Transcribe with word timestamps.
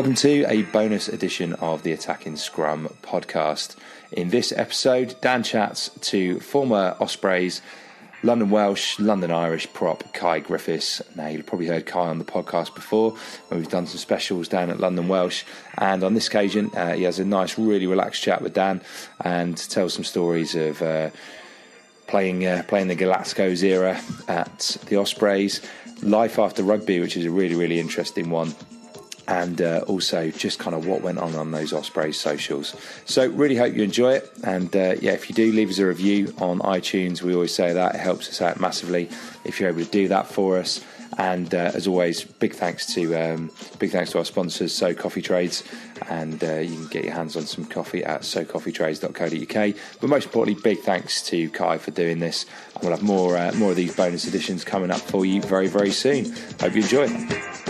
Welcome 0.00 0.14
to 0.14 0.46
a 0.48 0.62
bonus 0.62 1.08
edition 1.08 1.52
of 1.56 1.82
the 1.82 1.92
Attacking 1.92 2.36
Scrum 2.36 2.88
podcast. 3.02 3.76
In 4.10 4.30
this 4.30 4.50
episode, 4.50 5.14
Dan 5.20 5.42
chats 5.42 5.90
to 6.00 6.40
former 6.40 6.96
Ospreys, 6.98 7.60
London 8.22 8.48
Welsh, 8.48 8.98
London 8.98 9.30
Irish 9.30 9.70
prop 9.74 10.14
Kai 10.14 10.38
Griffiths. 10.38 11.02
Now, 11.16 11.26
you've 11.26 11.44
probably 11.44 11.66
heard 11.66 11.84
Kai 11.84 12.08
on 12.08 12.18
the 12.18 12.24
podcast 12.24 12.74
before 12.74 13.10
when 13.48 13.60
we've 13.60 13.68
done 13.68 13.86
some 13.86 13.98
specials 13.98 14.48
down 14.48 14.70
at 14.70 14.80
London 14.80 15.06
Welsh. 15.06 15.44
And 15.76 16.02
on 16.02 16.14
this 16.14 16.28
occasion, 16.28 16.70
uh, 16.74 16.94
he 16.94 17.02
has 17.02 17.18
a 17.18 17.24
nice, 17.26 17.58
really 17.58 17.86
relaxed 17.86 18.22
chat 18.22 18.40
with 18.40 18.54
Dan 18.54 18.80
and 19.22 19.54
tells 19.68 19.92
some 19.92 20.04
stories 20.04 20.54
of. 20.54 20.80
Uh, 20.80 21.10
playing 22.06 22.44
uh, 22.44 22.64
playing 22.66 22.88
the 22.88 22.96
Glasgow's 22.96 23.62
era 23.62 24.00
at 24.26 24.78
the 24.86 24.96
Ospreys, 24.96 25.60
life 26.02 26.40
after 26.40 26.64
rugby, 26.64 26.98
which 26.98 27.16
is 27.16 27.24
a 27.24 27.30
really 27.30 27.54
really 27.54 27.78
interesting 27.78 28.30
one, 28.30 28.52
and 29.30 29.62
uh, 29.62 29.84
also 29.86 30.30
just 30.30 30.58
kind 30.58 30.74
of 30.74 30.86
what 30.86 31.02
went 31.02 31.18
on 31.18 31.36
on 31.36 31.52
those 31.52 31.72
Ospreys 31.72 32.18
socials. 32.18 32.74
So 33.04 33.28
really 33.28 33.56
hope 33.56 33.74
you 33.74 33.84
enjoy 33.84 34.14
it, 34.14 34.30
and 34.42 34.74
uh, 34.74 34.96
yeah, 35.00 35.12
if 35.12 35.30
you 35.30 35.34
do 35.36 35.52
leave 35.52 35.70
us 35.70 35.78
a 35.78 35.86
review 35.86 36.34
on 36.38 36.58
iTunes, 36.58 37.22
we 37.22 37.32
always 37.32 37.54
say 37.54 37.72
that 37.72 37.94
it 37.94 38.00
helps 38.00 38.28
us 38.28 38.42
out 38.42 38.60
massively 38.60 39.08
if 39.44 39.60
you're 39.60 39.68
able 39.68 39.84
to 39.84 39.90
do 39.90 40.08
that 40.08 40.26
for 40.26 40.58
us. 40.58 40.84
And 41.18 41.52
uh, 41.54 41.72
as 41.74 41.86
always, 41.86 42.24
big 42.24 42.54
thanks 42.54 42.94
to 42.94 43.14
um, 43.16 43.50
big 43.78 43.90
thanks 43.90 44.12
to 44.12 44.18
our 44.18 44.24
sponsors, 44.24 44.72
So 44.72 44.94
Coffee 44.94 45.22
Trades, 45.22 45.64
and 46.08 46.42
uh, 46.42 46.54
you 46.54 46.74
can 46.74 46.86
get 46.86 47.04
your 47.04 47.14
hands 47.14 47.36
on 47.36 47.46
some 47.46 47.64
coffee 47.64 48.02
at 48.04 48.22
socoffeetrades.co.uk. 48.22 49.76
But 50.00 50.08
most 50.08 50.26
importantly, 50.26 50.62
big 50.62 50.80
thanks 50.80 51.22
to 51.28 51.50
Kai 51.50 51.78
for 51.78 51.90
doing 51.90 52.20
this. 52.20 52.46
And 52.74 52.82
we'll 52.82 52.92
have 52.92 53.02
more 53.02 53.36
uh, 53.36 53.52
more 53.54 53.70
of 53.70 53.76
these 53.76 53.94
bonus 53.94 54.26
editions 54.26 54.64
coming 54.64 54.90
up 54.90 55.00
for 55.00 55.24
you 55.24 55.40
very 55.42 55.68
very 55.68 55.90
soon. 55.90 56.32
Hope 56.60 56.74
you 56.74 56.82
enjoy. 56.82 57.69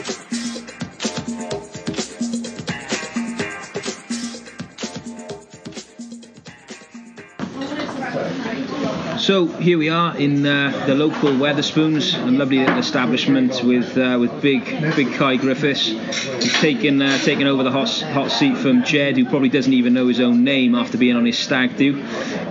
So 9.30 9.46
here 9.46 9.78
we 9.78 9.88
are 9.88 10.16
in 10.16 10.44
uh, 10.44 10.86
the 10.88 10.96
local 10.96 11.30
Wetherspoons, 11.30 12.20
a 12.20 12.32
lovely 12.32 12.58
little 12.58 12.78
establishment 12.78 13.62
with 13.62 13.96
uh, 13.96 14.18
with 14.18 14.42
big 14.42 14.64
big 14.96 15.12
Kai 15.12 15.36
Griffiths. 15.36 15.86
He's 15.86 16.52
taken 16.54 17.00
uh, 17.00 17.16
taken 17.18 17.46
over 17.46 17.62
the 17.62 17.70
hot, 17.70 17.88
hot 18.12 18.32
seat 18.32 18.58
from 18.58 18.82
Jed, 18.82 19.16
who 19.16 19.24
probably 19.24 19.48
doesn't 19.48 19.72
even 19.72 19.94
know 19.94 20.08
his 20.08 20.18
own 20.18 20.42
name 20.42 20.74
after 20.74 20.98
being 20.98 21.14
on 21.14 21.24
his 21.24 21.38
stag 21.38 21.76
do. 21.76 22.02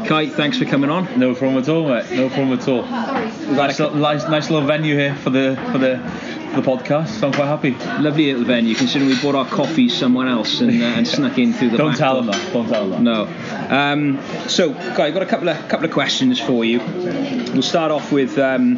Kai, 0.05 0.29
thanks 0.29 0.57
for 0.57 0.63
coming 0.63 0.89
on. 0.89 1.19
No 1.19 1.35
problem 1.35 1.61
at 1.61 1.67
all, 1.67 1.85
mate. 1.85 2.11
No 2.11 2.29
problem 2.29 2.57
at 2.57 2.65
all. 2.69 2.83
Nice, 2.83 3.77
little- 3.77 3.95
nice, 3.97 4.23
nice 4.29 4.49
little 4.49 4.65
venue 4.65 4.95
here 4.95 5.15
for 5.15 5.31
the 5.31 5.57
for 5.73 5.79
the 5.79 5.97
for 6.38 6.38
the 6.55 6.61
podcast. 6.61 7.07
So 7.19 7.27
I'm 7.27 7.33
quite 7.33 7.45
happy. 7.47 7.71
Lovely 8.01 8.27
little 8.27 8.43
venue, 8.45 8.75
considering 8.75 9.09
we 9.09 9.21
bought 9.21 9.35
our 9.35 9.45
coffees 9.45 9.95
somewhere 9.95 10.27
else 10.27 10.61
and, 10.61 10.81
uh, 10.81 10.85
and 10.85 11.07
snuck 11.07 11.37
in 11.37 11.53
through 11.53 11.69
the 11.71 11.77
Don't 11.77 11.95
tell 11.95 12.15
door. 12.21 12.23
them 12.23 12.31
that. 12.31 12.53
Don't 12.53 12.67
tell 12.67 12.89
them 12.89 13.03
that. 13.03 13.29
No. 13.69 13.75
Um, 13.75 14.19
so, 14.47 14.73
Kai, 14.73 15.07
I've 15.07 15.13
got 15.13 15.23
a 15.23 15.27
couple 15.27 15.49
of 15.49 15.67
couple 15.67 15.85
of 15.85 15.91
questions 15.91 16.39
for 16.39 16.65
you. 16.65 16.79
We'll 16.79 17.61
start 17.61 17.91
off 17.91 18.11
with 18.11 18.37
um, 18.37 18.75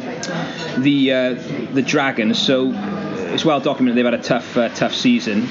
the 0.78 1.12
uh, 1.12 1.34
the 1.72 1.82
Dragons. 1.82 2.38
So, 2.40 2.72
it's 3.32 3.44
well 3.44 3.60
documented 3.60 3.96
they've 3.96 4.04
had 4.04 4.14
a 4.14 4.22
tough 4.22 4.56
uh, 4.56 4.68
tough 4.70 4.94
season. 4.94 5.48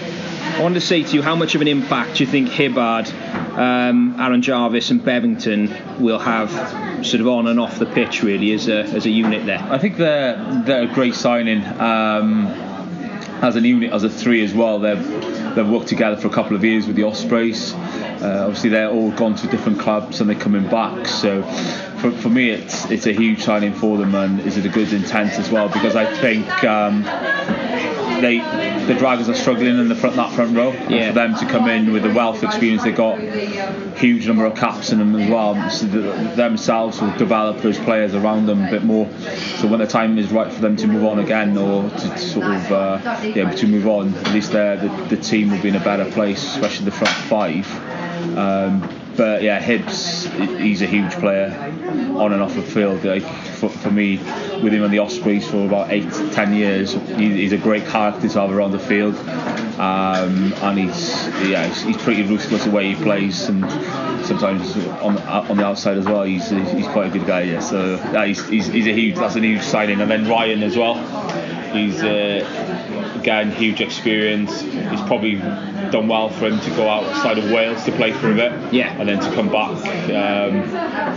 I 0.52 0.64
wanted 0.64 0.82
to 0.82 0.86
say 0.86 1.02
to 1.04 1.16
you, 1.16 1.22
how 1.22 1.36
much 1.36 1.56
of 1.56 1.62
an 1.62 1.68
impact 1.68 2.18
do 2.18 2.24
you 2.24 2.30
think 2.30 2.50
Hibbard, 2.50 3.10
um, 3.58 4.16
Aaron 4.20 4.42
Jarvis, 4.42 4.92
and 4.92 5.02
Bevington 5.02 6.00
will 6.00 6.20
have, 6.20 6.52
sort 7.06 7.22
of 7.22 7.28
on 7.28 7.48
and 7.48 7.60
off 7.60 7.80
the 7.80 7.86
pitch, 7.86 8.22
really, 8.22 8.52
as 8.54 8.68
a 8.68 8.84
as 8.84 9.06
a 9.06 9.10
unit 9.10 9.46
there? 9.46 9.60
I 9.60 9.80
think 9.80 9.98
they're 9.98 10.64
they're 10.66 10.84
a 10.84 10.94
great 10.94 11.16
signing. 11.16 11.64
Um, 11.80 12.48
as 13.42 13.56
a 13.56 13.62
unit, 13.62 13.92
as 13.92 14.04
a 14.04 14.10
three 14.10 14.44
as 14.44 14.54
well, 14.54 14.80
they've 14.80 15.56
they've 15.56 15.68
worked 15.68 15.88
together 15.88 16.16
for 16.16 16.28
a 16.28 16.32
couple 16.32 16.56
of 16.56 16.64
years 16.64 16.86
with 16.86 16.96
the 16.96 17.04
Ospreys. 17.04 17.74
Uh, 17.74 18.44
obviously, 18.46 18.70
they're 18.70 18.92
all 18.92 19.12
gone 19.12 19.36
to 19.36 19.48
different 19.48 19.80
clubs 19.80 20.22
and 20.22 20.30
they're 20.30 20.40
coming 20.40 20.68
back. 20.70 21.08
So, 21.08 21.42
for, 22.02 22.12
for 22.12 22.30
me, 22.30 22.52
it's 22.52 22.92
it's 22.92 23.08
a 23.08 23.14
huge 23.14 23.42
signing 23.42 23.74
for 23.74 23.98
them, 23.98 24.14
and 24.14 24.40
is 24.42 24.58
it 24.58 24.66
a 24.66 24.70
good 24.70 24.94
intent 24.94 25.32
as 25.40 25.50
well? 25.50 25.70
Because 25.70 25.96
I 25.96 26.06
think 26.18 26.64
um, 26.64 27.04
they 28.22 28.38
the 28.94 29.00
Dragons 29.00 29.30
are 29.30 29.36
struggling 29.36 29.80
in 29.80 29.88
the 29.88 29.96
front 29.96 30.16
that 30.18 30.34
front 30.34 30.56
row. 30.56 30.72
Yeah. 30.90 31.10
For 31.10 31.14
them 31.14 31.36
to 31.36 31.46
come 31.46 31.70
in 31.70 31.94
with 31.94 32.04
the 32.04 32.14
wealth 32.14 32.44
experience 32.44 32.84
they've 32.84 32.96
got, 32.96 33.20
huge 33.98 34.28
number 34.28 34.46
of 34.46 34.56
caps 34.56 34.92
in 34.92 35.00
them 35.00 35.16
as 35.16 35.30
well. 35.30 35.70
So 35.70 35.88
th- 35.88 36.36
themselves 36.36 37.02
will 37.02 37.16
develop 37.18 37.62
those 37.62 37.80
players 37.80 38.14
around 38.14 38.48
them 38.48 38.66
a 38.66 38.70
bit 38.70 38.84
more. 38.84 39.10
So 39.60 39.68
when 39.68 39.80
the 39.80 39.88
time 39.88 40.18
is 40.18 40.32
right 40.32 40.52
for 40.52 40.60
them 40.60 40.76
to 40.78 40.88
move 40.88 41.06
on 41.06 41.20
again, 41.20 41.58
or 41.58 41.90
to, 41.90 41.98
to 41.98 42.18
sort 42.18 42.46
of 42.46 42.72
uh, 42.72 43.22
yeah 43.24 43.52
to 43.52 43.68
move 43.68 43.88
on, 43.88 44.14
at 44.14 44.34
least 44.34 44.52
the 44.52 45.06
the 45.10 45.18
team 45.18 45.52
will 45.52 45.62
be 45.62 45.70
in 45.70 45.76
a 45.76 45.84
better 45.84 46.10
place, 46.12 46.44
especially 46.44 46.86
the 46.86 46.92
front 46.92 47.14
five. 47.14 48.38
Um, 48.38 48.88
but 49.16 49.44
yeah, 49.44 49.60
Hibbs, 49.60 50.26
he's 50.60 50.82
a 50.82 50.86
huge 50.86 51.12
player 51.14 51.52
on 52.16 52.34
and 52.34 52.42
off 52.42 52.56
the 52.56 52.62
field. 52.62 53.04
Like 53.04 53.24
for, 53.24 53.70
for 53.82 53.92
me, 53.92 54.18
with 54.62 54.74
him 54.74 54.84
on 54.84 54.92
the 54.92 55.00
Ospreys 55.00 55.50
for 55.50 55.66
about 55.66 55.92
eight, 55.92 56.10
ten 56.34 56.54
years, 56.54 56.94
he, 56.94 57.42
he's 57.42 57.52
a 57.52 57.58
great 57.58 57.86
character 57.88 58.28
to 58.28 58.40
have 58.40 58.52
around 58.52 58.72
the 58.72 58.80
field. 58.80 59.16
Um, 59.80 60.54
and 60.62 60.78
he's 60.78 61.10
yeah, 61.50 61.66
he's, 61.68 61.82
he's 61.82 61.98
pretty 61.98 62.24
ruthless 62.24 62.66
the 62.66 62.72
way 62.72 62.94
he 62.94 63.04
plays, 63.04 63.50
and 63.50 63.62
sometimes 64.26 64.76
on 65.02 65.18
on 65.18 65.58
the 65.58 65.66
outside 65.66 65.98
as 65.98 66.06
well. 66.06 66.24
He's 66.24 66.50
he's 66.50 66.88
quite 66.88 67.08
a 67.08 67.10
good 67.10 67.26
guy. 67.26 67.42
Yeah, 67.42 67.60
so 67.60 67.96
yeah, 67.96 68.26
he's, 68.26 68.48
he's, 68.48 68.68
he's 68.68 68.88
a 68.88 68.94
huge 68.94 69.16
that's 69.16 69.36
a 69.36 69.40
huge 69.40 69.64
signing. 69.64 70.00
And 70.02 70.12
then 70.12 70.28
Ryan 70.28 70.62
as 70.64 70.78
well. 70.78 70.96
He's 71.74 72.04
uh, 72.04 72.46
again 73.22 73.52
huge 73.52 73.82
experience. 73.82 74.62
He's 74.62 75.02
probably 75.02 75.36
done 75.36 76.08
well 76.08 76.30
for 76.30 76.48
him 76.48 76.60
to 76.60 76.70
go 76.72 76.90
outside 76.90 77.38
of 77.38 77.46
Wales 77.52 77.84
to 77.86 77.92
play 77.92 78.12
for 78.12 78.32
a 78.32 78.36
bit, 78.36 78.74
Yeah. 78.74 78.94
and 79.00 79.08
then 79.08 79.20
to 79.20 79.32
come 79.36 79.50
back 79.50 79.72
um, 80.10 80.56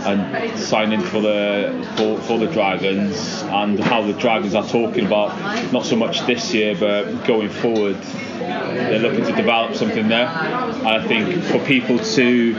and 0.05 0.59
sign 0.59 0.91
in 0.91 1.01
for 1.01 1.21
the 1.21 1.87
for, 1.97 2.19
for 2.21 2.37
the 2.39 2.47
Dragons 2.47 3.41
and 3.43 3.79
how 3.79 4.01
the 4.03 4.13
Dragons 4.13 4.53
are 4.55 4.67
talking 4.67 5.05
about 5.05 5.29
not 5.71 5.85
so 5.85 5.95
much 5.95 6.25
this 6.25 6.53
year 6.53 6.75
but 6.79 7.25
going 7.25 7.49
forward. 7.49 7.97
They're 8.37 8.99
looking 8.99 9.25
to 9.25 9.31
develop 9.31 9.75
something 9.75 10.07
there. 10.07 10.27
And 10.27 10.87
I 10.87 11.07
think 11.07 11.43
for 11.45 11.59
people 11.65 11.97
to 11.99 12.53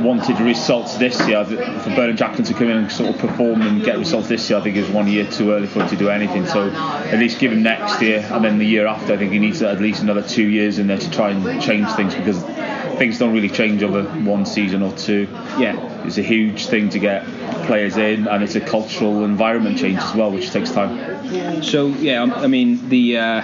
wanted 0.00 0.40
results 0.40 0.96
this 0.96 1.18
year. 1.26 1.44
For 1.44 1.90
Bernard 1.90 2.16
Jackman 2.16 2.44
to 2.44 2.54
come 2.54 2.68
in 2.68 2.76
and 2.76 2.92
sort 2.92 3.14
of 3.14 3.18
perform 3.18 3.62
and 3.62 3.82
get 3.82 3.98
results 3.98 4.28
this 4.28 4.48
year, 4.48 4.58
I 4.58 4.62
think 4.62 4.76
it 4.76 4.82
was 4.82 4.90
one 4.90 5.08
year 5.08 5.30
too 5.30 5.52
early 5.52 5.66
for 5.66 5.82
him 5.82 5.88
to 5.88 5.96
do 5.96 6.08
anything. 6.08 6.46
So 6.46 6.70
at 6.70 7.18
least 7.18 7.38
give 7.38 7.52
him 7.52 7.62
next 7.62 8.00
year 8.02 8.26
and 8.30 8.44
then 8.44 8.58
the 8.58 8.66
year 8.66 8.86
after. 8.86 9.12
I 9.12 9.16
think 9.16 9.32
he 9.32 9.38
needs 9.38 9.62
at 9.62 9.80
least 9.80 10.02
another 10.02 10.22
two 10.22 10.46
years 10.48 10.78
in 10.78 10.86
there 10.86 10.98
to 10.98 11.10
try 11.10 11.30
and 11.30 11.62
change 11.62 11.90
things 11.92 12.14
because 12.14 12.42
things 12.98 13.18
don't 13.18 13.34
really 13.34 13.50
change 13.50 13.82
over 13.82 14.04
one 14.24 14.46
season 14.46 14.82
or 14.82 14.92
two. 14.96 15.28
Yeah. 15.58 16.04
It's 16.04 16.18
a 16.18 16.22
huge 16.22 16.66
thing 16.66 16.88
to 16.90 16.98
get 16.98 17.26
players 17.66 17.96
in, 17.96 18.26
and 18.26 18.42
it's 18.42 18.54
a 18.54 18.60
cultural 18.60 19.24
environment 19.24 19.78
change 19.78 19.98
as 19.98 20.14
well, 20.14 20.30
which 20.30 20.50
takes 20.50 20.70
time. 20.70 21.62
So 21.62 21.88
yeah, 21.88 22.22
um, 22.22 22.32
I 22.32 22.46
mean 22.46 22.88
the 22.88 23.18
uh, 23.18 23.40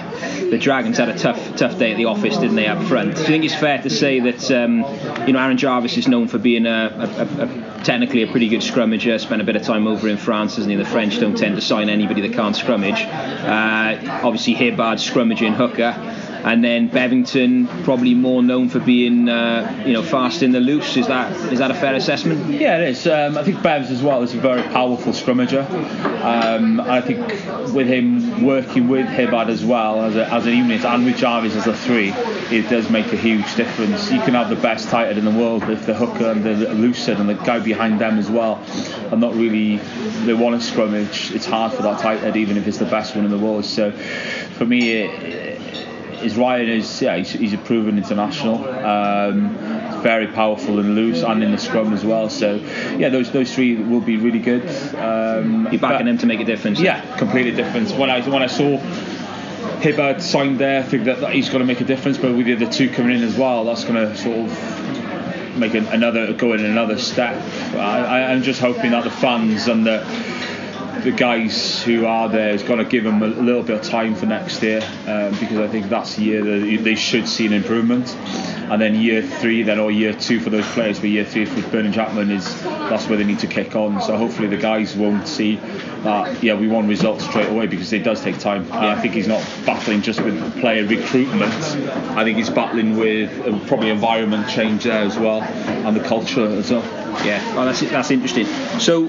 the 0.51 0.59
Dragons 0.59 0.99
had 0.99 1.09
a 1.09 1.19
tough 1.19 1.57
tough 1.57 1.79
day 1.79 1.93
at 1.93 1.97
the 1.97 2.07
office, 2.07 2.37
didn't 2.37 2.57
they, 2.57 2.67
up 2.67 2.83
front? 2.87 3.15
Do 3.15 3.21
you 3.21 3.27
think 3.27 3.45
it's 3.45 3.55
fair 3.55 3.83
to 3.83 3.91
say 3.91 4.21
that 4.21 4.51
um, 4.51 4.79
you 5.27 5.33
know 5.33 5.41
Aaron 5.41 5.57
Jarvis 5.57 5.97
is 5.97 6.09
known 6.09 6.29
for 6.29 6.39
being 6.39 6.67
a, 6.67 6.71
a, 6.71 7.45
a, 7.45 7.85
technically 7.85 8.23
a 8.23 8.27
pretty 8.29 8.49
good 8.49 8.61
scrummager? 8.61 9.19
Spent 9.21 9.43
a 9.43 9.45
bit 9.45 9.57
of 9.57 9.63
time 9.63 9.87
over 9.87 10.09
in 10.09 10.17
France, 10.17 10.57
doesn't 10.57 10.71
he? 10.71 10.77
The 10.77 10.85
French 10.85 11.19
don't 11.19 11.37
tend 11.37 11.57
to 11.57 11.63
sign 11.63 11.89
anybody 11.89 12.21
that 12.23 12.33
can't 12.33 12.57
scrummage. 12.57 13.05
Uh, 13.05 14.25
obviously, 14.25 14.55
Hibbard 14.55 14.99
scrummaging 14.99 15.55
hooker 15.55 16.22
and 16.45 16.65
then 16.65 16.91
Bevington 16.91 17.85
probably 17.85 18.15
more 18.15 18.43
known 18.43 18.69
for 18.69 18.81
being 18.81 19.29
uh, 19.29 19.85
you 19.87 19.93
know 19.93 20.03
fast 20.03 20.43
in 20.43 20.53
the 20.53 20.61
loose. 20.61 20.97
Is 20.97 21.07
that 21.07 21.33
is 21.53 21.59
that 21.59 21.71
a 21.71 21.75
fair 21.75 21.95
assessment? 21.95 22.53
Yeah, 22.53 22.79
it 22.79 22.89
is. 22.89 23.07
Um, 23.07 23.39
I 23.39 23.45
think 23.45 23.59
Bevs 23.59 23.91
as 23.91 24.03
well 24.03 24.23
is 24.23 24.35
a 24.35 24.39
very 24.39 24.63
powerful 24.63 25.13
scrummager. 25.13 25.69
Um, 26.23 26.81
I 26.81 27.01
think 27.01 27.21
with 27.73 27.87
him 27.87 28.45
working 28.45 28.89
with 28.89 29.07
Hibbard 29.07 29.49
as 29.49 29.65
well 29.65 30.03
as 30.03 30.17
a, 30.17 30.27
as 30.33 30.47
a 30.47 30.55
unit 30.55 30.85
and 30.85 31.05
with 31.05 31.17
Jarvis 31.17 31.55
as 31.55 31.67
a 31.67 31.75
three, 31.75 32.13
it 32.51 32.69
does 32.69 32.91
make 32.91 33.13
a 33.13 33.17
huge 33.17 33.55
difference. 33.55 34.11
You 34.11 34.21
can 34.21 34.35
have 34.35 34.49
the 34.49 34.57
best 34.57 34.89
tight 34.89 35.09
end 35.09 35.19
in 35.19 35.25
the 35.25 35.31
world, 35.31 35.63
if 35.65 35.87
the 35.87 35.95
hooker 35.95 36.31
and 36.31 36.45
the, 36.45 36.55
the 36.55 36.75
loose 36.75 37.09
and 37.09 37.29
the 37.29 37.35
guy 37.35 37.61
behind 37.61 38.01
them 38.01 38.19
as 38.19 38.31
well 38.31 38.65
are 39.11 39.17
not 39.17 39.35
really 39.35 39.77
they 40.25 40.35
want 40.35 40.61
to 40.61 40.73
scrummage, 40.73 41.35
it's 41.35 41.47
hard 41.47 41.73
for 41.73 41.83
that 41.83 42.01
tight 42.01 42.23
end 42.23 42.37
even 42.37 42.57
if 42.57 42.67
it's 42.67 42.79
the 42.79 42.85
best 42.85 43.15
one 43.15 43.25
in 43.25 43.31
the 43.31 43.39
world. 43.39 43.65
So 43.65 43.93
for 43.93 44.67
me. 44.67 44.93
It, 44.93 45.89
is 46.23 46.37
Ryan 46.37 46.69
is 46.69 47.03
yeah 47.03 47.17
he's, 47.17 47.31
he's 47.33 47.53
a 47.53 47.59
proven 47.59 47.99
international. 47.99 48.65
Um, 48.69 49.57
very 50.03 50.27
powerful 50.27 50.81
and 50.81 50.95
loose 50.97 51.23
and 51.23 51.43
in 51.45 51.53
the 51.53 51.59
scrum 51.59 51.93
as 51.93 52.05
well. 52.05 52.29
So 52.29 52.57
yeah, 52.97 53.09
those 53.09 53.31
those 53.31 53.55
three 53.55 53.77
will 53.77 54.01
be 54.01 54.17
really 54.17 54.41
good. 54.41 54.67
Um, 54.97 55.69
You're 55.71 55.81
backing 55.81 56.07
them 56.07 56.19
to 56.19 56.27
make 56.27 56.41
a 56.41 56.45
difference. 56.45 56.81
Yeah, 56.81 57.17
completely 57.17 57.53
difference. 57.53 57.93
When 57.93 58.11
I 58.11 58.21
when 58.29 58.43
I 58.43 58.49
saw 58.49 58.79
Hibbard 59.81 60.21
signed 60.21 60.59
there, 60.59 60.81
I 60.81 60.83
think 60.83 61.05
that, 61.05 61.21
that 61.21 61.33
he's 61.33 61.49
going 61.49 61.61
to 61.61 61.67
make 61.67 61.81
a 61.81 61.85
difference. 61.85 62.19
But 62.19 62.35
with 62.37 62.47
the 62.47 62.55
other 62.55 62.71
two 62.71 62.91
coming 62.91 63.17
in 63.17 63.23
as 63.23 63.37
well, 63.37 63.65
that's 63.65 63.85
going 63.85 63.95
to 63.95 64.17
sort 64.17 64.39
of 64.39 65.57
make 65.57 65.75
an, 65.75 65.87
another 65.87 66.33
go 66.33 66.53
in 66.53 66.65
another 66.65 66.99
step. 66.99 67.37
I, 67.75 68.33
I'm 68.33 68.43
just 68.43 68.61
hoping 68.61 68.93
that 68.93 69.05
the 69.05 69.11
fans 69.11 69.69
and 69.69 69.87
the 69.87 70.05
the 71.01 71.11
guys 71.11 71.83
who 71.83 72.07
are 72.07 72.29
there 72.29 72.51
is 72.51 72.63
going 72.63 72.79
to 72.79 72.85
give 72.85 73.05
them 73.05 73.23
a 73.23 73.27
little 73.27 73.63
bit 73.63 73.81
of 73.81 73.83
time 73.83 74.15
for 74.15 74.27
next 74.27 74.63
year 74.63 74.81
um, 75.07 75.33
because 75.41 75.59
I 75.59 75.69
think 75.69 75.89
that's 75.89 76.17
the 76.17 76.23
year 76.25 76.45
that 76.45 76.83
they 76.83 76.95
should 76.95 77.29
see 77.29 77.47
an 77.47 77.53
improvement. 77.53 78.15
And 78.71 78.81
then 78.81 78.95
year 78.95 79.23
three, 79.23 79.63
then 79.63 79.79
or 79.79 79.91
year 79.91 80.15
two 80.15 80.41
for 80.41 80.51
those 80.51 80.67
players, 80.69 81.01
but 81.01 81.11
year 81.11 81.25
three 81.25 81.45
for 81.45 81.61
Bernard 81.71 81.93
Jackman 81.93 82.31
is 82.31 82.63
that's 82.63 83.09
where 83.09 83.19
they 83.19 83.25
need 83.25 83.41
to 83.41 83.47
kick 83.47 83.75
on. 83.75 84.01
So 84.01 84.17
hopefully 84.17 84.49
the 84.49 84.57
guys 84.57 84.95
won't 84.97 85.27
see 85.27 85.57
that 86.03 86.43
yeah 86.43 86.55
we 86.55 86.67
want 86.67 86.89
results 86.89 87.25
straight 87.25 87.49
away 87.49 87.67
because 87.67 87.93
it 87.93 88.05
does 88.05 88.23
take 88.23 88.39
time. 88.39 88.67
Yeah. 88.69 88.89
I 88.89 89.01
think 89.01 89.15
he's 89.15 89.29
not 89.29 89.41
battling 89.67 90.03
just 90.03 90.21
with 90.21 90.61
player 90.61 90.87
recruitment. 90.87 91.53
I 92.17 92.25
think 92.25 92.39
he's 92.39 92.51
battling 92.51 92.97
with 92.97 93.31
uh, 93.41 93.59
probably 93.67 93.91
environment 93.91 94.49
change 94.49 94.85
there 94.85 95.03
as 95.03 95.19
well 95.19 95.43
and 95.43 95.97
the 95.97 96.03
culture 96.03 96.47
as 96.47 96.71
well. 96.71 96.83
Yeah, 97.25 97.55
well, 97.55 97.67
that's 97.67 97.81
that's 97.81 98.11
interesting. 98.11 98.47
So 98.79 99.03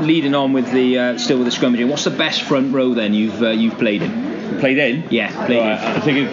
leading 0.00 0.34
on 0.34 0.52
with 0.52 0.70
the 0.72 0.95
uh, 0.98 1.18
still 1.18 1.38
with 1.38 1.46
the 1.46 1.52
scrummaging, 1.52 1.88
what's 1.88 2.04
the 2.04 2.10
best 2.10 2.42
front 2.42 2.74
row 2.74 2.94
then 2.94 3.14
you've 3.14 3.42
uh, 3.42 3.48
you've 3.50 3.78
played 3.78 4.02
in? 4.02 4.58
Played 4.60 4.78
in? 4.78 5.08
Yeah, 5.10 5.46
played 5.46 5.58
right, 5.58 5.72
in. 5.72 5.96
I 5.96 6.00
think 6.00 6.28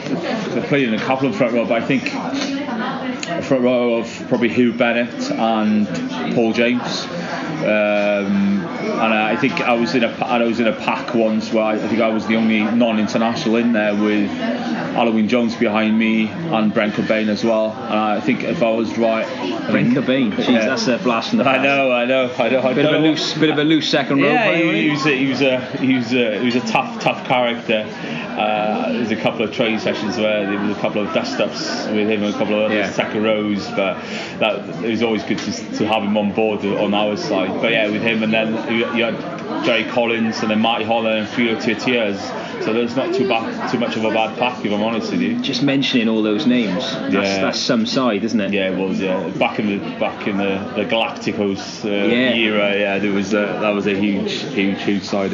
I've 0.55 0.65
played 0.65 0.87
in 0.87 0.93
a 0.93 0.99
couple 0.99 1.27
of 1.27 1.35
front 1.35 1.53
row, 1.53 1.65
but 1.65 1.81
I 1.81 1.85
think 1.85 2.13
a 2.13 3.41
front 3.41 3.63
row 3.63 3.95
of 3.95 4.25
probably 4.29 4.49
Huw 4.49 4.77
Bennett 4.77 5.31
and 5.31 5.87
Paul 6.35 6.53
James. 6.53 7.05
Um, 7.63 8.61
and 8.83 9.13
I 9.13 9.35
think 9.35 9.61
I 9.61 9.73
was 9.73 9.95
in 9.95 10.03
a 10.03 10.09
I 10.25 10.43
was 10.43 10.59
in 10.59 10.67
a 10.67 10.73
pack 10.73 11.13
once 11.15 11.51
where 11.51 11.63
I, 11.63 11.73
I 11.73 11.87
think 11.87 12.01
I 12.01 12.09
was 12.09 12.27
the 12.27 12.35
only 12.35 12.63
non-international 12.63 13.55
in 13.55 13.73
there 13.73 13.93
with 13.95 14.29
Alun 14.29 15.13
Wyn 15.15 15.27
Jones 15.27 15.55
behind 15.55 15.97
me 15.97 16.27
and 16.27 16.73
Brent 16.73 16.93
Cockbain 16.93 17.29
as 17.29 17.43
well. 17.43 17.71
And 17.71 17.93
I 17.93 18.19
think 18.19 18.43
if 18.43 18.61
I 18.61 18.69
was 18.71 18.97
right, 18.97 19.25
Brent 19.69 19.93
Cockbain, 19.93 20.33
Jeez, 20.33 20.49
yeah. 20.49 20.65
that's 20.65 20.87
a 20.87 20.97
blast 20.97 21.31
in 21.31 21.37
the 21.37 21.43
past. 21.43 21.59
I 21.59 21.63
know, 21.63 21.91
I 21.91 22.05
know, 22.05 22.31
I 22.37 22.49
know. 22.49 22.61
I 22.61 22.73
bit 22.73 22.85
of 22.85 22.93
a 22.93 22.99
loose, 22.99 23.33
bit 23.33 23.49
of 23.49 23.57
a 23.57 23.63
loose 23.63 23.89
second 23.89 24.21
row. 24.21 24.31
Yeah, 24.31 24.55
he, 24.55 24.83
he, 24.83 24.89
was 24.91 25.05
a, 25.05 25.17
he 25.17 25.27
was 25.27 25.41
a 25.41 25.59
he 25.77 25.95
was 25.95 26.13
a 26.13 26.39
he 26.39 26.45
was 26.45 26.55
a 26.55 26.61
tough 26.61 27.01
tough 27.01 27.25
character. 27.25 27.87
Uh, 28.33 28.91
there 28.91 28.99
was 28.99 29.11
a 29.11 29.15
couple 29.15 29.43
of 29.43 29.53
training 29.53 29.79
sessions 29.79 30.17
where 30.17 30.45
there 30.45 30.59
was 30.59 30.75
a 30.75 30.79
couple 30.81 31.05
of 31.05 31.13
dust 31.13 31.39
ups 31.39 31.85
with 31.87 32.09
him 32.09 32.23
and 32.23 32.33
a 32.33 32.37
couple 32.37 32.55
of 32.55 32.65
other 32.65 32.75
yeah. 32.75 32.91
second 32.91 33.23
rows, 33.23 33.67
but 33.69 33.93
that 34.39 34.83
it 34.83 34.89
was 34.89 35.03
always 35.03 35.23
good 35.23 35.37
to, 35.37 35.51
to 35.77 35.87
have 35.87 36.01
him 36.01 36.17
on 36.17 36.33
board 36.33 36.65
on 36.65 36.93
our 36.95 37.15
side. 37.15 37.52
But 37.61 37.71
yeah, 37.71 37.89
with 37.89 38.01
him 38.01 38.23
and 38.23 38.33
then 38.33 38.71
you, 38.73 39.03
had 39.03 39.65
Jerry 39.65 39.85
Collins 39.85 40.41
and 40.41 40.51
then 40.51 40.59
Marty 40.59 40.85
Holah 40.85 41.17
and 41.17 41.27
Filo 41.27 41.59
Tiatia. 41.59 42.17
So 42.63 42.71
there's 42.71 42.95
not 42.95 43.13
too 43.13 43.27
bad, 43.27 43.71
too 43.71 43.79
much 43.79 43.97
of 43.97 44.05
a 44.05 44.09
bad 44.09 44.37
pack, 44.37 44.63
if 44.65 44.71
I'm 44.71 44.83
honest 44.83 45.11
with 45.11 45.21
you. 45.21 45.41
Just 45.41 45.63
mentioning 45.63 46.07
all 46.07 46.21
those 46.21 46.45
names, 46.45 46.83
that's, 46.83 47.13
yeah. 47.13 47.41
that's 47.41 47.59
some 47.59 47.85
side, 47.85 48.23
isn't 48.23 48.39
it? 48.39 48.53
Yeah, 48.53 48.71
it 48.71 48.77
was. 48.77 49.01
Yeah, 49.01 49.27
back 49.29 49.59
in 49.59 49.67
the 49.67 49.99
back 49.99 50.27
in 50.27 50.37
the, 50.37 50.71
the 50.75 50.85
Galacticos 50.85 51.83
uh, 51.83 51.89
yeah. 51.89 52.33
era, 52.33 52.77
yeah, 52.77 52.99
there 52.99 53.11
was 53.11 53.33
a, 53.33 53.57
that 53.61 53.71
was 53.71 53.85
a 53.87 53.95
huge, 53.95 54.31
huge, 54.53 54.81
huge 54.81 55.03
side. 55.03 55.33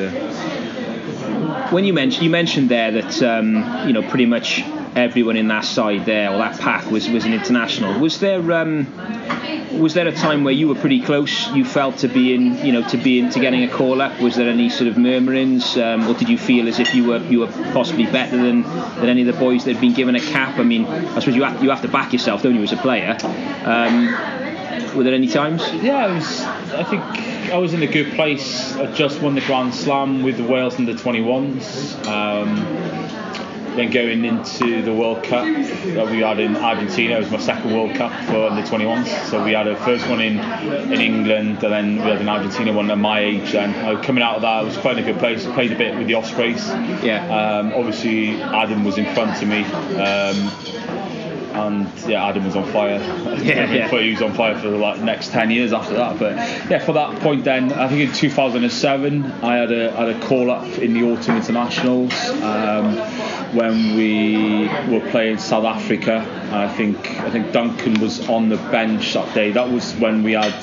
When 1.71 1.85
you 1.85 1.93
mentioned 1.93 2.23
you 2.23 2.31
mentioned 2.31 2.69
there 2.69 2.91
that 2.91 3.21
um, 3.21 3.87
you 3.87 3.93
know 3.93 4.01
pretty 4.01 4.25
much 4.25 4.63
everyone 4.99 5.37
in 5.37 5.47
that 5.47 5.65
side 5.65 6.05
there 6.05 6.31
or 6.31 6.37
that 6.37 6.59
pack 6.59 6.89
was 6.91 7.09
was 7.09 7.25
an 7.25 7.33
international. 7.33 7.99
Was 7.99 8.19
there 8.19 8.51
um, 8.51 8.87
was 9.79 9.93
there 9.93 10.07
a 10.07 10.11
time 10.11 10.43
where 10.43 10.53
you 10.53 10.67
were 10.67 10.75
pretty 10.75 11.01
close? 11.01 11.47
You 11.51 11.63
felt 11.63 11.97
to 11.99 12.07
being, 12.07 12.65
you 12.65 12.71
know, 12.71 12.87
to 12.89 12.97
being 12.97 13.29
to 13.31 13.39
getting 13.39 13.63
a 13.63 13.69
call 13.69 14.01
up. 14.01 14.19
Was 14.19 14.35
there 14.35 14.49
any 14.49 14.69
sort 14.69 14.87
of 14.87 14.97
murmurings, 14.97 15.77
um, 15.77 16.07
or 16.07 16.13
did 16.13 16.29
you 16.29 16.37
feel 16.37 16.67
as 16.67 16.79
if 16.79 16.93
you 16.93 17.05
were 17.05 17.19
you 17.19 17.39
were 17.39 17.47
possibly 17.73 18.05
better 18.05 18.37
than, 18.37 18.63
than 18.63 19.09
any 19.09 19.21
of 19.21 19.27
the 19.27 19.39
boys 19.39 19.65
that 19.65 19.73
had 19.73 19.81
been 19.81 19.93
given 19.93 20.15
a 20.15 20.19
cap? 20.19 20.57
I 20.59 20.63
mean, 20.63 20.85
I 20.85 21.19
suppose 21.19 21.35
you 21.35 21.43
have, 21.43 21.63
you 21.63 21.69
have 21.69 21.81
to 21.83 21.87
back 21.87 22.13
yourself, 22.13 22.43
don't 22.43 22.55
you, 22.55 22.63
as 22.63 22.73
a 22.73 22.77
player? 22.77 23.17
Um, 23.63 24.95
were 24.95 25.03
there 25.03 25.13
any 25.13 25.27
times? 25.27 25.61
Yeah, 25.73 26.05
I 26.05 26.13
was. 26.13 26.41
I 26.41 26.83
think 26.83 27.01
I 27.51 27.57
was 27.57 27.73
in 27.73 27.83
a 27.83 27.87
good 27.87 28.13
place. 28.13 28.75
I 28.75 28.91
just 28.93 29.21
won 29.21 29.35
the 29.35 29.41
Grand 29.41 29.73
Slam 29.73 30.23
with 30.23 30.37
the 30.37 30.43
Wales 30.43 30.75
under 30.75 30.93
21s. 30.93 32.05
Then 33.79 33.91
going 33.91 34.25
into 34.25 34.81
the 34.81 34.91
World 34.91 35.23
Cup 35.23 35.45
that 35.45 36.11
we 36.11 36.19
had 36.19 36.41
in 36.41 36.57
Argentina, 36.57 37.15
it 37.15 37.19
was 37.19 37.31
my 37.31 37.39
second 37.39 37.73
World 37.73 37.95
Cup 37.95 38.11
for 38.25 38.47
under 38.47 38.61
21s. 38.61 39.07
So 39.29 39.41
we 39.41 39.53
had 39.53 39.67
a 39.67 39.77
first 39.77 40.05
one 40.09 40.19
in 40.19 40.37
in 40.91 40.99
England, 40.99 41.63
and 41.63 41.71
then 41.71 41.95
we 41.95 42.11
had 42.11 42.19
an 42.19 42.27
Argentina 42.27 42.73
one 42.73 42.91
at 42.91 42.97
my 42.97 43.21
age. 43.21 43.55
And 43.55 43.73
uh, 43.77 44.03
coming 44.03 44.21
out 44.21 44.35
of 44.35 44.41
that, 44.41 44.49
I 44.49 44.61
was 44.63 44.75
quite 44.75 44.97
in 44.97 45.05
a 45.05 45.07
good 45.13 45.19
place. 45.19 45.45
Played 45.45 45.71
a 45.71 45.77
bit 45.77 45.97
with 45.97 46.07
the 46.07 46.15
Ospreys. 46.15 46.67
Yeah. 47.01 47.23
Um, 47.33 47.71
obviously, 47.73 48.41
Adam 48.41 48.83
was 48.83 48.97
in 48.97 49.05
front 49.15 49.41
of 49.41 49.47
me. 49.47 49.63
Um, 49.63 50.79
and 51.59 51.87
yeah, 52.07 52.25
Adam 52.25 52.45
was 52.45 52.55
on 52.55 52.65
fire. 52.71 52.99
Yeah, 53.39 53.71
yeah. 53.71 53.87
he 53.87 54.11
was 54.11 54.21
on 54.21 54.33
fire 54.33 54.57
for 54.57 54.69
the 54.69 54.77
like, 54.77 54.99
next 54.99 55.31
ten 55.31 55.49
years 55.51 55.71
after 55.71 55.93
that. 55.93 56.19
But 56.19 56.35
yeah, 56.69 56.79
for 56.79 56.93
that 56.93 57.21
point, 57.21 57.45
then 57.45 57.71
I 57.71 57.87
think 57.87 58.09
in 58.09 58.13
2007 58.13 59.25
I 59.25 59.55
had 59.55 59.71
a 59.71 59.91
had 59.91 60.09
a 60.09 60.19
call 60.19 60.51
up 60.51 60.67
in 60.79 60.93
the 60.93 61.03
autumn 61.03 61.37
internationals 61.37 62.13
um, 62.41 62.95
when 63.53 63.95
we 63.95 64.67
were 64.91 65.07
playing 65.11 65.37
South 65.37 65.65
Africa. 65.65 66.25
I 66.51 66.67
think 66.67 66.97
I 67.19 67.29
think 67.29 67.51
Duncan 67.51 67.99
was 67.99 68.27
on 68.29 68.49
the 68.49 68.57
bench 68.57 69.13
that 69.13 69.33
day. 69.33 69.51
That 69.51 69.69
was 69.69 69.93
when 69.95 70.23
we 70.23 70.33
had 70.33 70.53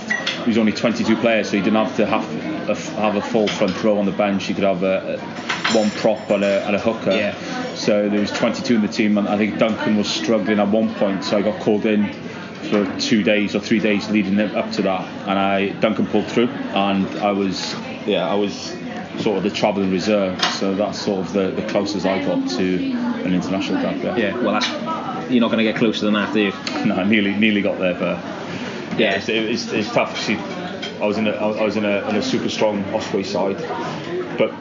he 0.44 0.50
was 0.50 0.58
only 0.58 0.72
22 0.72 1.16
players, 1.16 1.50
so 1.50 1.56
he 1.56 1.62
didn't 1.62 1.84
have 1.84 1.96
to 1.96 2.06
have 2.06 2.70
a, 2.70 2.74
have 3.00 3.16
a 3.16 3.22
full 3.22 3.48
front 3.48 3.82
row 3.82 3.98
on 3.98 4.06
the 4.06 4.12
bench. 4.12 4.48
You 4.48 4.54
could 4.54 4.64
have 4.64 4.82
a, 4.82 5.16
a 5.16 5.76
one 5.76 5.90
prop 5.90 6.30
and 6.30 6.44
a, 6.44 6.64
and 6.66 6.76
a 6.76 6.78
hooker. 6.78 7.10
Yeah. 7.10 7.34
So 7.74 8.08
there 8.08 8.20
was 8.20 8.30
22 8.30 8.76
in 8.76 8.82
the 8.82 8.88
team, 8.88 9.18
and 9.18 9.28
I 9.28 9.36
think 9.36 9.58
Duncan 9.58 9.96
was 9.96 10.08
struggling 10.08 10.60
at 10.60 10.68
one 10.68 10.94
point, 10.94 11.24
so 11.24 11.36
I 11.36 11.42
got 11.42 11.60
called 11.60 11.84
in 11.84 12.12
for 12.70 12.98
two 12.98 13.22
days 13.22 13.54
or 13.54 13.60
three 13.60 13.80
days 13.80 14.08
leading 14.10 14.38
up 14.40 14.70
to 14.72 14.82
that, 14.82 15.06
and 15.28 15.38
I 15.38 15.68
Duncan 15.80 16.06
pulled 16.06 16.26
through, 16.26 16.48
and 16.48 17.06
I 17.18 17.32
was 17.32 17.74
yeah 18.06 18.28
I 18.28 18.34
was 18.34 18.74
sort 19.20 19.38
of 19.38 19.42
the 19.42 19.50
travelling 19.50 19.90
reserve, 19.90 20.42
so 20.44 20.74
that's 20.74 21.00
sort 21.00 21.26
of 21.26 21.32
the, 21.32 21.50
the 21.50 21.66
closest 21.68 22.06
I 22.06 22.24
got 22.24 22.48
to 22.50 22.92
an 23.24 23.34
international 23.34 23.82
cap. 23.82 23.96
Yeah, 23.96 24.16
yeah 24.16 24.36
well 24.36 24.52
that's 24.52 25.30
you're 25.30 25.40
not 25.40 25.50
going 25.50 25.64
to 25.64 25.64
get 25.64 25.76
closer 25.76 26.04
than 26.04 26.14
that, 26.14 26.32
do 26.32 26.40
you? 26.40 26.52
No, 26.84 26.96
I 26.96 27.04
nearly 27.04 27.34
nearly 27.34 27.62
got 27.62 27.78
there, 27.78 27.94
but 27.94 28.18
yeah, 28.98 29.16
it's, 29.16 29.28
it's, 29.28 29.72
it's 29.72 29.92
tough. 29.92 30.18
See, 30.18 30.36
I 30.36 31.06
was 31.06 31.18
in 31.18 31.26
a 31.26 31.32
I 31.32 31.62
was 31.62 31.76
in 31.76 31.84
a, 31.84 32.08
in 32.08 32.16
a 32.16 32.22
super 32.22 32.48
strong 32.48 32.84
Osprey 32.94 33.24
side, 33.24 33.58
but 34.38 34.52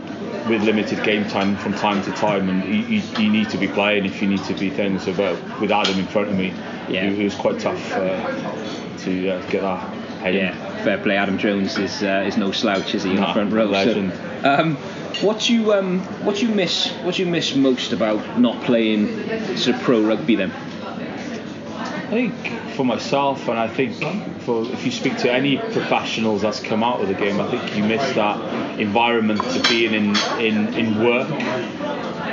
with 0.49 0.63
limited 0.63 1.03
game 1.03 1.27
time 1.27 1.55
from 1.57 1.73
time 1.73 2.03
to 2.03 2.11
time, 2.11 2.49
and 2.49 2.63
you, 2.65 2.97
you, 2.97 3.01
you, 3.17 3.31
need 3.31 3.49
to 3.49 3.57
be 3.57 3.67
playing 3.67 4.05
if 4.05 4.21
you 4.21 4.27
need 4.27 4.43
to 4.43 4.53
be 4.53 4.69
things. 4.69 5.03
So, 5.03 5.13
but 5.13 5.59
with 5.59 5.71
Adam 5.71 5.97
in 5.97 6.05
front 6.05 6.29
of 6.29 6.37
me, 6.37 6.47
yeah. 6.87 7.05
it, 7.05 7.19
it 7.19 7.23
was 7.23 7.35
quite 7.35 7.59
tough 7.59 7.91
uh, 7.93 8.97
to 8.99 9.29
uh, 9.29 9.49
get 9.49 9.61
that. 9.61 10.04
Yeah, 10.23 10.83
fair 10.83 10.97
play. 10.97 11.17
Adam 11.17 11.37
Jones 11.37 11.77
is 11.77 12.03
uh, 12.03 12.23
is 12.27 12.37
no 12.37 12.51
slouch, 12.51 12.95
is 12.95 13.03
he? 13.03 13.11
In 13.11 13.17
the 13.17 13.33
front 13.33 13.53
row. 13.53 13.71
So, 13.71 14.11
um, 14.43 14.75
what 15.21 15.41
do 15.41 15.53
you 15.53 15.73
um, 15.73 15.99
what 16.23 16.41
you 16.41 16.49
miss? 16.49 16.91
What 17.03 17.17
you 17.19 17.25
miss 17.25 17.55
most 17.55 17.93
about 17.93 18.39
not 18.39 18.63
playing 18.63 19.57
sort 19.57 19.77
of 19.77 19.81
pro 19.83 20.01
rugby 20.01 20.35
then? 20.35 20.51
I 20.51 22.09
think 22.09 22.35
for 22.75 22.85
myself, 22.85 23.47
and 23.47 23.57
I 23.57 23.67
think 23.67 23.95
for 24.41 24.63
if 24.71 24.85
you 24.85 24.91
speak 24.91 25.17
to 25.19 25.31
any 25.31 25.57
professionals 25.57 26.43
that's 26.43 26.59
come 26.59 26.83
out 26.83 27.01
of 27.01 27.07
the 27.07 27.15
game, 27.15 27.39
I 27.39 27.49
think 27.49 27.75
you 27.75 27.83
miss 27.83 28.13
that 28.13 28.79
environment 28.79 29.41
of 29.43 29.63
being 29.69 29.93
in 29.93 30.15
in, 30.39 30.73
in 30.75 31.03
work. 31.03 31.29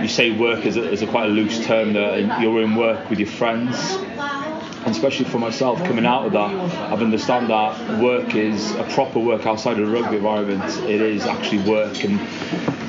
You 0.03 0.09
say 0.09 0.31
work 0.33 0.67
as 0.67 0.77
a, 0.77 0.91
as 0.91 1.01
a 1.01 1.07
quite 1.07 1.31
a 1.31 1.33
loose 1.33 1.65
term. 1.65 1.95
That 1.95 2.41
you're 2.43 2.63
in 2.63 2.75
work 2.75 3.09
with 3.09 3.19
your 3.19 3.29
friends, 3.29 3.77
and 4.85 4.95
especially 4.95 5.27
for 5.27 5.39
myself 5.39 5.79
coming 5.85 6.05
out 6.05 6.27
of 6.27 6.33
that, 6.33 6.51
I've 6.93 7.03
understand 7.03 7.51
that 7.51 8.03
work 8.03 8.35
is 8.35 8.75
a 8.75 8.85
proper 8.85 9.21
work 9.21 9.47
outside 9.47 9.79
of 9.79 9.87
the 9.87 9.93
rugby 9.93 10.17
environment. 10.17 10.65
It 10.89 11.01
is 11.01 11.25
actually 11.25 11.63
work, 11.71 12.03
and 12.03 12.19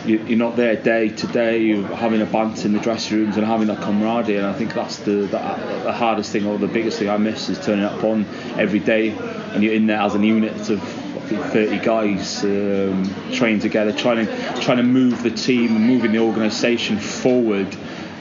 you, 0.07 0.17
you're 0.25 0.39
not 0.39 0.55
there 0.55 0.75
day 0.75 1.09
to 1.09 1.27
day. 1.27 1.59
You're 1.59 1.87
having 1.95 2.21
a 2.21 2.25
banter 2.25 2.65
in 2.65 2.73
the 2.73 2.79
dressing 2.79 3.17
rooms 3.17 3.37
and 3.37 3.45
having 3.45 3.67
that 3.67 3.81
camaraderie. 3.81 4.37
And 4.37 4.47
I 4.47 4.53
think 4.53 4.73
that's 4.73 4.97
the, 4.97 5.11
the 5.11 5.81
the 5.83 5.93
hardest 5.93 6.31
thing 6.31 6.47
or 6.47 6.57
the 6.57 6.67
biggest 6.67 6.97
thing 6.97 7.09
I 7.09 7.17
miss 7.17 7.49
is 7.49 7.63
turning 7.63 7.85
up 7.85 8.03
on 8.03 8.25
every 8.57 8.79
day, 8.79 9.09
and 9.09 9.63
you're 9.63 9.73
in 9.73 9.85
there 9.85 9.99
as 9.99 10.15
a 10.15 10.19
unit 10.19 10.69
of 10.71 10.81
30 10.81 11.79
guys 11.79 12.43
um, 12.43 13.09
trained 13.31 13.61
together, 13.61 13.91
trying 13.91 14.25
to 14.25 14.61
trying 14.61 14.77
to 14.77 14.83
move 14.83 15.21
the 15.21 15.31
team, 15.31 15.73
moving 15.73 16.11
the 16.11 16.19
organisation 16.19 16.97
forward 16.97 17.67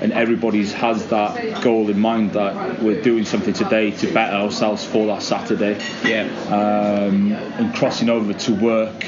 and 0.03 0.13
everybody's 0.13 0.73
has 0.73 1.07
that 1.09 1.63
goal 1.63 1.89
in 1.89 1.99
mind 1.99 2.33
that 2.33 2.83
we're 2.83 3.01
doing 3.01 3.25
something 3.25 3.55
today 3.55 3.93
to 3.93 4.13
better 4.13 4.35
ourselves 4.35 4.85
for 4.85 5.07
that 5.07 5.23
Saturday. 5.23 5.81
Yeah. 6.05 6.25
Um, 6.49 7.33
and 7.33 7.73
crossing 7.73 8.11
over 8.11 8.33
to 8.33 8.53
work 8.53 9.05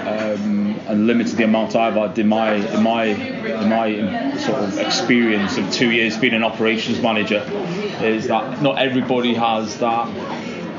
um, 0.00 0.80
and 0.88 1.06
limited 1.06 1.36
the 1.36 1.44
amount 1.44 1.76
I've 1.76 1.94
had 1.94 2.18
in 2.18 2.26
my 2.26 2.54
in 2.54 2.82
my 2.82 3.04
in 3.04 3.68
my 3.68 4.36
sort 4.36 4.58
of 4.58 4.78
experience 4.78 5.58
of 5.58 5.70
two 5.72 5.92
years 5.92 6.18
being 6.18 6.34
an 6.34 6.42
operations 6.42 7.00
manager 7.00 7.46
is 8.00 8.26
that 8.26 8.62
not 8.62 8.78
everybody 8.78 9.34
has 9.34 9.78
that 9.78 10.08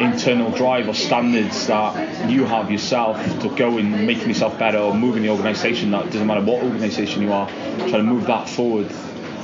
internal 0.01 0.51
drive 0.51 0.89
or 0.89 0.93
standards 0.93 1.67
that 1.67 2.29
you 2.29 2.43
have 2.43 2.70
yourself 2.70 3.17
to 3.41 3.55
go 3.55 3.77
and 3.77 4.05
making 4.05 4.27
yourself 4.27 4.60
better 4.60 4.79
or 4.79 4.93
moving 4.93 5.24
the 5.24 5.29
organisation 5.29 5.91
that 5.91 6.03
doesn't 6.05 6.27
matter 6.27 6.41
what 6.41 6.62
organisation 6.63 7.22
you 7.22 7.32
are 7.32 7.48
trying 7.48 7.91
to 7.91 8.03
move 8.03 8.25
that 8.25 8.50
forward 8.50 8.91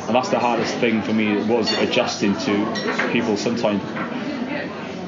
and 0.10 0.16
that's 0.16 0.30
the 0.30 0.40
hardest 0.40 0.74
thing 0.78 1.04
for 1.04 1.14
me 1.14 1.36
was 1.46 1.72
adjusting 1.74 2.36
to 2.40 3.10
people 3.12 3.38
sometimes 3.38 3.80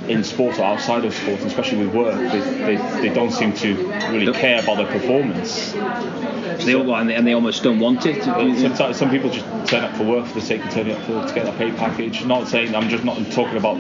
in 0.08 0.24
sport 0.24 0.60
or 0.60 0.64
outside 0.64 1.06
of 1.06 1.14
sport, 1.16 1.40
especially 1.40 1.84
with 1.84 1.96
work, 1.96 2.16
they, 2.32 2.40
they, 2.40 3.02
they 3.02 3.10
don't 3.10 3.32
seem 3.32 3.52
to 3.52 3.74
really 4.12 4.32
care 4.32 4.62
about 4.62 4.78
their 4.78 4.86
performance. 4.86 5.72
They 5.72 6.76
all, 6.76 6.96
and, 6.96 7.10
they, 7.10 7.16
and 7.16 7.26
they 7.26 7.34
almost 7.34 7.64
don't 7.64 7.80
want 7.80 8.06
it. 8.06 8.24
Sometimes 8.24 8.98
some 8.98 9.10
people 9.10 9.32
just 9.32 9.46
turn 9.68 9.84
up 9.84 9.98
for 9.98 10.04
work 10.04 10.28
for 10.28 10.36
the 10.36 10.46
sake 10.46 10.64
of 10.64 10.70
turning 10.70 10.96
up 10.96 11.02
for, 11.02 11.28
to 11.28 11.34
get 11.34 11.48
a 11.48 11.58
pay 11.58 11.72
package. 11.72 12.24
Not 12.24 12.48
saying 12.48 12.76
I'm 12.76 12.88
just 12.88 13.04
not 13.04 13.18
talking 13.32 13.58
about 13.58 13.78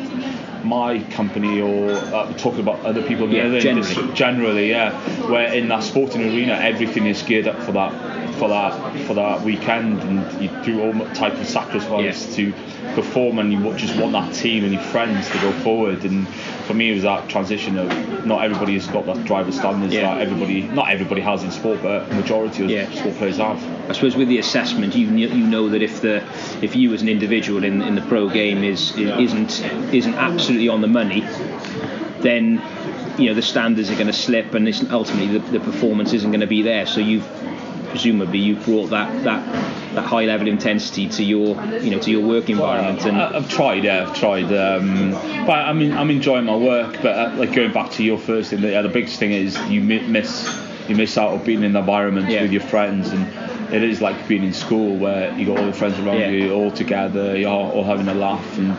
my 0.65 1.03
company 1.11 1.61
or 1.61 1.91
uh, 1.91 2.33
talking 2.33 2.61
about 2.61 2.83
other 2.83 3.03
people. 3.03 3.29
Yeah, 3.29 3.59
generally. 3.59 4.13
generally, 4.13 4.69
yeah. 4.71 4.91
Where 5.29 5.53
in 5.53 5.67
that 5.67 5.83
sporting 5.83 6.23
arena, 6.23 6.53
everything 6.53 7.05
is 7.05 7.21
geared 7.21 7.47
up 7.47 7.61
for 7.61 7.73
that 7.73 8.20
for 8.41 8.49
that 8.49 9.05
for 9.05 9.13
that 9.13 9.41
weekend, 9.43 10.01
and 10.01 10.41
you 10.41 10.49
do 10.65 10.81
all 10.81 10.93
type 11.13 11.33
of 11.35 11.45
sacrifice 11.45 12.35
to 12.35 12.51
perform, 12.95 13.37
and 13.37 13.53
you 13.53 13.77
just 13.77 13.95
want 13.99 14.13
that 14.13 14.33
team 14.33 14.63
and 14.63 14.73
your 14.73 14.81
friends 14.81 15.29
to 15.29 15.37
go 15.41 15.51
forward. 15.59 16.03
And 16.03 16.27
for 16.65 16.73
me, 16.73 16.89
it 16.89 16.95
was 16.95 17.03
that 17.03 17.29
transition 17.29 17.77
of 17.77 18.25
not 18.25 18.43
everybody 18.43 18.73
has 18.73 18.87
got 18.87 19.05
that 19.05 19.23
driver 19.25 19.51
standards 19.51 19.93
Yeah. 19.93 20.15
that 20.15 20.21
everybody, 20.21 20.63
not 20.63 20.89
everybody 20.89 21.21
has 21.21 21.43
in 21.43 21.51
sport, 21.51 21.83
but 21.83 22.11
majority 22.13 22.63
of 22.63 22.71
Yeah. 22.71 22.89
sport 22.89 23.15
players 23.17 23.37
have. 23.37 23.63
I 23.87 23.93
suppose 23.93 24.15
with 24.15 24.27
the 24.27 24.39
assessment, 24.39 24.95
you 24.95 25.05
you 25.05 25.45
know 25.45 25.69
that 25.69 25.83
if 25.83 26.01
the 26.01 26.23
if 26.63 26.75
you 26.75 26.91
as 26.95 27.03
an 27.03 27.09
individual 27.09 27.63
in, 27.63 27.83
in 27.83 27.93
the 27.93 28.01
pro 28.01 28.27
game 28.27 28.63
is 28.63 28.97
isn't 28.97 29.63
isn't 29.93 30.15
absolutely 30.15 30.67
on 30.67 30.81
the 30.81 30.87
money, 30.87 31.23
then 32.21 32.59
you 33.19 33.27
know 33.27 33.35
the 33.35 33.43
standards 33.43 33.91
are 33.91 33.95
going 34.01 34.07
to 34.07 34.13
slip, 34.13 34.55
and 34.55 34.67
it's, 34.67 34.83
ultimately 34.89 35.37
the, 35.37 35.59
the 35.59 35.59
performance 35.59 36.11
isn't 36.13 36.31
going 36.31 36.41
to 36.41 36.47
be 36.47 36.63
there. 36.63 36.87
So 36.87 36.99
you've 36.99 37.27
presumably 37.91 38.39
you've 38.39 38.63
brought 38.65 38.89
that 38.89 39.23
that 39.23 39.45
that 39.93 40.05
high 40.05 40.25
level 40.25 40.47
of 40.47 40.53
intensity 40.53 41.07
to 41.09 41.23
your 41.23 41.49
you 41.79 41.91
know 41.91 41.99
to 41.99 42.09
your 42.09 42.25
work 42.25 42.49
environment 42.49 43.05
and 43.05 43.17
I- 43.17 43.35
I've 43.37 43.49
tried, 43.49 43.83
yeah, 43.83 44.07
I've 44.07 44.17
tried. 44.17 44.45
Um, 44.53 45.11
but 45.45 45.59
I 45.69 45.73
mean, 45.73 45.91
I'm 45.93 46.09
enjoying 46.09 46.45
my 46.45 46.55
work. 46.55 46.97
But 47.01 47.15
uh, 47.17 47.33
like 47.37 47.53
going 47.53 47.71
back 47.73 47.91
to 47.91 48.03
your 48.03 48.17
first 48.17 48.49
thing, 48.49 48.61
the, 48.61 48.71
yeah, 48.71 48.81
the 48.81 48.89
biggest 48.89 49.19
thing 49.19 49.31
is 49.31 49.57
you 49.69 49.81
miss 49.81 50.31
you 50.89 50.95
miss 50.95 51.17
out 51.17 51.33
of 51.33 51.45
being 51.45 51.63
in 51.63 51.73
the 51.73 51.79
environment 51.79 52.29
Yeah. 52.29 52.41
with 52.41 52.51
your 52.51 52.61
friends, 52.63 53.09
and 53.11 53.27
it 53.73 53.83
is 53.83 54.01
like 54.01 54.27
being 54.27 54.43
in 54.43 54.53
school 54.53 54.95
where 54.97 55.33
you 55.37 55.45
got 55.45 55.57
all 55.59 55.63
your 55.65 55.73
friends 55.73 55.97
around 55.99 56.19
Yeah. 56.19 56.29
you, 56.29 56.53
all 56.53 56.71
together, 56.71 57.37
you're 57.37 57.49
all 57.51 57.83
having 57.83 58.07
a 58.07 58.13
laugh, 58.13 58.57
and 58.57 58.75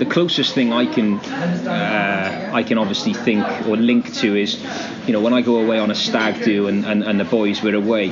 the 0.00 0.06
closest 0.06 0.54
thing 0.54 0.72
I 0.72 0.86
can 0.86 1.18
uh, 1.18 2.50
I 2.52 2.62
can 2.62 2.78
obviously 2.78 3.12
think 3.12 3.44
or 3.66 3.76
link 3.76 4.12
to 4.14 4.34
is 4.34 4.58
you 5.06 5.12
know 5.12 5.20
when 5.20 5.34
I 5.34 5.42
go 5.42 5.60
away 5.60 5.78
on 5.78 5.90
a 5.90 5.94
stag 5.94 6.42
do 6.42 6.68
and, 6.68 6.86
and, 6.86 7.04
and 7.04 7.20
the 7.20 7.24
boys 7.24 7.62
were 7.62 7.74
away 7.74 8.06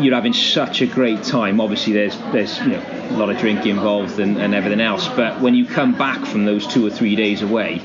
you're 0.00 0.14
having 0.14 0.32
such 0.32 0.80
a 0.80 0.86
great 0.86 1.24
time. 1.24 1.60
Obviously 1.60 1.92
there's 1.92 2.16
there's 2.32 2.56
you 2.60 2.68
know 2.68 3.08
a 3.10 3.16
lot 3.16 3.28
of 3.28 3.38
drink 3.38 3.66
involved 3.66 4.20
and, 4.20 4.38
and 4.38 4.54
everything 4.54 4.80
else 4.80 5.08
but 5.08 5.40
when 5.40 5.54
you 5.54 5.66
come 5.66 5.98
back 5.98 6.24
from 6.24 6.44
those 6.44 6.66
two 6.66 6.86
or 6.86 6.90
three 6.90 7.16
days 7.16 7.42
away 7.42 7.82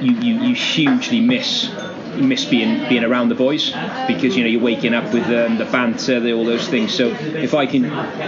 you, 0.00 0.12
you, 0.14 0.34
you 0.48 0.54
hugely 0.54 1.20
miss 1.20 1.70
miss 2.16 2.44
being 2.44 2.88
being 2.88 3.04
around 3.04 3.28
the 3.28 3.34
boys 3.34 3.70
because 4.06 4.36
you 4.36 4.42
know 4.44 4.48
you're 4.50 4.60
waking 4.62 4.94
up 4.94 5.12
with 5.12 5.24
um, 5.24 5.58
the 5.58 5.64
banter, 5.66 6.20
the, 6.20 6.32
all 6.32 6.44
those 6.44 6.68
things. 6.68 6.92
So 6.94 7.08
if 7.08 7.54
I 7.54 7.66
can, 7.66 7.84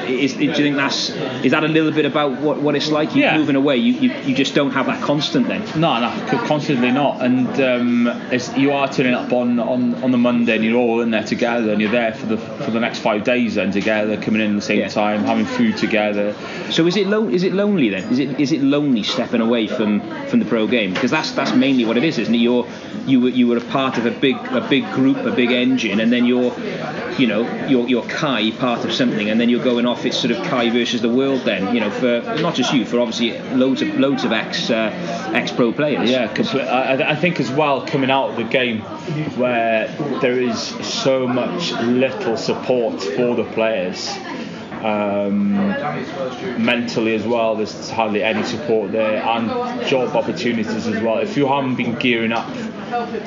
is, 0.09 0.35
do 0.35 0.45
you 0.45 0.55
think 0.55 0.77
that's 0.77 1.11
is 1.45 1.53
that 1.53 1.65
a 1.65 1.69
little 1.69 1.93
bit 1.93 2.05
about 2.05 2.41
what, 2.41 2.61
what 2.61 2.75
it's 2.75 2.91
like? 2.91 3.15
You 3.15 3.23
Yeah. 3.23 3.37
moving 3.39 3.57
away, 3.57 3.77
you, 3.77 3.93
you, 3.95 4.15
you 4.23 4.35
just 4.35 4.55
don't 4.55 4.71
have 4.73 4.87
that 4.87 5.03
constant 5.03 5.49
then. 5.49 5.63
No, 5.81 6.01
no, 6.01 6.11
constantly 6.47 6.91
not. 6.91 7.23
And 7.23 7.49
um, 7.61 8.07
it's, 8.33 8.55
you 8.57 8.73
are 8.73 8.89
turning 8.93 9.15
up 9.15 9.33
on, 9.33 9.59
on, 9.59 9.95
on 10.03 10.11
the 10.11 10.19
Monday, 10.19 10.57
and 10.57 10.65
you're 10.65 10.77
all 10.79 11.01
in 11.01 11.11
there 11.11 11.25
together, 11.25 11.73
and 11.73 11.81
you're 11.81 11.91
there 11.91 12.13
for 12.15 12.27
the 12.27 12.37
for 12.39 12.71
the 12.71 12.81
next 12.81 12.99
five 13.01 13.25
days, 13.25 13.55
then 13.57 13.71
together, 13.73 14.17
coming 14.21 14.41
in 14.41 14.51
at 14.53 14.57
the 14.57 14.63
same 14.63 14.81
Yeah. 14.81 14.89
time, 14.89 15.25
having 15.25 15.47
food 15.47 15.77
together. 15.77 16.35
So 16.71 16.87
is 16.87 16.97
it 16.97 17.07
lo- 17.07 17.29
is 17.29 17.43
it 17.43 17.53
lonely 17.53 17.89
then? 17.89 18.05
Is 18.13 18.19
it 18.19 18.41
is 18.41 18.53
it 18.53 18.61
lonely 18.63 19.03
stepping 19.03 19.41
away 19.41 19.67
from, 19.67 20.01
from 20.29 20.39
the 20.39 20.45
pro 20.45 20.67
game? 20.67 20.93
Because 20.95 21.11
that's 21.11 21.33
that's 21.33 21.55
mainly 21.55 21.85
what 21.85 21.97
it 21.97 22.05
is, 22.05 22.19
isn't 22.19 22.35
it? 22.35 22.39
You're 22.39 22.67
you 23.07 23.21
were 23.21 23.29
you 23.31 23.47
were 23.49 23.57
a 23.57 23.61
part 23.63 23.78
of 23.79 24.07
a 24.07 24.11
big 24.11 24.37
a 24.37 24.67
big 24.69 24.85
group, 24.93 25.19
a 25.19 25.31
big 25.31 25.51
engine, 25.53 26.01
and 26.01 26.13
then 26.13 26.25
you're 26.25 26.53
you 27.19 27.27
know 27.27 27.43
you're 27.67 27.87
you're 27.89 28.03
Kai 28.03 28.51
part 28.53 28.85
of 28.85 28.93
something, 28.93 29.31
and 29.31 29.41
then 29.41 29.49
you're 29.49 29.63
going 29.63 29.87
off. 29.87 30.05
It's 30.05 30.19
sort 30.19 30.33
of 30.33 30.43
Kai 30.47 30.71
versus 30.71 31.01
the 31.03 31.09
world. 31.09 31.43
Then 31.43 31.75
you 31.75 31.81
know 31.81 31.91
for 31.91 32.21
not 32.41 32.55
just 32.55 32.73
you, 32.75 32.85
for 32.85 32.99
obviously 33.01 33.39
loads 33.57 33.81
of 33.83 33.99
loads 33.99 34.25
of 34.25 34.33
ex 34.33 34.69
uh, 34.71 35.31
ex 35.35 35.53
pro 35.53 35.73
players. 35.73 36.11
Yeah. 36.11 36.33
I, 36.55 36.95
I- 37.03 37.11
I 37.13 37.15
think 37.17 37.39
as 37.41 37.51
well 37.51 37.87
coming 37.87 38.11
out 38.11 38.31
of 38.31 38.37
the 38.37 38.45
game 38.45 38.81
where 39.37 39.89
there 40.21 40.41
is 40.41 40.59
so 40.61 41.27
much 41.27 41.73
little 41.73 42.37
support 42.37 43.01
for 43.03 43.35
the 43.37 43.45
players. 43.45 44.11
Um, 44.79 45.55
mentally 46.63 47.15
as 47.17 47.27
well, 47.27 47.57
there's 47.57 47.91
hardly 47.91 48.23
any 48.23 48.45
support 48.45 48.93
there, 48.93 49.17
and 49.23 49.49
job 49.89 50.15
opportunities 50.15 50.87
as 50.87 51.03
well. 51.03 51.19
If 51.19 51.37
you 51.37 51.49
haven't 51.49 51.75
been 51.75 51.95
gearing 51.97 52.31
up 52.33 52.49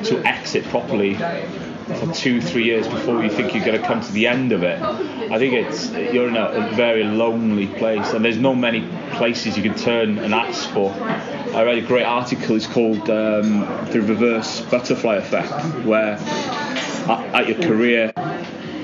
to 0.04 0.22
exit 0.26 0.64
properly 0.64 1.14
for 1.14 2.12
two, 2.14 2.40
three 2.40 2.64
years 2.64 2.86
before 2.88 3.22
you 3.22 3.30
think 3.30 3.54
you're 3.54 3.64
going 3.64 3.80
to 3.80 3.86
come 3.86 4.00
to 4.00 4.12
the 4.12 4.26
end 4.26 4.52
of 4.52 4.62
it, 4.62 4.80
I 4.80 5.38
think 5.38 5.54
it's 5.54 5.90
you're 5.90 6.28
in 6.28 6.36
a, 6.36 6.46
a 6.46 6.74
very 6.74 7.04
lonely 7.04 7.66
place, 7.66 8.12
and 8.12 8.24
there's 8.24 8.38
not 8.38 8.54
many 8.54 8.88
places 9.12 9.56
you 9.56 9.62
can 9.62 9.74
turn 9.74 10.18
and 10.18 10.34
ask 10.34 10.68
for. 10.70 10.92
I 10.92 11.64
read 11.64 11.78
a 11.78 11.86
great 11.86 12.04
article. 12.04 12.56
It's 12.56 12.66
called 12.66 13.10
um, 13.10 13.60
"The 13.90 14.00
Reverse 14.00 14.60
Butterfly 14.62 15.16
Effect," 15.16 15.84
where 15.84 16.14
at, 16.14 17.34
at 17.34 17.48
your 17.48 17.58
career 17.68 18.12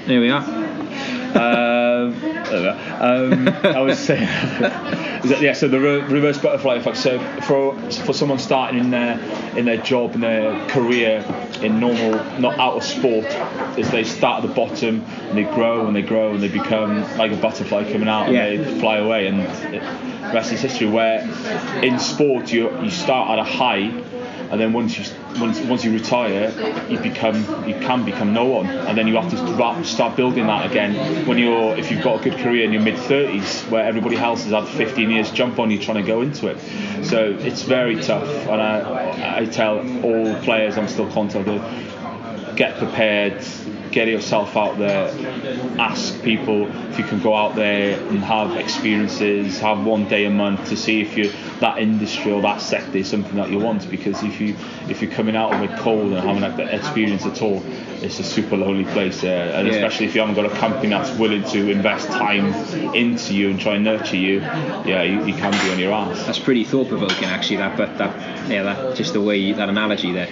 There 0.07 0.21
we 0.21 0.31
are. 0.31 0.47
know. 1.35 2.38
Um, 2.53 3.49
I 3.49 3.81
was 3.81 3.99
saying, 3.99 4.21
that- 4.61 5.41
yeah. 5.41 5.53
So 5.53 5.69
the 5.69 5.81
re- 5.81 6.01
reverse 6.03 6.39
butterfly 6.39 6.77
effect. 6.77 6.97
So 6.99 7.19
for 7.43 7.75
for 7.91 8.13
someone 8.13 8.39
starting 8.39 8.79
in 8.81 8.91
their 8.91 9.19
in 9.57 9.65
their 9.65 9.77
job 9.79 10.15
in 10.15 10.21
their 10.21 10.67
career 10.69 11.25
in 11.63 11.81
normal, 11.81 12.13
not 12.39 12.59
out 12.59 12.75
of 12.77 12.85
sport, 12.85 13.27
is 13.79 13.91
they 13.91 14.05
start 14.05 14.43
at 14.45 14.49
the 14.49 14.55
bottom 14.55 15.03
and 15.29 15.37
they 15.39 15.43
grow 15.45 15.87
and 15.87 15.95
they 15.97 16.03
grow 16.03 16.33
and 16.35 16.43
they 16.43 16.49
become 16.49 17.03
like 17.19 17.33
a 17.33 17.37
butterfly 17.37 17.91
coming 17.91 18.09
out 18.09 18.31
Yeah. 18.31 18.45
and 18.45 18.65
they 18.65 18.81
fly 18.81 18.99
away. 18.99 19.27
And 19.27 19.41
it, 19.75 19.83
rest 20.33 20.53
is 20.53 20.61
history. 20.61 20.89
Where 20.89 21.21
in 21.83 21.99
sport 21.99 22.53
you 22.53 22.71
you 22.83 22.91
start 22.91 23.31
at 23.31 23.39
a 23.39 23.45
high, 23.45 23.89
and 24.51 24.61
then 24.61 24.73
once 24.73 24.99
you 24.99 25.05
once 25.41 25.61
once 25.61 25.85
you 25.85 25.93
retire, 25.93 26.51
you 26.89 26.99
become 26.99 27.37
you 27.69 27.75
can 27.75 28.05
become 28.05 28.33
no 28.33 28.47
one, 28.47 28.67
and 28.67 28.97
then 28.97 29.07
you 29.07 29.17
have 29.17 29.31
to 29.31 29.85
start- 29.85 30.17
building 30.17 30.47
that 30.47 30.71
again. 30.71 31.27
When 31.27 31.39
you're 31.39 31.77
if 31.77 31.91
you've 31.91 32.03
got 32.03 32.21
a 32.21 32.31
good 32.31 32.39
career 32.39 32.65
in 32.65 32.73
your 32.73 32.83
mid 32.83 32.97
30s, 32.97 33.71
where 33.71 33.85
everybody 33.85 34.17
else 34.17 34.45
has 34.45 34.53
had 34.53 34.67
15 34.67 35.11
years 35.11 35.31
jump 35.31 35.59
on 35.59 35.71
you 35.71 35.79
trying 35.79 35.99
to 35.99 36.03
go 36.03 36.23
into 36.23 36.49
it, 36.49 36.59
so 37.05 37.37
it's 37.41 37.63
very 37.63 37.97
tough. 38.01 38.29
And 38.49 38.61
I 38.61 39.41
I 39.41 39.45
tell 39.45 39.79
all 40.03 40.35
players 40.43 40.79
I'm 40.79 40.89
still 40.89 41.11
contacted, 41.11 41.61
get 42.57 42.79
prepared. 42.79 43.45
Get 43.91 44.09
yourself 44.09 44.57
out 44.57 44.79
there. 44.79 45.09
Ask 45.79 46.23
people 46.23 46.69
if 46.91 46.99
you 46.99 47.05
can 47.05 47.21
go 47.21 47.35
out 47.35 47.55
there 47.57 47.99
and 48.09 48.19
have 48.21 48.57
experiences. 48.57 49.61
Have 49.61 49.85
one 49.85 50.09
day 50.09 50.25
a 50.25 50.31
month 50.31 50.69
to 50.69 50.77
see 50.77 51.01
if 51.01 51.17
you 51.17 51.31
that 51.61 51.79
industry 51.79 52.31
or 52.33 52.41
that 52.43 52.61
sector 52.61 52.99
is 52.99 53.09
something 53.09 53.35
that 53.37 53.51
you 53.51 53.59
want. 53.59 53.91
Because 53.91 54.23
if 54.23 54.41
you 54.41 54.57
if 54.89 55.03
you're 55.03 55.11
coming 55.11 55.37
out 55.37 55.53
of 55.55 55.63
it 55.63 55.77
cold 55.79 56.13
and 56.13 56.21
haven't 56.21 56.43
had 56.43 56.57
that 56.59 56.75
experience 56.75 57.25
at 57.27 57.41
all, 57.43 57.63
it's 58.03 58.19
a 58.21 58.25
super 58.25 58.57
lonely 58.57 58.85
place. 58.85 59.25
Uh, 59.25 59.53
and 59.57 59.67
Yeah. 59.67 59.75
especially 59.75 60.07
if 60.07 60.15
you 60.15 60.21
haven't 60.21 60.37
got 60.37 60.47
a 60.47 60.55
company 60.57 60.91
that's 60.91 61.11
willing 61.19 61.45
to 61.45 61.71
invest 61.71 62.09
time 62.09 62.53
into 62.95 63.35
you 63.35 63.51
and 63.51 63.59
try 63.61 63.75
and 63.75 63.85
nurture 63.85 64.17
you, 64.17 64.41
yeah, 64.41 65.03
you, 65.03 65.25
you 65.25 65.35
can 65.35 65.53
be 65.53 65.73
on 65.73 65.79
your 65.79 65.93
ass. 65.93 66.25
That's 66.27 66.39
pretty 66.39 66.65
thought 66.65 66.89
provoking, 66.89 67.25
actually. 67.25 67.57
That, 67.57 67.77
but 67.77 67.97
that, 67.99 68.51
yeah, 68.51 68.63
that 68.63 68.97
just 68.97 69.13
the 69.15 69.21
way 69.21 69.53
that 69.53 69.69
analogy 69.69 70.13
there. 70.13 70.29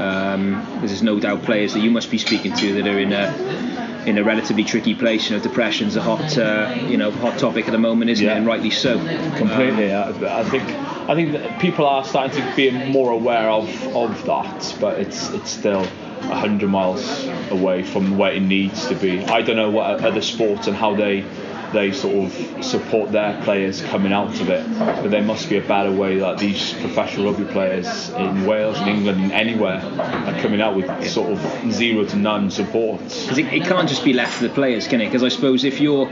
Um, 0.00 0.80
there's 0.80 1.02
no 1.02 1.20
doubt 1.20 1.42
players 1.42 1.74
that 1.74 1.80
you 1.80 1.90
must 1.90 2.10
be 2.10 2.18
speaking 2.18 2.54
to 2.54 2.74
that 2.74 2.86
are 2.86 2.98
in 2.98 3.12
a 3.12 4.00
in 4.06 4.16
a 4.16 4.24
relatively 4.24 4.64
tricky 4.64 4.94
place. 4.94 5.28
You 5.28 5.36
know, 5.36 5.42
depression's 5.42 5.94
a 5.96 6.02
hot, 6.02 6.38
uh, 6.38 6.74
you 6.88 6.96
know, 6.96 7.10
hot 7.10 7.38
topic 7.38 7.66
at 7.66 7.72
the 7.72 7.78
moment, 7.78 8.10
isn't 8.10 8.24
Yeah. 8.24 8.32
it? 8.34 8.38
And 8.38 8.46
rightly 8.46 8.70
so. 8.70 8.98
completely. 9.36 9.92
I, 9.92 10.40
I 10.40 10.44
think 10.44 10.64
I 11.08 11.14
think 11.14 11.32
that 11.32 11.60
people 11.60 11.86
are 11.86 12.02
starting 12.04 12.40
to 12.42 12.56
be 12.56 12.70
more 12.70 13.10
aware 13.12 13.50
of, 13.50 13.68
of 13.94 14.24
that, 14.24 14.76
but 14.80 14.98
it's 15.00 15.30
it's 15.30 15.50
still 15.50 15.84
hundred 16.20 16.68
miles 16.68 17.26
away 17.50 17.82
from 17.82 18.16
where 18.16 18.32
it 18.32 18.40
needs 18.42 18.86
to 18.88 18.94
be. 18.94 19.22
I 19.24 19.42
don't 19.42 19.56
know 19.56 19.70
what 19.70 20.02
other 20.04 20.22
sports 20.22 20.66
and 20.66 20.76
how 20.76 20.94
they 20.94 21.24
they 21.72 21.92
sort 21.92 22.26
of 22.26 22.64
support 22.64 23.12
their 23.12 23.40
players 23.42 23.82
coming 23.82 24.12
out 24.12 24.40
of 24.40 24.48
it, 24.48 24.66
but 24.78 25.10
there 25.10 25.22
must 25.22 25.48
be 25.48 25.58
a 25.58 25.66
better 25.66 25.92
way 25.92 26.18
that 26.18 26.38
these 26.38 26.72
professional 26.74 27.32
rugby 27.32 27.50
players 27.52 28.10
in 28.10 28.46
Wales, 28.46 28.78
in 28.80 28.88
England, 28.88 29.20
and 29.20 29.32
anywhere 29.32 29.80
are 29.80 30.40
coming 30.40 30.60
out 30.60 30.76
with 30.76 31.08
sort 31.08 31.32
of 31.32 31.72
zero 31.72 32.04
to 32.04 32.16
none 32.16 32.50
support. 32.50 33.00
Because 33.00 33.38
it, 33.38 33.46
it 33.52 33.64
can't 33.64 33.88
just 33.88 34.04
be 34.04 34.12
left 34.12 34.38
to 34.38 34.48
the 34.48 34.54
players, 34.54 34.88
can 34.88 35.00
it? 35.00 35.06
Because 35.06 35.22
I 35.22 35.28
suppose 35.28 35.64
if 35.64 35.80
you're, 35.80 36.08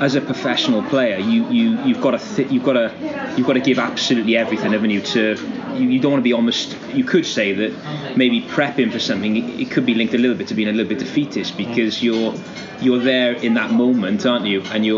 as 0.00 0.14
a 0.14 0.20
professional 0.20 0.82
player, 0.82 1.18
you, 1.18 1.48
you 1.50 1.82
you've 1.84 2.00
got 2.00 2.12
to 2.12 2.36
th- 2.36 2.50
you've 2.50 2.64
got 2.64 2.74
to 2.74 3.34
you've 3.36 3.46
got 3.46 3.54
to 3.54 3.60
give 3.60 3.78
absolutely 3.78 4.36
everything, 4.36 4.72
haven't 4.72 4.90
you? 4.90 5.00
To 5.00 5.36
you, 5.74 5.88
you 5.88 6.00
don't 6.00 6.12
want 6.12 6.20
to 6.20 6.24
be 6.24 6.32
almost. 6.32 6.76
You 6.92 7.04
could 7.04 7.26
say 7.26 7.52
that 7.52 8.16
maybe 8.16 8.42
prepping 8.42 8.92
for 8.92 8.98
something 8.98 9.36
it, 9.36 9.60
it 9.60 9.70
could 9.70 9.86
be 9.86 9.94
linked 9.94 10.14
a 10.14 10.18
little 10.18 10.36
bit 10.36 10.48
to 10.48 10.54
being 10.54 10.68
a 10.68 10.72
little 10.72 10.88
bit 10.88 10.98
defeatist 10.98 11.56
because 11.56 11.98
mm. 11.98 12.02
you're 12.02 12.34
you're 12.80 12.98
there 12.98 13.32
in 13.32 13.54
that 13.54 13.70
moment, 13.70 14.26
aren't 14.26 14.46
you? 14.46 14.62
And 14.62 14.84
you're 14.84 14.95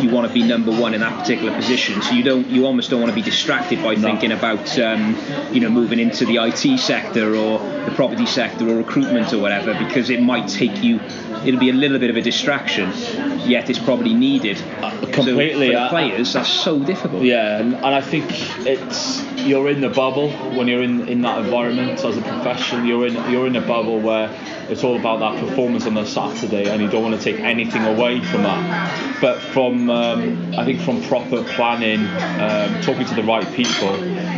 you 0.00 0.10
want 0.10 0.26
to 0.26 0.32
be 0.32 0.42
number 0.42 0.70
one 0.70 0.94
in 0.94 1.00
that 1.00 1.18
particular 1.18 1.54
position. 1.54 2.00
So 2.02 2.12
you 2.12 2.22
don't, 2.22 2.48
you 2.48 2.66
almost 2.66 2.90
don't 2.90 3.00
want 3.00 3.10
to 3.10 3.14
be 3.14 3.22
distracted 3.22 3.82
by 3.82 3.94
thinking 3.94 4.32
about, 4.32 4.78
um, 4.78 5.16
you 5.52 5.60
know, 5.60 5.68
moving 5.68 5.98
into 5.98 6.24
the 6.24 6.36
IT 6.36 6.78
sector 6.78 7.34
or 7.34 7.58
the 7.58 7.92
property 7.94 8.26
sector 8.26 8.68
or 8.68 8.76
recruitment 8.76 9.32
or 9.32 9.38
whatever, 9.38 9.74
because 9.74 10.10
it 10.10 10.20
might 10.20 10.48
take 10.48 10.82
you. 10.82 11.00
It'll 11.44 11.60
be 11.60 11.70
a 11.70 11.74
little 11.74 11.98
bit 11.98 12.10
of 12.10 12.16
a 12.16 12.22
distraction, 12.22 12.90
yet 13.40 13.68
it's 13.68 13.78
probably 13.78 14.14
needed. 14.14 14.58
completely, 15.12 15.72
So 15.72 15.82
the 15.82 15.88
players, 15.88 16.32
that's 16.32 16.48
so 16.48 16.78
difficult. 16.78 17.22
Yeah, 17.22 17.58
and, 17.58 17.74
and 17.74 17.84
I 17.84 18.00
think 18.00 18.26
it's 18.66 19.22
you're 19.42 19.68
in 19.68 19.80
the 19.80 19.88
bubble 19.88 20.30
when 20.56 20.68
you're 20.68 20.82
in, 20.82 21.08
in 21.08 21.22
that 21.22 21.44
environment 21.44 22.04
as 22.04 22.16
a 22.16 22.22
professional. 22.22 22.86
You're 22.86 23.08
in 23.08 23.14
you're 23.30 23.46
in 23.46 23.56
a 23.56 23.60
bubble 23.60 24.00
where 24.00 24.28
it's 24.72 24.84
all 24.84 24.98
about 24.98 25.20
that 25.20 25.38
performance 25.46 25.86
on 25.86 25.94
the 25.94 26.04
Saturday, 26.04 26.68
and 26.68 26.82
you 26.82 26.88
don't 26.88 27.02
want 27.02 27.14
to 27.14 27.22
take 27.22 27.40
anything 27.40 27.84
away 27.84 28.20
from 28.20 28.42
that. 28.42 29.20
But 29.20 29.40
from 29.40 29.90
um, 29.90 30.54
I 30.54 30.64
think 30.64 30.80
from 30.80 31.02
proper 31.02 31.44
planning, 31.44 32.06
um, 32.40 32.80
talking 32.82 33.06
to 33.06 33.14
the 33.14 33.22
right 33.22 33.46
people, 33.54 33.94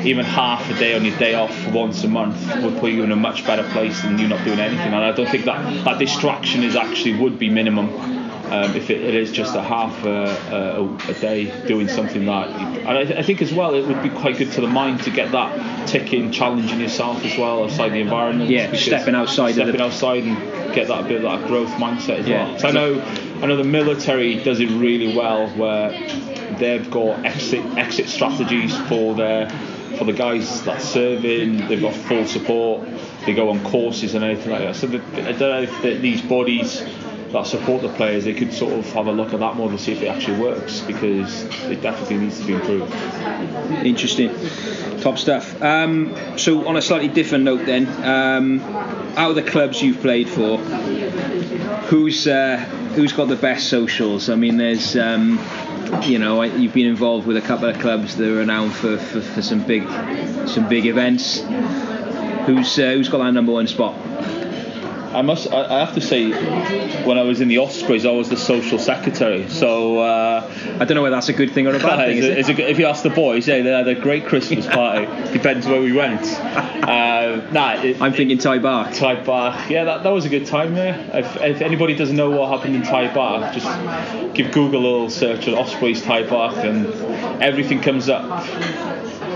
even 0.06 0.24
half 0.24 0.68
a 0.70 0.74
day 0.74 0.94
on 0.94 1.04
your 1.04 1.16
day 1.18 1.34
off 1.34 1.72
once 1.72 2.04
a 2.04 2.08
month 2.08 2.36
would 2.62 2.78
put 2.78 2.90
you 2.90 3.04
in 3.04 3.12
a 3.12 3.16
much 3.16 3.46
better 3.46 3.66
place 3.70 4.02
than 4.02 4.18
you 4.18 4.28
not 4.28 4.44
doing 4.44 4.58
anything. 4.58 4.92
And 4.92 4.96
I 4.96 5.12
don't 5.12 5.28
think 5.28 5.44
that 5.46 5.84
that 5.84 5.98
distraction 5.98 6.62
is 6.62 6.76
actually 6.76 7.14
would 7.14 7.38
be 7.38 7.48
minimum 7.48 8.13
um, 8.50 8.76
if 8.76 8.90
it, 8.90 9.00
it 9.00 9.14
is 9.14 9.32
just 9.32 9.54
a 9.54 9.62
half 9.62 10.04
a, 10.04 10.26
a, 10.52 11.10
a 11.10 11.14
day 11.14 11.66
doing 11.66 11.88
something 11.88 12.26
that. 12.26 12.48
And 12.50 12.88
I, 12.88 13.00
I 13.18 13.22
think 13.22 13.40
as 13.42 13.52
well 13.52 13.74
it 13.74 13.86
would 13.86 14.02
be 14.02 14.10
quite 14.10 14.36
good 14.38 14.52
to 14.52 14.60
the 14.60 14.66
mind 14.66 15.02
to 15.04 15.10
get 15.10 15.32
that 15.32 15.88
ticking, 15.88 16.30
challenging 16.30 16.80
yourself 16.80 17.24
as 17.24 17.36
well 17.38 17.64
outside 17.64 17.90
the 17.90 18.00
environment. 18.00 18.50
Yeah, 18.50 18.72
stepping 18.74 19.14
outside 19.14 19.52
stepping 19.52 19.76
the- 19.76 19.82
outside 19.84 20.24
and 20.24 20.74
get 20.74 20.88
that 20.88 21.08
bit 21.08 21.16
of 21.16 21.22
that 21.22 21.46
growth 21.48 21.70
mindset 21.70 22.20
as 22.20 22.28
Yeah. 22.28 22.48
well. 22.50 22.58
So 22.58 22.68
I 22.68 22.72
know, 22.72 23.00
I 23.42 23.46
know 23.46 23.56
the 23.56 23.64
military 23.64 24.42
does 24.42 24.60
it 24.60 24.70
really 24.70 25.16
well 25.16 25.48
where 25.50 25.90
they've 26.58 26.88
got 26.90 27.24
exit 27.24 27.64
exit 27.76 28.08
strategies 28.08 28.76
for 28.88 29.14
their 29.14 29.48
for 29.98 30.04
the 30.04 30.12
guys 30.12 30.62
that 30.64 30.82
serve 30.82 31.24
in. 31.24 31.68
They've 31.68 31.80
got 31.80 31.94
full 31.94 32.26
support. 32.26 32.88
They 33.26 33.32
go 33.32 33.50
on 33.50 33.62
courses 33.64 34.14
and 34.14 34.24
anything 34.24 34.50
like 34.50 34.60
that. 34.62 34.76
So 34.76 34.88
the, 34.88 34.98
I 34.98 35.32
don't 35.32 35.38
know 35.38 35.62
if 35.62 35.82
the, 35.82 35.94
these 35.98 36.20
bodies 36.20 36.82
that 37.34 37.46
support 37.46 37.82
the 37.82 37.88
players, 37.90 38.24
they 38.24 38.32
could 38.32 38.52
sort 38.52 38.72
of 38.72 38.90
have 38.92 39.06
a 39.06 39.12
look 39.12 39.34
at 39.34 39.40
that 39.40 39.56
more 39.56 39.70
to 39.70 39.78
see 39.78 39.92
if 39.92 40.02
it 40.02 40.06
actually 40.06 40.40
works 40.40 40.80
because 40.80 41.44
it 41.64 41.82
definitely 41.82 42.18
needs 42.18 42.40
to 42.40 42.46
be 42.46 42.54
improved. 42.54 42.92
Interesting. 43.84 44.30
Top 45.00 45.18
stuff. 45.18 45.60
Um, 45.62 46.16
so, 46.38 46.66
on 46.66 46.76
a 46.76 46.82
slightly 46.82 47.08
different 47.08 47.44
note, 47.44 47.66
then, 47.66 47.86
um, 48.02 48.60
out 49.16 49.30
of 49.30 49.36
the 49.36 49.42
clubs 49.42 49.82
you've 49.82 50.00
played 50.00 50.28
for, 50.28 50.58
who's 51.88 52.26
uh, 52.26 52.56
who's 52.94 53.12
got 53.12 53.28
the 53.28 53.36
best 53.36 53.68
socials? 53.68 54.30
I 54.30 54.36
mean, 54.36 54.56
there's, 54.56 54.96
um, 54.96 55.38
you 56.02 56.18
know, 56.18 56.42
you've 56.42 56.72
been 56.72 56.86
involved 56.86 57.26
with 57.26 57.36
a 57.36 57.42
couple 57.42 57.68
of 57.68 57.78
clubs 57.80 58.16
that 58.16 58.28
are 58.28 58.36
renowned 58.36 58.72
for, 58.72 58.96
for, 58.96 59.20
for 59.20 59.42
some 59.42 59.66
big 59.66 59.86
some 60.48 60.68
big 60.68 60.86
events. 60.86 61.40
Who's 62.46 62.78
uh, 62.78 62.92
who's 62.92 63.08
got 63.08 63.18
that 63.18 63.32
number 63.32 63.52
one 63.52 63.66
spot? 63.66 64.13
I 65.14 65.22
must. 65.22 65.52
I 65.52 65.76
I 65.76 65.78
have 65.80 65.94
to 65.94 66.00
say, 66.00 66.30
when 67.04 67.18
I 67.18 67.22
was 67.22 67.40
in 67.40 67.48
the 67.48 67.58
Ospreys, 67.58 68.04
I 68.04 68.10
was 68.10 68.28
the 68.28 68.36
social 68.36 68.78
secretary. 68.78 69.48
So 69.48 69.98
uh, 70.00 70.50
I 70.80 70.84
don't 70.84 70.94
know 70.94 71.02
whether 71.02 71.16
that's 71.16 71.28
a 71.28 71.32
good 71.32 71.52
thing 71.52 71.66
or 71.66 71.74
a 71.74 71.78
bad 71.78 71.96
thing. 72.08 72.18
Is 72.18 72.48
it? 72.48 72.58
a 72.58 72.70
if 72.70 72.78
you 72.78 72.86
ask 72.86 73.02
the 73.02 73.10
boys, 73.10 73.46
yeah, 73.46 73.62
they 73.62 73.70
had 73.70 73.88
a 73.88 73.94
great 73.94 74.26
Christmas 74.26 74.66
party. 74.66 75.06
Depends 75.32 75.66
where 75.66 75.80
we 75.80 75.92
went. 75.92 76.22
Uh, 76.24 77.48
nah, 77.52 77.74
it, 77.74 78.00
I'm 78.00 78.12
thinking 78.12 78.38
Ty 78.38 78.58
Bar. 78.58 78.92
Ty 78.92 79.22
Bar. 79.22 79.70
Yeah, 79.70 79.84
that, 79.84 80.02
that 80.02 80.10
was 80.10 80.24
a 80.24 80.28
good 80.28 80.46
time 80.46 80.74
there. 80.74 80.94
If, 81.12 81.36
if 81.36 81.60
anybody 81.60 81.94
doesn't 81.94 82.16
know 82.16 82.30
what 82.30 82.50
happened 82.50 82.76
in 82.76 82.82
Ty 82.82 83.14
Bar, 83.14 83.52
just 83.52 84.34
give 84.34 84.52
Google 84.52 84.80
a 84.80 84.84
little 84.84 85.10
search 85.10 85.48
on 85.48 85.54
Ospreys 85.54 86.02
Ty 86.02 86.28
Bar 86.28 86.58
and 86.58 86.86
everything 87.42 87.80
comes 87.80 88.08
up 88.08 88.24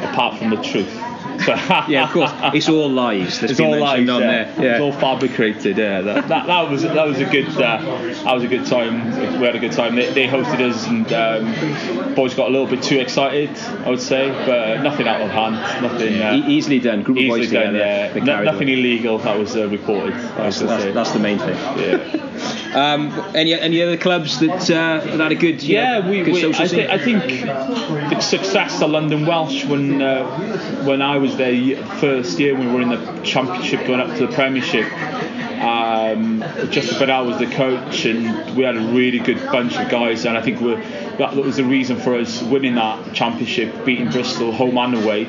apart 0.02 0.38
from 0.38 0.50
the 0.50 0.62
truth. 0.62 0.94
Yeah, 1.88 2.05
of 2.05 2.11
course. 2.11 2.31
It's 2.55 2.68
all 2.68 2.90
lies. 2.90 3.40
That's 3.40 3.53
it's 3.53 3.61
all 3.61 3.70
lies. 3.79 4.05
mentioned 4.05 4.11
on 4.11 4.22
yeah. 4.22 4.53
It's 4.72 4.81
all 4.81 4.92
fabricated. 4.92 5.79
Yeah, 5.79 6.01
that, 6.03 6.29
that, 6.29 6.46
that 6.46 6.70
was 6.70 6.83
that 6.83 7.07
was 7.07 7.18
a 7.20 7.24
good 7.27 7.48
uh, 7.48 7.79
that 8.24 8.35
was 8.35 8.42
a 8.44 8.48
good 8.48 8.66
time. 8.66 9.38
We 9.40 9.46
had 9.46 9.57
a 9.57 9.59
good 9.59 9.72
time. 9.72 9.94
They, 9.96 10.12
they 10.12 10.27
hosted 10.27 10.61
us, 10.61 10.87
and 10.87 11.12
um, 11.12 12.14
boys 12.14 12.35
got 12.35 12.48
a 12.48 12.51
little 12.51 12.66
bit 12.66 12.83
too 12.83 12.98
excited. 12.98 13.51
I 13.85 13.90
would 13.90 14.01
say, 14.01 14.29
but 14.46 14.83
nothing 14.83 15.07
out 15.09 15.20
of 15.20 15.31
hand. 15.31 15.55
Nothing. 15.83 16.20
Uh, 16.20 16.35
E- 16.35 16.53
easily 16.57 16.81
done. 16.81 17.03
Group 17.03 17.18
of 17.18 17.22
easily 17.24 17.40
boys 17.40 17.51
done. 17.53 17.72
together. 17.74 17.79
Yeah, 18.18 18.24
No- 18.24 18.42
nothing 18.44 18.68
away. 18.68 18.79
illegal 18.79 19.18
that 19.18 19.38
was 19.38 19.57
uh, 19.57 19.68
reported. 19.68 20.14
That's, 20.14 20.61
that's, 20.61 20.92
that's 20.94 21.12
the 21.12 21.18
main 21.20 21.38
thing. 21.38 21.55
yeah. 21.79 22.38
Um, 22.74 23.12
any 23.35 23.55
any 23.55 23.83
other 23.83 23.96
clubs 23.96 24.40
that 24.40 24.70
uh, 24.70 25.05
that 25.05 25.20
had 25.20 25.33
a 25.33 25.35
good 25.35 25.62
Yeah, 25.62 26.01
know, 26.01 26.11
we, 26.11 26.22
good 26.22 26.35
we, 26.35 26.40
social 26.40 26.62
I, 26.62 26.66
scene? 26.66 26.81
thi- 26.87 26.88
I 26.88 26.98
think 26.98 28.11
the 28.11 28.20
success 28.20 28.81
of 28.83 28.90
London 28.90 29.27
Welsh 29.27 29.64
when 29.64 30.01
uh, 30.03 30.85
when 30.85 31.03
I 31.03 31.18
was 31.18 31.37
there 31.37 31.77
first 32.01 32.38
year 32.38 32.55
when 32.57 32.68
we 32.68 32.74
were 32.74 32.83
in 32.83 32.88
the 32.90 33.20
championship 33.22 33.87
going 33.87 34.01
up 34.01 34.16
to 34.18 34.27
the 34.27 34.33
Premiership. 34.33 34.87
Um, 35.59 36.40
Justin 36.70 36.98
Burnell 37.01 37.27
was 37.27 37.38
the 37.38 37.46
coach, 37.46 38.05
and 38.05 38.57
we 38.57 38.62
had 38.62 38.77
a 38.77 38.81
really 38.81 39.18
good 39.18 39.38
bunch 39.51 39.77
of 39.77 39.88
guys. 39.90 40.24
And 40.24 40.38
I 40.38 40.40
think 40.42 40.61
we're, 40.61 40.81
that 41.16 41.35
was 41.35 41.57
the 41.57 41.64
reason 41.64 41.98
for 41.98 42.14
us 42.14 42.40
winning 42.42 42.77
that 42.77 43.12
championship, 43.12 43.85
beating 43.85 44.09
Bristol 44.11 44.53
home 44.53 44.79
and 44.79 44.94
away, 44.94 45.24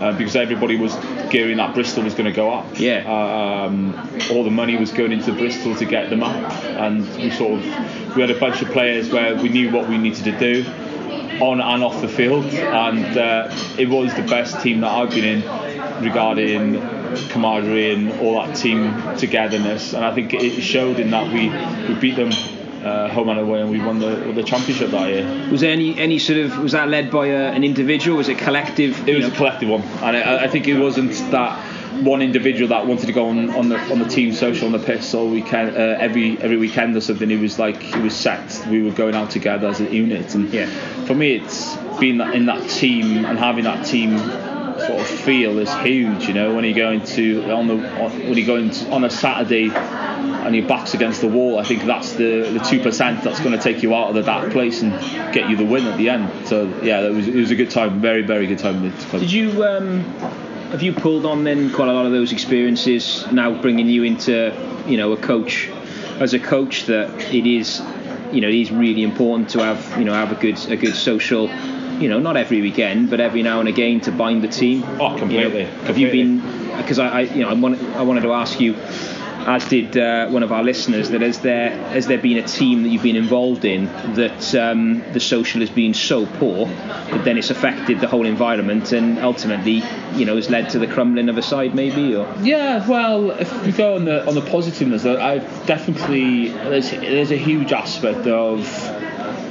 uh, 0.00 0.16
because 0.16 0.36
everybody 0.36 0.76
was 0.76 0.94
gearing 1.30 1.56
that 1.56 1.74
Bristol 1.74 2.04
was 2.04 2.14
going 2.14 2.26
to 2.26 2.32
go 2.32 2.52
up. 2.52 2.78
Yeah. 2.78 3.04
Um, 3.06 3.94
all 4.30 4.44
the 4.44 4.50
money 4.50 4.76
was 4.76 4.92
going 4.92 5.12
into 5.12 5.32
Bristol 5.32 5.74
to 5.76 5.84
get 5.84 6.10
them 6.10 6.22
up, 6.22 6.52
and 6.64 7.06
we 7.16 7.30
sort 7.30 7.58
of 7.60 8.16
we 8.16 8.22
had 8.22 8.30
a 8.30 8.38
bunch 8.38 8.62
of 8.62 8.68
players 8.70 9.10
where 9.10 9.34
we 9.34 9.48
knew 9.48 9.70
what 9.72 9.88
we 9.88 9.98
needed 9.98 10.24
to 10.24 10.38
do 10.38 10.64
on 11.40 11.60
and 11.60 11.84
off 11.84 12.00
the 12.00 12.08
field, 12.08 12.44
and 12.46 13.18
uh, 13.18 13.50
it 13.78 13.88
was 13.88 14.14
the 14.14 14.22
best 14.22 14.62
team 14.62 14.80
that 14.80 14.90
I've 14.90 15.10
been 15.10 15.24
in 15.24 16.04
regarding 16.04 16.80
camaraderie 17.28 17.92
and 17.92 18.20
all 18.20 18.42
that 18.42 18.56
team 18.56 18.92
togetherness. 19.16 19.92
And 19.92 20.04
I 20.04 20.14
think 20.14 20.34
it 20.34 20.60
showed 20.62 20.98
in 20.98 21.10
that 21.10 21.32
we 21.32 21.48
we 21.88 22.00
beat 22.00 22.16
them 22.16 22.30
uh, 22.86 23.08
home 23.08 23.28
and 23.28 23.40
away, 23.40 23.60
and 23.60 23.70
we 23.70 23.78
won 23.80 23.98
the, 23.98 24.32
the 24.32 24.42
championship 24.42 24.90
that 24.90 25.08
year. 25.08 25.48
Was 25.50 25.60
there 25.60 25.72
any 25.72 25.98
any 25.98 26.18
sort 26.18 26.38
of 26.38 26.58
was 26.58 26.72
that 26.72 26.88
led 26.88 27.10
by 27.10 27.26
a, 27.26 27.50
an 27.52 27.64
individual? 27.64 28.16
Was 28.16 28.28
it 28.28 28.38
collective? 28.38 29.08
It 29.08 29.16
was 29.16 29.26
know? 29.26 29.32
a 29.32 29.36
collective 29.36 29.68
one, 29.68 29.82
and 29.82 30.16
I, 30.16 30.44
I 30.44 30.48
think 30.48 30.68
it 30.68 30.78
wasn't 30.78 31.12
that 31.30 31.58
one 32.02 32.20
individual 32.20 32.68
that 32.68 32.86
wanted 32.86 33.06
to 33.06 33.12
go 33.12 33.28
on, 33.28 33.50
on 33.50 33.68
the 33.70 33.78
on 33.90 33.98
the 33.98 34.04
team 34.08 34.32
social 34.32 34.66
on 34.66 34.72
the 34.72 34.78
piss 34.78 35.14
all 35.14 35.28
weekend 35.28 35.76
uh, 35.76 35.96
every 35.98 36.38
every 36.38 36.56
weekend 36.58 36.94
or 36.96 37.00
something. 37.00 37.30
It 37.30 37.40
was 37.40 37.58
like 37.58 37.82
it 37.94 38.02
was 38.02 38.14
set. 38.14 38.66
We 38.70 38.82
were 38.82 38.90
going 38.92 39.14
out 39.14 39.30
together 39.30 39.68
as 39.68 39.80
a 39.80 39.90
unit, 39.92 40.34
and 40.34 40.52
Yeah. 40.52 40.66
for 41.06 41.14
me, 41.14 41.36
it's 41.36 41.76
being 41.98 42.18
that, 42.18 42.34
in 42.34 42.46
that 42.46 42.68
team 42.68 43.24
and 43.24 43.38
having 43.38 43.64
that 43.64 43.86
team 43.86 44.18
sort 44.78 45.00
of 45.00 45.06
feel 45.06 45.58
is 45.58 45.72
huge. 45.76 46.28
You 46.28 46.34
know, 46.34 46.54
when 46.54 46.64
you 46.64 46.74
go 46.74 46.90
into 46.90 47.50
on 47.50 47.66
the 47.66 47.76
when 47.76 48.36
you 48.36 48.46
go 48.46 48.56
into, 48.56 48.90
on 48.90 49.04
a 49.04 49.10
Saturday 49.10 49.70
and 49.74 50.54
your 50.54 50.66
back's 50.66 50.94
against 50.94 51.20
the 51.20 51.28
wall, 51.28 51.58
I 51.58 51.64
think 51.64 51.84
that's 51.84 52.12
the 52.12 52.50
the 52.50 52.60
two 52.60 52.80
percent 52.80 53.22
that's 53.22 53.40
going 53.40 53.56
to 53.56 53.62
take 53.62 53.82
you 53.82 53.94
out 53.94 54.08
of 54.08 54.14
the 54.14 54.22
dark 54.22 54.52
place 54.52 54.82
and 54.82 54.92
get 55.32 55.48
you 55.48 55.56
the 55.56 55.64
win 55.64 55.86
at 55.86 55.96
the 55.98 56.08
end. 56.08 56.46
So 56.46 56.66
yeah, 56.82 57.00
it 57.00 57.12
was 57.12 57.28
it 57.28 57.36
was 57.36 57.50
a 57.50 57.56
good 57.56 57.70
time, 57.70 58.00
very 58.00 58.22
very 58.22 58.46
good 58.46 58.58
time. 58.58 58.82
Did 58.82 59.32
you 59.32 59.64
um, 59.64 60.02
have 60.70 60.82
you 60.82 60.92
pulled 60.92 61.24
on 61.26 61.44
then 61.44 61.72
quite 61.72 61.88
a 61.88 61.92
lot 61.92 62.06
of 62.06 62.12
those 62.12 62.32
experiences 62.32 63.26
now 63.32 63.60
bringing 63.60 63.88
you 63.88 64.02
into 64.02 64.54
you 64.86 64.96
know 64.96 65.12
a 65.12 65.16
coach 65.16 65.68
as 66.20 66.34
a 66.34 66.38
coach 66.38 66.86
that 66.86 67.10
it 67.32 67.46
is 67.46 67.80
you 68.32 68.40
know 68.40 68.48
it 68.48 68.54
is 68.54 68.72
really 68.72 69.02
important 69.02 69.50
to 69.50 69.60
have 69.60 69.98
you 69.98 70.04
know 70.04 70.12
have 70.12 70.32
a 70.32 70.34
good 70.34 70.58
a 70.70 70.76
good 70.76 70.94
social 70.94 71.48
you 72.00 72.08
know 72.08 72.18
not 72.18 72.36
every 72.36 72.60
weekend 72.60 73.10
but 73.10 73.20
every 73.20 73.42
now 73.42 73.60
and 73.60 73.68
again 73.68 74.00
to 74.02 74.12
bind 74.12 74.42
the 74.42 74.48
team. 74.48 74.82
Oh, 75.00 75.16
completely, 75.18 75.60
You 75.60 75.64
know, 75.66 75.70
have 75.84 75.98
you 75.98 76.10
been 76.10 76.40
because 76.78 76.98
I, 76.98 77.08
I 77.08 77.20
you 77.22 77.42
know 77.42 77.48
I 77.50 77.54
wanted 77.54 77.80
I 77.96 78.02
wanted 78.02 78.22
to 78.22 78.32
ask 78.32 78.60
you 78.60 78.74
as 79.48 79.64
did 79.68 79.96
uh, 79.96 80.26
one 80.30 80.42
of 80.42 80.50
our 80.50 80.64
listeners, 80.64 81.10
that 81.10 81.20
has 81.20 81.38
there 81.38 81.70
has 81.70 82.08
there 82.08 82.18
been 82.18 82.36
a 82.36 82.42
team 82.48 82.82
that 82.82 82.88
you've 82.88 83.04
been 83.04 83.14
involved 83.14 83.64
in 83.64 83.84
that 84.14 84.52
um, 84.56 85.04
the 85.12 85.20
social 85.20 85.60
has 85.60 85.70
been 85.70 85.94
so 85.94 86.26
poor 86.26 86.66
that 86.66 87.22
then 87.24 87.38
it's 87.38 87.50
affected 87.50 88.00
the 88.00 88.08
whole 88.08 88.26
environment 88.26 88.90
and 88.90 89.20
ultimately, 89.20 89.84
you 90.16 90.24
know, 90.24 90.34
has 90.34 90.50
led 90.50 90.70
to 90.70 90.80
the 90.80 90.88
crumbling 90.88 91.28
of 91.28 91.38
a 91.38 91.42
side 91.42 91.76
maybe 91.76 92.16
or? 92.16 92.26
Yeah, 92.42 92.84
well, 92.88 93.30
if 93.30 93.64
we 93.64 93.70
go 93.70 93.94
on 93.94 94.04
the 94.04 94.26
on 94.26 94.34
the 94.34 94.40
positiveness, 94.42 95.04
I- 95.06 95.34
I've 95.34 95.66
definitely 95.66 96.48
there's 96.48 96.90
there's 96.90 97.30
a 97.30 97.36
huge 97.38 97.72
aspect 97.72 98.26
of 98.26 98.66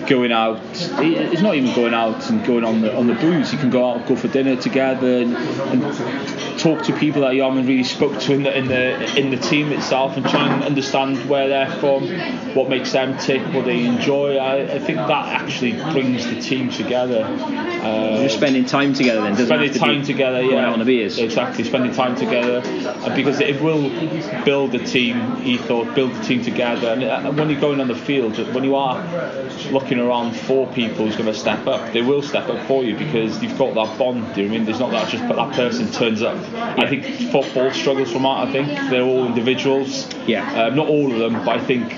going 0.07 0.31
out. 0.31 0.59
it- 1.01 1.33
It's 1.33 1.41
not 1.41 1.55
even 1.55 1.73
going 1.73 1.93
out 1.93 2.29
and 2.29 2.43
going 2.45 2.63
on 2.63 2.81
the 2.81 2.95
on 2.95 3.07
the 3.07 3.13
booze. 3.15 3.51
You 3.51 3.59
can 3.59 3.69
go 3.69 3.89
out, 3.91 4.07
go 4.07 4.15
for 4.15 4.27
dinner 4.27 4.55
together, 4.55 5.17
and, 5.21 5.35
and 5.35 6.59
talk 6.59 6.83
to 6.83 6.93
people 6.93 7.21
that 7.21 7.35
you 7.35 7.43
haven't 7.43 7.65
really 7.67 7.83
spoke 7.83 8.19
to 8.21 8.33
in 8.33 8.43
the 8.43 8.57
in 8.57 8.67
the 8.67 9.19
in 9.19 9.29
the 9.31 9.37
team 9.37 9.71
itself, 9.71 10.17
and 10.17 10.25
try 10.27 10.47
and 10.53 10.63
understand 10.63 11.17
where 11.29 11.47
they're 11.47 11.69
from, 11.79 12.07
what 12.55 12.69
makes 12.69 12.91
them 12.91 13.17
tick, 13.17 13.41
what 13.53 13.65
they 13.65 13.85
enjoy. 13.85 14.37
I, 14.37 14.61
I 14.75 14.79
think 14.79 14.97
that 14.97 15.41
actually 15.41 15.73
brings 15.93 16.25
the 16.27 16.39
team 16.41 16.69
together. 16.69 17.23
Uh, 17.23 18.19
you're 18.19 18.29
spending 18.29 18.65
time 18.65 18.93
together 18.93 19.21
then, 19.21 19.31
doesn't 19.31 19.45
it? 19.45 19.47
spending 19.47 19.73
to 19.73 19.79
time 19.79 20.03
together, 20.03 20.41
yeah, 20.41 20.71
on 20.71 20.79
the 20.79 20.85
beers. 20.85 21.17
exactly. 21.19 21.63
Spending 21.63 21.93
time 21.93 22.15
together, 22.15 22.61
uh, 22.65 23.15
because 23.15 23.39
it 23.41 23.61
will 23.61 23.89
build 24.43 24.71
the 24.71 24.79
team 24.79 25.37
ethos, 25.43 25.93
build 25.95 26.13
the 26.13 26.23
team 26.23 26.43
together. 26.43 26.87
And 26.89 27.03
uh, 27.03 27.31
when 27.33 27.49
you're 27.49 27.59
going 27.61 27.79
on 27.81 27.87
the 27.87 27.95
field, 27.95 28.37
when 28.53 28.63
you 28.63 28.75
are 28.75 28.97
looking 29.71 29.94
around 29.99 30.35
for 30.35 30.67
people 30.73 31.05
who's 31.05 31.15
going 31.15 31.31
to 31.31 31.33
step 31.33 31.67
up, 31.67 31.93
they 31.93 32.01
will 32.01 32.21
step 32.21 32.49
up 32.49 32.65
for 32.67 32.83
you 32.83 32.95
because 32.97 33.41
you've 33.41 33.57
got 33.57 33.73
that 33.75 33.97
bond. 33.97 34.33
Do 34.35 34.41
you 34.41 34.47
know 34.47 34.53
I 34.53 34.57
mean? 34.57 34.65
There's 34.65 34.79
not 34.79 34.91
that 34.91 35.09
just 35.09 35.27
that 35.27 35.53
person 35.53 35.91
turns 35.91 36.21
up. 36.21 36.37
I 36.79 36.87
think 36.87 37.05
football 37.31 37.71
struggles 37.71 38.11
from 38.11 38.23
that. 38.23 38.47
I 38.47 38.51
think 38.51 38.67
they're 38.89 39.03
all 39.03 39.25
individuals. 39.25 40.09
Yeah. 40.27 40.65
Um, 40.65 40.75
not 40.75 40.87
all 40.87 41.11
of 41.11 41.19
them, 41.19 41.33
but 41.45 41.59
I 41.59 41.63
think 41.63 41.89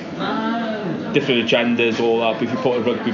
different 1.13 1.49
agendas, 1.49 1.99
all 1.99 2.19
that. 2.19 2.33
But 2.33 2.43
if 2.43 2.51
you 2.51 2.57
put 2.57 2.77
a 2.77 2.81
rugby 2.81 3.11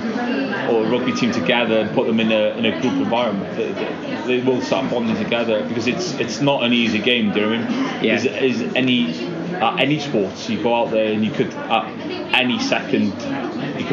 or 0.73 0.85
a 0.85 0.89
rugby 0.89 1.13
team 1.13 1.31
together 1.31 1.79
and 1.79 1.95
put 1.95 2.07
them 2.07 2.19
in 2.19 2.31
a, 2.31 2.57
in 2.57 2.65
a 2.65 2.81
group 2.81 2.93
environment, 2.93 3.55
they, 3.55 4.39
they, 4.39 4.43
will 4.43 4.61
start 4.61 4.89
bonding 4.89 5.15
together 5.17 5.65
because 5.67 5.87
it's 5.87 6.13
it's 6.13 6.41
not 6.41 6.63
an 6.63 6.73
easy 6.73 6.99
game. 6.99 7.31
Do 7.31 7.41
you 7.41 7.45
know 7.49 7.57
what 7.57 7.67
I 7.67 7.71
mean? 7.71 8.03
Yeah. 8.03 8.15
Is, 8.15 8.25
is 8.61 8.75
any 8.75 9.27
uh, 9.55 9.75
any 9.75 9.99
sports 9.99 10.49
you 10.49 10.61
go 10.61 10.75
out 10.75 10.91
there 10.91 11.13
and 11.13 11.23
you 11.23 11.31
could 11.31 11.53
at 11.53 11.85
any 12.33 12.59
second 12.59 13.13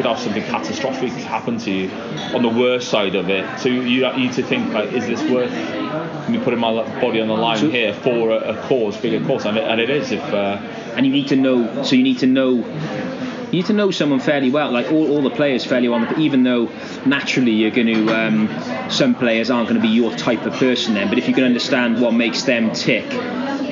could 0.01 0.09
have 0.09 0.19
something 0.19 0.43
catastrophic 0.43 1.11
happen 1.11 1.57
to 1.59 1.71
you 1.71 1.91
on 2.33 2.41
the 2.41 2.49
worst 2.49 2.89
side 2.89 3.15
of 3.15 3.29
it. 3.29 3.59
So 3.59 3.69
you, 3.69 3.81
you 3.81 4.13
need 4.13 4.33
to 4.33 4.43
think 4.43 4.73
like, 4.73 4.91
is 4.93 5.05
this 5.05 5.21
worth 5.29 5.51
me 6.29 6.39
putting 6.39 6.59
my 6.59 6.71
body 6.99 7.21
on 7.21 7.27
the 7.27 7.35
line 7.35 7.69
here 7.69 7.93
for 7.93 8.31
a, 8.31 8.53
a 8.53 8.67
cause, 8.67 8.97
bigger 8.97 9.25
cause? 9.25 9.45
And 9.45 9.57
it, 9.57 9.63
and 9.63 9.79
it 9.79 9.89
is 9.89 10.11
if. 10.11 10.23
Uh, 10.23 10.59
and 10.95 11.05
you 11.05 11.11
need 11.11 11.29
to 11.29 11.35
know 11.35 11.83
so 11.83 11.95
you 11.95 12.03
need 12.03 12.19
to 12.19 12.27
know 12.27 12.55
you 12.55 13.59
need 13.59 13.65
to 13.65 13.73
know 13.73 13.91
someone 13.91 14.19
fairly 14.19 14.49
well 14.49 14.71
like 14.71 14.91
all, 14.91 15.09
all 15.11 15.21
the 15.21 15.29
players 15.29 15.63
fairly 15.63 15.87
well 15.87 16.19
even 16.19 16.43
though 16.43 16.65
naturally 17.05 17.51
you're 17.51 17.71
going 17.71 17.87
to 17.87 18.09
um, 18.13 18.89
some 18.89 19.15
players 19.15 19.49
aren't 19.49 19.69
going 19.69 19.81
to 19.81 19.87
be 19.87 19.93
your 19.93 20.13
type 20.15 20.45
of 20.45 20.53
person 20.53 20.95
then 20.95 21.07
but 21.07 21.17
if 21.17 21.27
you 21.27 21.33
can 21.33 21.43
understand 21.43 22.01
what 22.01 22.13
makes 22.13 22.43
them 22.43 22.71
tick 22.73 23.09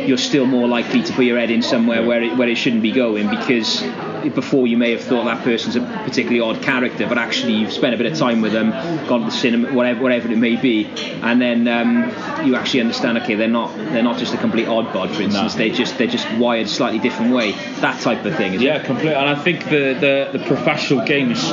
you're 0.07 0.17
still 0.17 0.45
more 0.45 0.67
likely 0.67 1.03
to 1.03 1.13
put 1.13 1.25
your 1.25 1.37
head 1.37 1.51
in 1.51 1.61
somewhere 1.61 2.05
where 2.05 2.23
it, 2.23 2.37
where 2.37 2.47
it 2.47 2.55
shouldn't 2.55 2.81
be 2.81 2.91
going 2.91 3.29
because 3.29 3.83
before 4.27 4.67
you 4.67 4.77
may 4.77 4.91
have 4.91 5.01
thought 5.01 5.25
that 5.25 5.43
person's 5.43 5.75
a 5.75 5.81
particularly 5.81 6.39
odd 6.39 6.61
character 6.61 7.07
but 7.07 7.17
actually 7.17 7.53
you've 7.53 7.71
spent 7.71 7.93
a 7.93 7.97
bit 7.97 8.11
of 8.11 8.17
time 8.17 8.41
with 8.41 8.51
them 8.51 8.71
gone 9.07 9.21
to 9.21 9.25
the 9.27 9.31
cinema 9.31 9.71
whatever 9.73 10.01
whatever 10.01 10.31
it 10.31 10.37
may 10.37 10.55
be 10.55 10.85
and 11.21 11.41
then 11.41 11.67
um, 11.67 12.03
you 12.45 12.55
actually 12.55 12.81
understand 12.81 13.17
okay 13.17 13.35
they're 13.35 13.47
not 13.47 13.75
they're 13.75 14.03
not 14.03 14.17
just 14.17 14.33
a 14.33 14.37
complete 14.37 14.67
odd 14.67 14.91
bod 14.93 15.09
for 15.11 15.21
instance 15.21 15.55
they 15.55 15.69
just 15.69 15.97
they're 15.97 16.07
just 16.07 16.29
wired 16.33 16.65
a 16.65 16.69
slightly 16.69 16.99
different 16.99 17.33
way 17.33 17.51
that 17.81 17.99
type 18.01 18.25
of 18.25 18.35
thing 18.35 18.53
is 18.53 18.61
Yeah, 18.61 18.83
completely. 18.83 19.15
And 19.15 19.29
I 19.29 19.35
think 19.35 19.65
the, 19.65 20.29
the, 20.33 20.37
the 20.37 20.45
professional 20.45 21.05
game 21.05 21.31
is, 21.31 21.43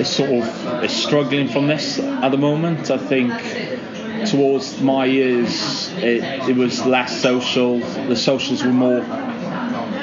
is 0.00 0.08
sort 0.08 0.30
of 0.30 0.84
is 0.84 0.92
struggling 0.92 1.48
from 1.48 1.66
this 1.66 1.98
at 1.98 2.30
the 2.30 2.38
moment. 2.38 2.90
I 2.90 2.98
think 2.98 3.32
towards 4.26 4.80
my 4.80 5.04
years, 5.04 5.92
it, 5.94 6.48
it 6.48 6.56
was 6.56 6.84
less 6.84 7.20
social. 7.20 7.78
The 7.78 8.16
socials 8.16 8.64
were 8.64 8.72
more 8.72 9.00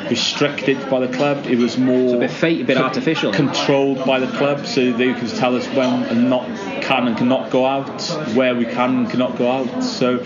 restricted 0.09 0.89
by 0.89 1.05
the 1.05 1.15
club. 1.15 1.45
It 1.45 1.57
was 1.57 1.77
more 1.77 2.15
a 2.15 2.19
bit 2.19 2.31
fake, 2.31 2.61
a 2.61 2.63
bit 2.63 2.77
artificial. 2.77 3.31
controlled 3.33 4.05
by 4.05 4.19
the 4.19 4.27
club, 4.37 4.65
so 4.65 4.91
they 4.91 5.13
could 5.13 5.29
tell 5.29 5.55
us 5.55 5.67
when 5.67 6.03
and 6.03 6.29
not 6.29 6.45
can 6.81 7.07
and 7.07 7.17
cannot 7.17 7.51
go 7.51 7.65
out, 7.65 8.01
where 8.35 8.55
we 8.55 8.65
can 8.65 8.97
and 8.97 9.09
cannot 9.09 9.37
go 9.37 9.51
out. 9.51 9.83
So 9.83 10.23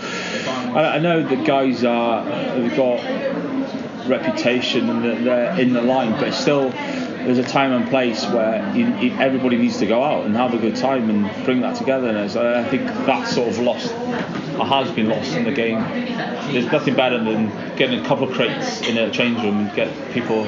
I, 0.74 0.96
I 0.96 0.98
know 0.98 1.22
the 1.22 1.36
guys 1.36 1.84
are 1.84 2.24
they've 2.56 2.76
got 2.76 3.02
reputation 4.08 4.88
and 4.90 5.26
they're 5.26 5.58
in 5.58 5.72
the 5.72 5.82
line, 5.82 6.12
but 6.12 6.32
still 6.32 6.72
there's 7.24 7.38
a 7.38 7.42
time 7.42 7.72
and 7.72 7.88
place 7.88 8.24
where 8.26 8.74
you, 8.74 8.86
you, 8.96 9.12
everybody 9.18 9.56
needs 9.56 9.78
to 9.78 9.86
go 9.86 10.02
out 10.02 10.24
and 10.26 10.34
have 10.36 10.54
a 10.54 10.58
good 10.58 10.76
time 10.76 11.10
and 11.10 11.44
bring 11.44 11.60
that 11.60 11.76
togetherness. 11.76 12.36
I 12.36 12.54
uh, 12.54 12.60
I 12.60 12.68
think 12.68 12.86
that's 12.86 13.34
sort 13.34 13.48
of 13.48 13.58
lost, 13.58 13.92
or 14.58 14.66
has 14.66 14.90
been 14.92 15.08
lost 15.08 15.32
in 15.32 15.44
the 15.44 15.52
game. 15.52 15.80
There's 16.52 16.70
nothing 16.70 16.94
better 16.94 17.22
than 17.22 17.48
getting 17.76 18.00
a 18.00 18.04
couple 18.04 18.28
of 18.28 18.34
crates 18.34 18.80
in 18.82 18.98
a 18.98 19.10
change 19.10 19.42
room 19.42 19.66
and 19.66 19.76
get 19.76 19.90
people 20.12 20.44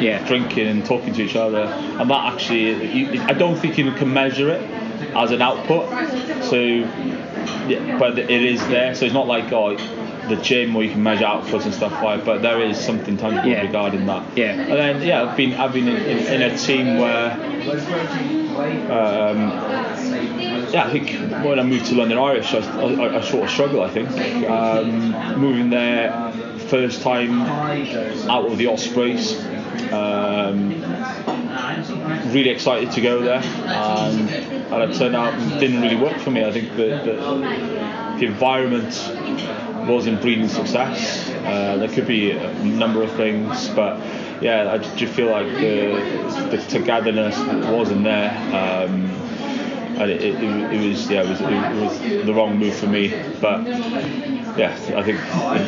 Yeah. 0.00 0.26
drinking 0.26 0.68
and 0.68 0.84
talking 0.84 1.12
to 1.14 1.22
each 1.22 1.36
other, 1.36 1.62
and 1.62 2.10
that 2.10 2.32
actually, 2.32 2.92
you, 2.92 3.22
I 3.22 3.34
don't 3.34 3.56
think 3.56 3.76
you 3.78 3.90
can 3.92 4.12
measure 4.12 4.48
it 4.50 4.62
as 5.14 5.30
an 5.30 5.42
output. 5.42 5.88
So, 6.44 6.56
yeah, 6.56 7.98
but 7.98 8.18
it 8.18 8.30
is 8.30 8.66
there. 8.68 8.94
So 8.94 9.04
it's 9.04 9.14
not 9.14 9.26
like 9.26 9.52
oh, 9.52 9.76
the 10.28 10.36
gym 10.36 10.74
where 10.74 10.84
you 10.84 10.92
can 10.92 11.02
measure 11.02 11.24
outputs 11.24 11.64
and 11.64 11.74
stuff 11.74 11.92
like. 12.02 12.24
But 12.24 12.42
there 12.42 12.60
is 12.60 12.78
something 12.78 13.16
tangible 13.16 13.48
Yeah. 13.48 13.62
regarding 13.62 14.06
that. 14.06 14.36
Yeah. 14.36 14.52
And 14.52 14.72
then 14.72 15.02
yeah, 15.02 15.22
I've 15.24 15.36
been 15.36 15.54
I've 15.54 15.72
been 15.72 15.88
in, 15.88 15.96
in, 15.96 16.18
in 16.42 16.42
a 16.42 16.56
team 16.56 16.98
where. 16.98 17.32
Um, 18.52 19.50
yeah, 20.72 20.84
I 20.84 20.90
think 20.90 21.10
when 21.44 21.58
I 21.58 21.62
moved 21.62 21.86
to 21.86 21.94
London 21.94 22.18
Irish, 22.18 22.52
I, 22.54 22.58
I, 22.58 23.18
I 23.18 23.20
sort 23.22 23.44
of 23.44 23.50
struggled. 23.50 23.82
I 23.84 23.90
think 23.90 24.08
um, 24.48 25.40
moving 25.40 25.70
there, 25.70 26.32
first 26.68 27.02
time 27.02 27.40
out 28.30 28.46
of 28.46 28.58
the 28.58 28.66
Ospreys, 28.66 29.42
um, 29.92 30.70
really 32.32 32.50
excited 32.50 32.90
to 32.92 33.00
go 33.00 33.22
there, 33.22 33.42
and, 33.42 34.28
and 34.30 34.92
it 34.92 34.96
turned 34.98 35.16
out 35.16 35.34
it 35.34 35.58
didn't 35.60 35.80
really 35.80 35.96
work 35.96 36.18
for 36.18 36.30
me. 36.30 36.44
I 36.44 36.52
think 36.52 36.68
that 36.76 37.04
the, 37.04 37.14
the 38.18 38.26
environment 38.26 38.92
wasn't 39.86 40.20
breeding 40.20 40.48
success. 40.48 41.28
Uh, 41.28 41.76
there 41.78 41.88
could 41.88 42.06
be 42.06 42.30
a 42.32 42.64
number 42.64 43.02
of 43.02 43.12
things, 43.12 43.68
but 43.70 43.98
yeah, 44.42 44.70
I 44.72 44.78
just 44.78 45.14
feel 45.14 45.30
like 45.30 45.46
the, 45.46 46.48
the 46.50 46.64
togetherness 46.68 47.38
wasn't 47.70 48.04
there. 48.04 48.30
Um, 48.54 49.10
and 49.98 50.10
it, 50.10 50.22
it, 50.22 50.42
it 50.42 50.88
was 50.88 51.10
yeah, 51.10 51.22
it 51.22 51.28
was, 51.28 51.40
it 51.40 52.10
was 52.10 52.26
the 52.26 52.34
wrong 52.34 52.58
move 52.58 52.74
for 52.74 52.86
me. 52.86 53.08
But 53.40 53.66
yeah, 54.56 54.74
I 54.96 55.02
think 55.02 55.18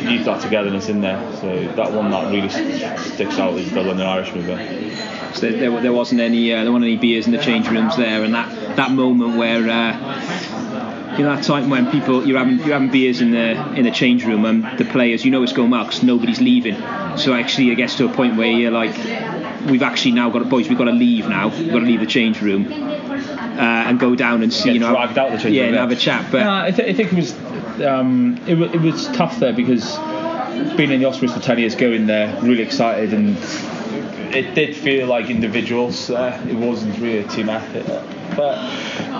you 0.01 0.09
need 0.09 0.25
that 0.25 0.41
togetherness 0.41 0.89
in 0.89 1.01
there. 1.01 1.19
So 1.37 1.63
that 1.75 1.91
one 1.91 2.11
that 2.11 2.31
really 2.31 2.49
sticks 2.49 3.39
out 3.39 3.53
is 3.53 3.71
the 3.71 3.81
London 3.81 4.05
Irish 4.05 4.33
move. 4.33 4.47
There. 4.47 5.33
So 5.35 5.41
there, 5.41 5.59
there, 5.59 5.81
there 5.81 5.93
wasn't 5.93 6.21
any 6.21 6.53
uh, 6.53 6.63
there 6.63 6.71
weren't 6.71 6.83
any 6.83 6.97
beers 6.97 7.27
in 7.27 7.33
the 7.33 7.37
change 7.37 7.67
rooms 7.69 7.97
there, 7.97 8.23
and 8.23 8.33
that, 8.33 8.75
that 8.77 8.91
moment 8.91 9.37
where 9.37 9.69
uh, 9.69 10.34
you 11.17 11.23
know 11.23 11.35
that 11.35 11.43
time 11.43 11.69
when 11.69 11.89
people 11.91 12.25
you're 12.27 12.37
having 12.37 12.57
you're 12.59 12.73
having 12.73 12.89
beers 12.89 13.21
in 13.21 13.31
the 13.31 13.51
in 13.75 13.83
the 13.85 13.91
change 13.91 14.25
room 14.25 14.45
and 14.45 14.77
the 14.77 14.85
players 14.85 15.23
you 15.23 15.31
know 15.31 15.41
it's 15.43 15.53
going 15.53 15.69
well 15.69 15.85
'cause 15.85 16.03
nobody's 16.03 16.41
leaving. 16.41 16.75
So 17.17 17.33
actually 17.33 17.71
it 17.71 17.75
gets 17.75 17.95
to 17.95 18.05
a 18.05 18.09
point 18.09 18.35
where 18.35 18.47
you're 18.51 18.71
like 18.71 18.95
we've 19.69 19.83
actually 19.83 20.11
now 20.11 20.29
got 20.29 20.47
boys. 20.49 20.67
We've 20.69 20.77
got 20.77 20.85
to 20.85 20.91
leave 20.91 21.27
now. 21.27 21.47
We've 21.49 21.71
got 21.71 21.79
to 21.79 21.85
leave 21.85 21.99
the 22.01 22.05
change 22.05 22.41
room 22.41 22.67
uh, 22.71 23.87
and 23.87 23.99
go 23.99 24.15
down 24.15 24.43
and 24.43 24.53
see. 24.53 24.71
You 24.71 24.79
know, 24.79 24.91
dragged 24.91 25.17
out 25.17 25.31
the 25.31 25.37
change 25.37 25.55
yeah, 25.55 25.63
room, 25.63 25.73
and 25.73 25.79
have 25.79 25.91
a 25.91 25.95
chat. 25.95 26.31
But 26.31 26.43
No, 26.43 26.51
I, 26.53 26.71
th- 26.71 26.89
I 26.89 26.93
think 26.93 27.13
it 27.13 27.15
was 27.15 27.33
um, 27.81 28.37
it, 28.47 28.55
w- 28.55 28.71
it 28.71 28.81
was 28.81 29.07
tough 29.07 29.39
there 29.39 29.53
because 29.53 29.97
being 30.75 30.91
in 30.91 30.99
the 31.01 31.05
Ospreys 31.05 31.33
for 31.33 31.39
10 31.39 31.59
years, 31.59 31.75
going 31.75 32.05
there, 32.07 32.39
really 32.41 32.61
excited, 32.63 33.13
and 33.13 33.37
it 34.33 34.53
did 34.55 34.75
feel 34.75 35.07
like 35.07 35.29
individuals. 35.29 36.09
Uh, 36.09 36.39
it 36.49 36.55
wasn't 36.55 36.97
really 36.99 37.19
a 37.19 37.27
team 37.27 37.49
effort. 37.49 37.85
But 38.35 38.57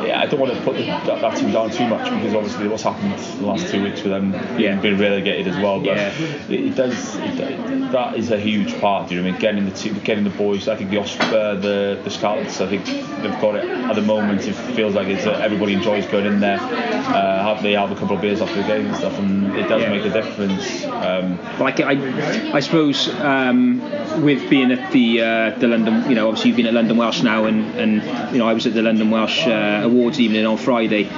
yeah, 0.06 0.22
I 0.22 0.26
don't 0.26 0.40
want 0.40 0.54
to 0.54 0.62
put 0.62 0.76
the, 0.78 0.86
that, 0.86 1.22
that 1.22 1.38
team 1.38 1.52
down 1.52 1.72
too 1.72 1.88
much 1.88 2.04
because 2.10 2.34
obviously 2.34 2.68
what's 2.68 2.84
happened 2.84 3.14
the 3.40 3.46
last 3.46 3.70
two 3.72 3.84
weeks 3.84 4.02
with 4.04 4.12
them 4.12 4.34
Yeah. 4.60 4.80
being 4.80 4.98
relegated 4.98 5.48
as 5.48 5.56
well. 5.62 5.80
But 5.80 5.98
Yeah. 5.98 6.12
it, 6.50 6.52
it 6.52 6.76
does. 6.76 7.16
It, 7.18 7.92
that 7.92 8.18
is 8.18 8.32
a 8.32 8.38
huge 8.40 8.80
part. 8.82 9.10
You 9.12 9.18
know, 9.18 9.24
what 9.24 9.30
I 9.30 9.32
mean, 9.34 9.42
getting 9.42 9.66
the 9.66 9.72
team, 9.72 10.00
getting 10.04 10.24
the 10.24 10.30
boys. 10.32 10.68
I 10.68 10.76
think 10.76 10.90
the 10.90 10.98
Osp- 10.98 11.22
uh, 11.34 11.56
the 11.56 12.00
the 12.04 12.10
scouts. 12.10 12.62
I 12.62 12.68
think 12.68 12.86
they've 12.86 13.40
got 13.42 13.56
it 13.56 13.66
at 13.66 13.96
the 13.96 14.02
moment. 14.02 14.46
It 14.48 14.54
feels 14.54 14.96
like 14.96 15.08
it's 15.08 15.26
uh, 15.26 15.32
everybody 15.32 15.74
enjoys 15.74 16.06
going 16.08 16.26
in 16.26 16.40
there. 16.40 16.60
Uh, 16.60 17.44
have 17.54 17.64
they 17.64 17.74
have 17.74 17.92
a 17.92 17.96
couple 17.96 18.16
of 18.16 18.22
beers 18.22 18.42
after 18.42 18.56
the 18.56 18.68
game 18.68 18.88
and 18.88 18.96
stuff, 18.96 19.18
and 19.20 19.56
it 19.56 19.68
does 19.70 19.82
Yeah. 19.82 19.90
make 19.90 20.06
a 20.06 20.10
difference. 20.10 20.84
Um, 20.86 21.40
I, 21.62 21.74
I, 21.84 22.52
I 22.56 22.60
suppose 22.60 23.08
um, 23.22 23.80
with 24.24 24.50
being 24.50 24.72
at 24.72 24.92
the 24.92 25.22
uh, 25.22 25.50
the 25.60 25.68
London, 25.68 26.10
you 26.10 26.16
know, 26.16 26.28
obviously 26.28 26.50
you've 26.50 26.58
been 26.58 26.68
at 26.68 26.74
London 26.74 26.98
Welsh 26.98 27.22
now, 27.24 27.46
and, 27.46 27.64
and 27.76 28.34
you 28.34 28.40
know 28.40 28.48
I 28.48 28.54
was 28.54 28.66
at 28.66 28.74
the 28.74 28.82
London 28.82 29.05
Welsh 29.12 29.48
uh, 29.48 29.82
Awards 29.84 30.20
evening 30.20 30.46
on 30.46 30.58
Friday. 30.58 31.10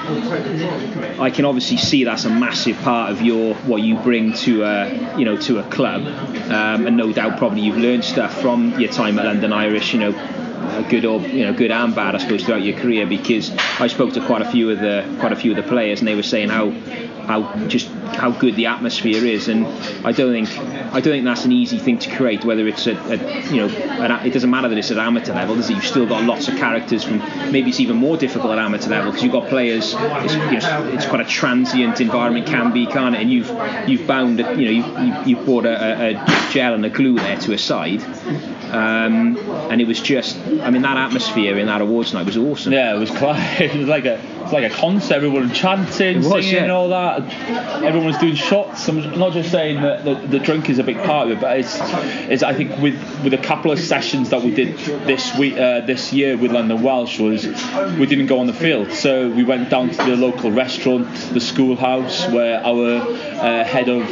I 1.20 1.32
can 1.34 1.46
obviously 1.46 1.78
see 1.78 2.04
that's 2.04 2.26
a 2.26 2.30
massive 2.30 2.78
part 2.80 3.12
of 3.12 3.22
your 3.22 3.56
what 3.56 3.82
you 3.82 3.98
bring 3.98 4.34
to 4.34 4.64
a 4.64 5.18
you 5.18 5.26
know 5.26 5.38
to 5.38 5.60
a 5.60 5.64
club, 5.64 6.02
um, 6.06 6.88
and 6.88 6.98
no 6.98 7.12
doubt 7.12 7.38
probably 7.38 7.62
you've 7.62 7.78
learned 7.78 8.04
stuff 8.04 8.42
from 8.42 8.80
your 8.80 8.92
time 8.92 9.20
at 9.20 9.26
London 9.26 9.54
Irish, 9.54 9.94
you 9.94 10.00
know. 10.00 10.12
uh, 10.12 10.82
Good 10.90 11.06
or 11.06 11.22
you 11.22 11.44
know, 11.46 11.54
good 11.54 11.72
and 11.72 11.96
bad, 11.96 12.14
I 12.16 12.18
suppose, 12.20 12.44
throughout 12.44 12.62
your 12.64 12.78
career. 12.78 13.06
Because 13.08 13.52
I 13.80 13.88
spoke 13.88 14.14
to 14.14 14.26
quite 14.26 14.42
a 14.42 14.52
few 14.52 14.70
of 14.70 14.80
the 14.80 15.06
quite 15.20 15.32
a 15.32 15.36
few 15.36 15.52
of 15.52 15.58
the 15.58 15.64
players, 15.64 16.00
and 16.00 16.08
they 16.08 16.16
were 16.16 16.24
saying 16.24 16.50
how 16.50 16.72
how 17.28 17.54
just 17.68 17.90
how 18.16 18.32
good 18.32 18.56
the 18.56 18.68
atmosphere 18.68 19.24
is, 19.26 19.50
and 19.50 19.68
I 20.06 20.14
don't 20.14 20.32
think 20.32 20.50
I 20.94 21.02
don't 21.02 21.14
think 21.14 21.26
that's 21.26 21.44
an 21.44 21.52
easy 21.52 21.78
thing 21.78 22.00
to 22.00 22.16
create. 22.16 22.46
Whether 22.46 22.68
it's 22.68 22.88
at, 22.88 22.96
at 23.12 23.52
you 23.52 23.58
know, 23.58 23.68
an, 23.68 24.26
it 24.26 24.32
doesn't 24.32 24.50
matter 24.50 24.70
that 24.70 24.78
it's 24.78 24.92
at 24.92 24.98
amateur 24.98 25.34
level. 25.34 25.56
Does 25.56 25.70
it? 25.70 25.76
You've 25.76 25.86
still 25.86 26.06
got 26.08 26.24
lots 26.24 26.48
of 26.48 26.56
characters 26.56 27.04
from. 27.04 27.20
Maybe 27.52 27.70
it's 27.70 27.82
even 27.82 27.98
more 27.98 28.16
difficult 28.16 28.54
at 28.54 28.60
amateur 28.60 28.90
level 28.90 29.12
because 29.12 29.24
you've 29.24 29.34
got 29.34 29.50
players. 29.50 29.94
It's, 29.98 30.34
you 30.34 30.60
know, 30.60 30.90
it's 30.94 31.06
quite 31.06 31.22
a 31.22 31.30
transient 31.30 32.00
environment, 32.00 32.48
can 32.48 32.72
be, 32.72 32.86
can't 32.86 33.14
it? 33.14 33.22
And 33.22 33.32
you've 33.32 33.50
you've 33.88 34.08
bound, 34.08 34.40
you 34.40 34.46
know, 34.46 34.54
you've, 34.54 35.28
you've, 35.28 35.46
brought 35.46 35.66
a, 35.66 35.70
a, 35.70 36.16
a 36.16 36.52
gel 36.52 36.74
and 36.74 36.86
a 36.86 36.90
glue 36.90 37.16
there 37.16 37.38
to 37.38 37.54
a 37.54 37.58
side. 37.58 38.02
Um, 38.72 39.38
and 39.70 39.80
it 39.80 39.88
was 39.88 40.02
just, 40.02 40.38
I 40.38 40.70
mean, 40.70 40.82
that 40.82 40.98
atmosphere 40.98 41.58
in 41.58 41.68
that 41.68 41.82
awards 41.82 42.14
night 42.14 42.26
was 42.26 42.38
awesome. 42.38 42.74
Yeah, 42.74 42.96
it 42.96 43.00
was 43.00 43.12
quite. 43.12 43.38
It 43.68 43.76
was 43.76 43.88
like 43.88 44.06
a, 44.06 44.22
like 44.52 44.72
a 44.72 44.74
concert. 44.74 45.16
Everyone 45.16 45.52
chanting, 45.54 46.18
was, 46.18 46.28
singing, 46.28 46.54
yeah. 46.54 46.64
and 46.64 46.72
all 46.72 46.90
that. 46.90 47.22
Everyone 47.84 48.08
was 48.08 48.18
doing 48.18 48.36
shots. 48.36 48.88
I'm 48.88 49.18
not 49.18 49.34
just 49.34 49.52
saying 49.52 49.82
that 49.82 50.06
the, 50.06 50.16
the 50.16 50.40
drink 50.40 50.70
is 50.70 50.80
a 50.80 50.84
big 50.84 50.98
part 50.98 51.28
of 51.28 51.38
it, 51.38 51.42
but 51.42 51.60
it's, 51.60 51.78
it's. 52.30 52.44
I 52.44 52.54
think 52.54 52.78
with 52.82 52.96
with 53.24 53.34
a 53.34 53.38
couple 53.38 53.72
of 53.72 53.80
sessions 53.80 54.30
that 54.30 54.42
we 54.42 54.52
did 54.52 54.78
this 54.78 55.36
week, 55.38 55.54
uh, 55.58 55.82
this 55.82 56.14
year 56.14 56.38
with 56.38 56.52
London 56.52 56.82
Welsh 56.84 57.20
was 57.20 57.46
we 57.98 58.06
didn't 58.06 58.28
go 58.28 58.40
on 58.40 58.48
the 58.48 58.54
field, 58.54 58.92
so 58.92 59.30
we 59.30 59.44
went 59.44 59.70
down 59.70 59.90
to 59.90 59.98
the 59.98 60.16
local 60.16 60.52
restaurant, 60.52 61.14
the 61.34 61.40
schoolhouse, 61.40 62.28
where 62.30 62.64
our 62.64 62.98
uh, 62.98 63.64
head 63.64 63.90
of 63.90 64.08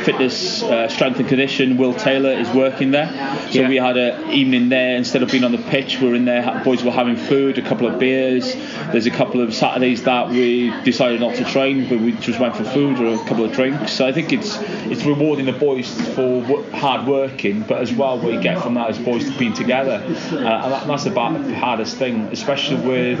fitness, 0.00 0.62
uh, 0.62 0.88
strength 0.88 1.18
and 1.18 1.28
condition, 1.28 1.76
Will 1.76 1.94
Taylor, 1.94 2.30
is 2.30 2.48
working 2.50 2.90
there. 2.90 3.08
So 3.50 3.60
Yeah. 3.60 3.68
we 3.68 3.76
had 3.76 3.96
an 3.96 4.30
evening 4.30 4.68
there 4.68 4.96
instead 4.96 5.22
of 5.22 5.30
being 5.30 5.44
on 5.44 5.52
the 5.52 5.58
pitch. 5.58 6.00
We're 6.00 6.14
in 6.14 6.24
there. 6.24 6.62
Boys 6.64 6.82
were 6.82 6.90
having 6.90 7.16
food, 7.16 7.58
a 7.58 7.62
couple 7.62 7.86
of 7.86 7.98
beers. 7.98 8.54
There's 8.92 9.06
a 9.06 9.10
couple 9.10 9.40
of 9.40 9.54
Saturdays 9.66 10.04
that 10.04 10.28
we 10.28 10.70
decided 10.84 11.20
not 11.20 11.34
to 11.34 11.44
train, 11.44 11.88
but 11.88 11.98
we 11.98 12.12
just 12.12 12.38
went 12.38 12.54
for 12.54 12.62
food 12.62 13.00
or 13.00 13.14
a 13.20 13.24
couple 13.26 13.44
of 13.44 13.52
drinks. 13.52 13.92
So 13.92 14.06
I 14.06 14.12
think 14.12 14.32
it's 14.32 14.58
it's 14.86 15.04
rewarding 15.04 15.46
the 15.46 15.52
boys 15.52 15.88
for 16.14 16.62
hard 16.70 17.08
working, 17.08 17.62
but 17.62 17.80
as 17.80 17.92
well 17.92 18.16
what 18.20 18.32
you 18.32 18.40
get 18.40 18.62
from 18.62 18.74
that 18.74 18.90
is 18.90 18.98
boys 19.00 19.28
being 19.36 19.54
together, 19.54 20.00
uh, 20.04 20.36
and 20.36 20.72
that, 20.72 20.86
that's 20.86 21.06
about 21.06 21.44
the 21.44 21.54
hardest 21.56 21.96
thing, 21.96 22.28
especially 22.30 22.76
with 22.76 23.18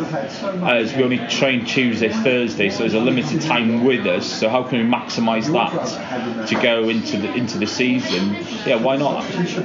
as 0.62 0.94
we 0.94 1.02
only 1.02 1.18
train 1.26 1.64
Tuesday, 1.64 2.10
Thursday, 2.10 2.70
so 2.70 2.78
there's 2.78 2.94
a 2.94 3.00
limited 3.00 3.40
time 3.42 3.82
with 3.82 4.06
us. 4.06 4.24
So 4.24 4.48
how 4.48 4.62
can 4.62 4.78
we 4.78 4.84
maximise 4.84 5.50
that 5.52 6.46
to 6.46 6.54
go 6.62 6.88
into 6.88 7.16
the 7.16 7.34
into 7.34 7.58
the 7.58 7.66
season? 7.66 8.34
Yeah, 8.64 8.76
why 8.76 8.96
not? 8.96 9.24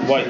Why 0.10 0.24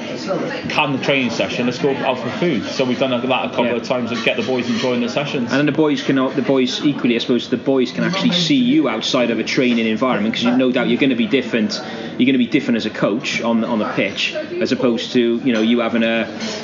can 0.68 0.92
the 0.92 1.02
training 1.02 1.30
session? 1.30 1.64
Let's 1.64 1.78
go 1.78 1.96
out 1.96 2.18
for 2.18 2.30
food. 2.32 2.64
So 2.66 2.84
we've 2.84 2.98
done 2.98 3.10
that 3.12 3.24
a 3.24 3.48
couple 3.48 3.66
Yeah. 3.66 3.76
of 3.76 3.84
times 3.84 4.10
and 4.10 4.22
get 4.22 4.36
the 4.36 4.42
boys 4.42 4.68
enjoying 4.68 5.00
the 5.00 5.08
sessions. 5.08 5.50
And 5.50 5.58
then 5.58 5.66
the 5.66 5.72
boys 5.72 6.02
can, 6.02 6.16
the 6.16 6.41
boys 6.42 6.84
equally, 6.84 7.16
I 7.16 7.18
suppose, 7.18 7.48
the 7.48 7.56
boys 7.56 7.92
can 7.92 8.04
actually 8.04 8.32
see 8.32 8.56
you 8.56 8.88
outside 8.88 9.30
of 9.30 9.38
a 9.38 9.44
training 9.44 9.86
environment 9.86 10.34
because 10.34 10.56
no 10.56 10.70
doubt 10.70 10.88
you're 10.88 11.00
going 11.00 11.10
to 11.10 11.16
be 11.16 11.26
different. 11.26 11.72
You're 11.72 12.26
going 12.26 12.32
to 12.32 12.38
be 12.38 12.46
different 12.46 12.76
as 12.76 12.86
a 12.86 12.90
coach 12.90 13.40
on 13.40 13.60
the, 13.60 13.66
on 13.66 13.78
the 13.78 13.90
pitch 13.92 14.34
as 14.34 14.72
opposed 14.72 15.12
to 15.12 15.36
you 15.38 15.52
know 15.52 15.60
you 15.62 15.80
having 15.80 16.02
a, 16.02 16.22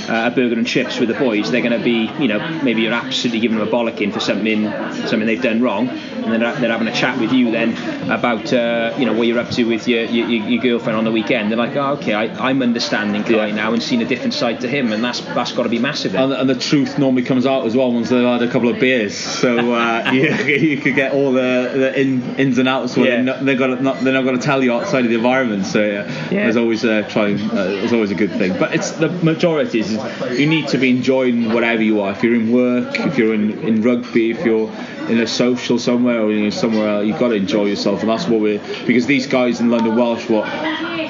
a 0.09 0.31
burger 0.31 0.55
and 0.55 0.67
chips 0.67 0.99
with 0.99 1.09
the 1.09 1.15
boys. 1.15 1.51
They're 1.51 1.63
going 1.63 1.79
to 1.79 1.85
be 1.85 2.11
you 2.21 2.29
know 2.29 2.61
maybe 2.63 2.83
you're 2.83 2.93
absolutely 2.93 3.41
giving 3.41 3.59
them 3.59 3.67
a 3.67 3.71
bollocking 3.71 4.13
for 4.13 4.21
something 4.21 4.65
something 5.09 5.27
they've 5.27 5.43
done 5.43 5.63
wrong, 5.63 5.89
and 5.89 6.33
then 6.33 6.41
they're, 6.41 6.55
they're 6.57 6.73
having 6.73 6.89
a 6.89 6.95
chat 6.95 7.19
with 7.19 7.33
you 7.33 7.51
then 7.51 7.77
about 8.11 8.53
uh, 8.53 8.95
you 8.99 9.07
know 9.07 9.13
what 9.13 9.27
you're 9.27 9.39
up 9.39 9.51
to 9.51 9.65
with 9.65 9.89
your, 9.89 10.05
your 10.05 10.27
your 10.27 10.63
girlfriend 10.63 10.97
on 10.97 11.05
the 11.05 11.13
weekend. 11.13 11.51
They're 11.51 11.59
like, 11.59 11.77
oh, 11.77 11.95
okay, 11.95 12.15
I, 12.15 12.49
I'm 12.49 12.63
understanding 12.63 13.23
right 13.37 13.55
now 13.55 13.73
and 13.73 13.83
seeing 13.83 14.03
a 14.03 14.07
different 14.07 14.35
side 14.35 14.61
to 14.61 14.69
him, 14.69 14.93
and 14.93 15.03
that's 15.03 15.21
that's 15.21 15.53
got 15.53 15.65
to 15.65 15.69
be 15.69 15.79
massive. 15.79 16.15
And, 16.15 16.33
and 16.33 16.49
the 16.49 16.55
truth 16.55 16.99
normally 16.99 17.23
comes 17.23 17.47
out 17.47 17.67
as 17.67 17.77
well 17.77 17.93
once 17.93 18.11
they've 18.11 18.25
had 18.25 18.43
a 18.43 18.51
couple 18.51 18.69
of 18.69 18.79
beers. 18.79 19.17
So 19.17 19.68
uh, 19.73 20.11
you, 20.13 20.23
you 20.69 20.77
could 20.79 20.95
get 20.95 21.13
all 21.13 21.33
the, 21.33 21.73
the 21.75 22.01
in, 22.01 22.37
ins 22.37 22.59
and 22.59 22.69
outs 22.69 22.97
Yeah. 22.97 23.05
they're, 23.05 23.23
not, 23.23 23.45
they're, 23.45 23.57
gonna, 23.57 23.81
not, 23.81 24.01
they're 24.01 24.13
not 24.13 24.25
going 24.25 24.39
to 24.39 24.45
tell 24.45 24.63
you 24.63 24.73
outside 24.73 25.05
of 25.05 25.11
the 25.11 25.17
environment. 25.17 25.67
So 25.67 25.81
yeah, 25.85 26.07
Yeah. 26.31 26.45
there's 26.45 26.57
always 26.57 26.85
uh, 26.85 27.03
trying. 27.09 27.41
Uh, 27.41 27.55
there's 27.65 27.93
always 27.93 28.11
a 28.11 28.15
good 28.15 28.33
thing. 28.33 28.59
But 28.59 28.75
it's 28.75 28.93
the 28.93 29.09
majority 29.09 29.81
is 29.81 29.93
you 30.39 30.47
need 30.47 30.69
to 30.69 30.79
be 30.79 30.91
enjoying 30.91 31.53
whatever 31.53 31.83
you 31.83 32.01
are. 32.01 32.13
If 32.13 32.23
you're 32.23 32.35
in 32.35 32.53
work, 32.53 32.99
if 33.01 33.19
you're 33.19 33.35
in, 33.35 33.59
in 33.61 33.83
rugby, 33.83 34.31
if 34.31 34.45
you're 34.45 34.71
in 35.09 35.21
a 35.21 35.27
social 35.27 35.79
somewhere 35.79 36.21
or 36.21 36.31
you're 36.33 36.51
somewhere 36.51 36.89
else, 36.89 37.07
you've 37.07 37.19
got 37.19 37.29
to 37.29 37.35
enjoy 37.35 37.65
yourself. 37.67 38.01
And 38.01 38.11
that's 38.11 38.27
what 38.27 38.41
we're 38.41 38.61
because 38.87 39.07
these 39.07 39.27
guys 39.27 39.61
in 39.61 39.71
London 39.71 39.97
Welsh, 39.97 40.29
what 40.29 40.45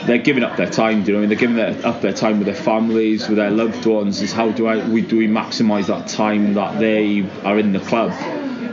they're 0.07 0.19
giving 0.19 0.43
up 0.45 0.57
their 0.57 0.71
time. 0.71 1.03
Do 1.03 1.13
you 1.13 1.19
know? 1.19 1.19
what 1.19 1.19
I 1.19 1.21
mean? 1.21 1.29
They're 1.29 1.39
giving 1.39 1.57
their, 1.57 1.87
up 1.87 2.01
their 2.01 2.13
time 2.13 2.39
with 2.39 2.47
their 2.47 2.55
families, 2.55 3.29
with 3.29 3.37
their 3.37 3.51
loved 3.51 3.85
ones. 3.87 4.23
Is 4.23 4.33
how 4.33 4.51
do 4.51 4.67
I 4.67 4.89
we 4.89 5.03
do 5.03 5.19
we 5.19 5.27
maximise 5.29 5.87
that 5.87 6.07
time 6.09 6.55
that 6.55 6.79
they 6.79 7.29
are 7.45 7.59
in 7.59 7.73
the 7.73 7.81
club 7.81 8.13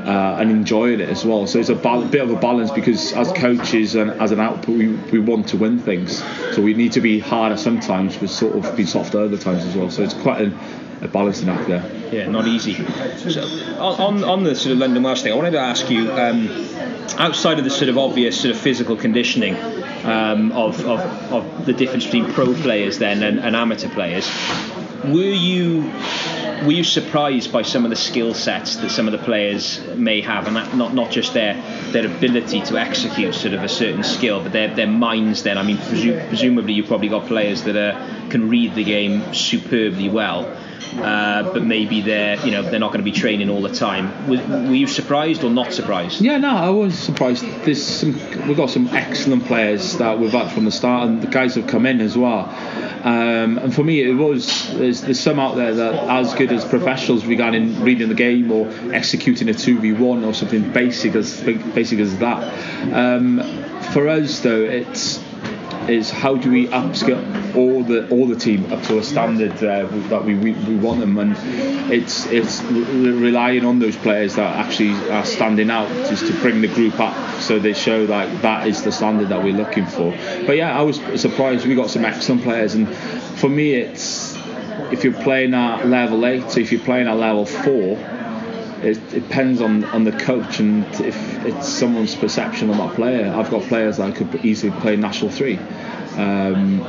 uh, 0.05 0.37
and 0.39 0.51
enjoying 0.51 0.99
it 0.99 1.09
as 1.09 1.25
well. 1.25 1.47
So 1.47 1.59
it's 1.59 1.69
a 1.69 1.75
bal- 1.75 2.05
bit 2.05 2.21
of 2.21 2.29
a 2.29 2.35
balance 2.35 2.71
because 2.71 3.13
as 3.13 3.31
coaches 3.31 3.95
and 3.95 4.11
as 4.11 4.31
an 4.31 4.39
output, 4.39 4.77
we, 4.77 4.87
we 4.87 5.19
want 5.19 5.49
to 5.49 5.57
win 5.57 5.79
things. 5.79 6.23
So 6.53 6.61
we 6.61 6.73
need 6.73 6.93
to 6.93 7.01
be 7.01 7.19
harder 7.19 7.57
sometimes, 7.57 8.17
but 8.17 8.29
sort 8.29 8.55
of 8.55 8.75
be 8.77 8.85
softer 8.85 9.21
other 9.21 9.37
times 9.37 9.65
as 9.65 9.75
well. 9.75 9.89
So 9.89 10.03
it's 10.03 10.13
quite 10.13 10.41
a, 10.41 10.57
a 11.01 11.07
balancing 11.07 11.49
act 11.49 11.67
there. 11.67 11.91
Yeah, 12.11 12.29
not 12.29 12.47
easy. 12.47 12.75
So, 13.17 13.41
on, 13.79 14.23
on 14.23 14.43
the 14.43 14.55
sort 14.55 14.73
of 14.73 14.77
London 14.77 15.01
Welsh 15.01 15.23
thing, 15.23 15.33
I 15.33 15.35
wanted 15.35 15.51
to 15.51 15.59
ask 15.59 15.89
you, 15.89 16.11
um, 16.11 16.49
outside 17.17 17.57
of 17.57 17.63
the 17.63 17.69
sort 17.71 17.89
of 17.89 17.97
obvious 17.97 18.39
sort 18.39 18.53
of 18.53 18.61
physical 18.61 18.95
conditioning 18.95 19.55
um, 20.05 20.51
of, 20.51 20.79
of, 20.85 20.99
of 21.31 21.65
the 21.65 21.73
difference 21.73 22.05
between 22.05 22.31
pro 22.33 22.53
players 22.53 22.99
then 22.99 23.23
and, 23.23 23.39
and 23.39 23.55
amateur 23.55 23.89
players, 23.89 24.29
were 25.05 25.21
you 25.21 25.91
were 26.65 26.71
you 26.71 26.83
surprised 26.83 27.51
by 27.51 27.61
some 27.61 27.85
of 27.85 27.89
the 27.89 27.95
skill 27.95 28.33
sets 28.33 28.77
that 28.77 28.89
some 28.89 29.07
of 29.07 29.11
the 29.11 29.23
players 29.23 29.85
may 29.95 30.21
have, 30.21 30.47
and 30.47 30.55
that 30.55 30.75
not 30.75 30.93
not 30.93 31.11
just 31.11 31.33
their 31.33 31.53
their 31.91 32.05
ability 32.05 32.61
to 32.61 32.77
execute 32.77 33.35
sort 33.35 33.53
of 33.53 33.63
a 33.63 33.69
certain 33.69 34.03
skill, 34.03 34.41
but 34.41 34.51
their 34.51 34.73
their 34.73 34.87
minds. 34.87 35.43
Then, 35.43 35.57
I 35.57 35.63
mean, 35.63 35.77
presu- 35.77 36.27
presumably 36.27 36.73
you've 36.73 36.87
probably 36.87 37.09
got 37.09 37.27
players 37.27 37.63
that 37.63 37.75
are, 37.75 38.29
can 38.29 38.49
read 38.49 38.75
the 38.75 38.83
game 38.83 39.33
superbly 39.33 40.09
well. 40.09 40.45
Uh, 40.97 41.51
but 41.53 41.63
maybe 41.63 42.01
they're 42.01 42.39
you 42.45 42.51
know 42.51 42.61
they're 42.61 42.79
not 42.79 42.91
going 42.91 43.03
to 43.03 43.11
be 43.11 43.11
training 43.11 43.49
all 43.49 43.61
the 43.61 43.73
time. 43.73 44.29
Were, 44.29 44.37
were 44.37 44.75
you 44.75 44.87
surprised 44.87 45.43
or 45.43 45.49
not 45.49 45.73
surprised? 45.73 46.21
Yeah, 46.21 46.37
no, 46.37 46.55
I 46.55 46.69
was 46.69 46.97
surprised. 46.97 47.43
There's 47.63 47.85
some, 47.85 48.13
we've 48.47 48.57
got 48.57 48.69
some 48.69 48.87
excellent 48.87 49.45
players 49.45 49.97
that 49.97 50.19
we've 50.19 50.31
had 50.31 50.51
from 50.51 50.65
the 50.65 50.71
start, 50.71 51.07
and 51.07 51.21
the 51.21 51.27
guys 51.27 51.55
have 51.55 51.67
come 51.67 51.85
in 51.85 51.99
as 52.01 52.17
well. 52.17 52.49
Um, 53.05 53.59
and 53.59 53.75
for 53.75 53.83
me, 53.83 54.01
it 54.01 54.13
was 54.13 54.73
there's, 54.73 55.01
there's 55.01 55.19
some 55.19 55.39
out 55.39 55.55
there 55.55 55.73
that 55.75 55.93
are 55.93 56.21
as 56.21 56.33
good 56.33 56.51
as 56.51 56.65
professionals 56.65 57.25
regarding 57.25 57.81
reading 57.81 58.09
the 58.09 58.15
game 58.15 58.51
or 58.51 58.67
executing 58.93 59.49
a 59.49 59.53
two 59.53 59.79
v 59.79 59.93
one 59.93 60.23
or 60.23 60.33
something 60.33 60.71
basic 60.71 61.13
as 61.15 61.41
basic 61.41 61.99
as 61.99 62.17
that. 62.19 62.93
Um, 62.93 63.41
for 63.93 64.07
us, 64.07 64.39
though, 64.39 64.63
it's 64.63 65.19
is 65.89 66.09
how 66.09 66.35
do 66.35 66.51
we 66.51 66.67
upskill 66.67 67.55
all 67.55 67.83
the 67.83 68.07
all 68.09 68.27
the 68.27 68.35
team 68.35 68.71
up 68.71 68.81
to 68.83 68.97
a 68.97 69.03
standard 69.03 69.51
uh, 69.63 69.85
that 70.09 70.25
we, 70.25 70.35
we, 70.35 70.51
we 70.53 70.75
want 70.75 70.99
them. 70.99 71.17
And 71.17 71.35
it's 71.91 72.25
it's 72.27 72.61
re- 72.63 73.11
relying 73.11 73.65
on 73.65 73.79
those 73.79 73.95
players 73.95 74.35
that 74.35 74.55
actually 74.55 74.93
are 75.11 75.25
standing 75.25 75.69
out 75.69 75.87
just 76.09 76.27
to 76.27 76.33
bring 76.41 76.61
the 76.61 76.67
group 76.67 76.99
up 76.99 77.41
so 77.41 77.59
they 77.59 77.73
show 77.73 78.05
that 78.07 78.41
that 78.41 78.67
is 78.67 78.83
the 78.83 78.91
standard 78.91 79.29
that 79.29 79.43
we're 79.43 79.53
looking 79.53 79.85
for. 79.85 80.11
But 80.45 80.57
yeah 80.57 80.77
I 80.77 80.81
was 80.81 80.97
surprised 81.19 81.65
we 81.65 81.75
got 81.75 81.89
some 81.89 82.05
excellent 82.05 82.43
players. 82.43 82.75
And 82.75 82.87
for 83.39 83.49
me 83.49 83.73
it's 83.73 84.35
if 84.91 85.03
you're 85.03 85.13
playing 85.13 85.53
at 85.53 85.87
level 85.87 86.25
eight, 86.25 86.51
so 86.51 86.59
if 86.59 86.71
you're 86.71 86.81
playing 86.81 87.07
at 87.07 87.17
level 87.17 87.45
four, 87.45 87.97
it, 88.85 88.97
it 89.13 89.21
depends 89.21 89.61
on, 89.61 89.83
on 89.85 90.03
the 90.03 90.11
coach 90.11 90.59
and 90.59 90.85
if 91.01 91.45
it's 91.45 91.67
someone's 91.67 92.15
perception 92.15 92.69
of 92.69 92.77
that 92.77 92.95
player. 92.95 93.33
I've 93.35 93.49
got 93.49 93.63
players 93.63 93.97
that 93.97 94.15
could 94.15 94.45
easily 94.45 94.71
play 94.79 94.95
national 94.95 95.31
three. 95.31 95.57
Um, 96.17 96.79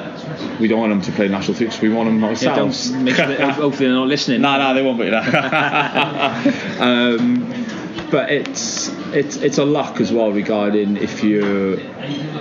we 0.60 0.68
don't 0.68 0.78
want 0.78 0.90
them 0.90 1.00
to 1.02 1.12
play 1.12 1.28
national 1.28 1.56
three 1.56 1.66
because 1.66 1.82
we 1.82 1.88
want 1.88 2.08
them 2.08 2.20
Yeah, 2.20 2.28
ourselves. 2.28 2.92
make 2.92 3.16
sure 3.16 3.24
hopefully 3.50 3.86
they're 3.88 3.96
not 3.96 4.08
listening. 4.08 4.42
No, 4.42 4.58
no, 4.58 4.74
they 4.74 4.82
won't 4.82 4.98
be. 4.98 5.10
No. 5.10 5.18
um, 6.80 7.66
but 8.10 8.30
it's 8.30 8.88
it's 9.12 9.36
it's 9.36 9.58
a 9.58 9.64
luck 9.64 10.00
as 10.00 10.12
well 10.12 10.30
regarding 10.30 10.96
if 10.96 11.24
you 11.24 11.74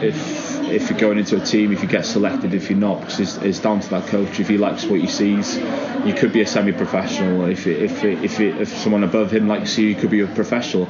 if 0.02 0.45
if 0.70 0.90
you're 0.90 1.00
going 1.00 1.18
into 1.18 1.42
a 1.42 1.46
team, 1.46 1.72
if 1.72 1.82
you 1.82 1.88
get 1.88 2.06
selected, 2.06 2.54
if 2.54 2.70
you're 2.70 2.80
not, 2.80 3.02
because 3.02 3.20
it's, 3.20 3.38
it's 3.38 3.60
down 3.60 3.80
to 3.80 3.90
that 3.90 4.08
coach. 4.08 4.40
If 4.40 4.48
he 4.48 4.58
likes 4.58 4.86
what 4.86 5.00
he 5.00 5.08
sees, 5.08 5.58
you 6.06 6.14
could 6.14 6.34
be 6.34 6.42
a 6.42 6.48
semi-professional. 6.48 7.46
If 7.50 7.68
it, 7.68 7.82
if 7.82 8.04
it, 8.04 8.24
if 8.24 8.40
it, 8.40 8.62
if 8.62 8.70
someone 8.70 9.04
above 9.04 9.32
him 9.32 9.48
likes 9.48 9.78
you, 9.78 9.88
you 9.88 9.96
could 9.96 10.10
be 10.10 10.22
a 10.22 10.28
professional. 10.28 10.88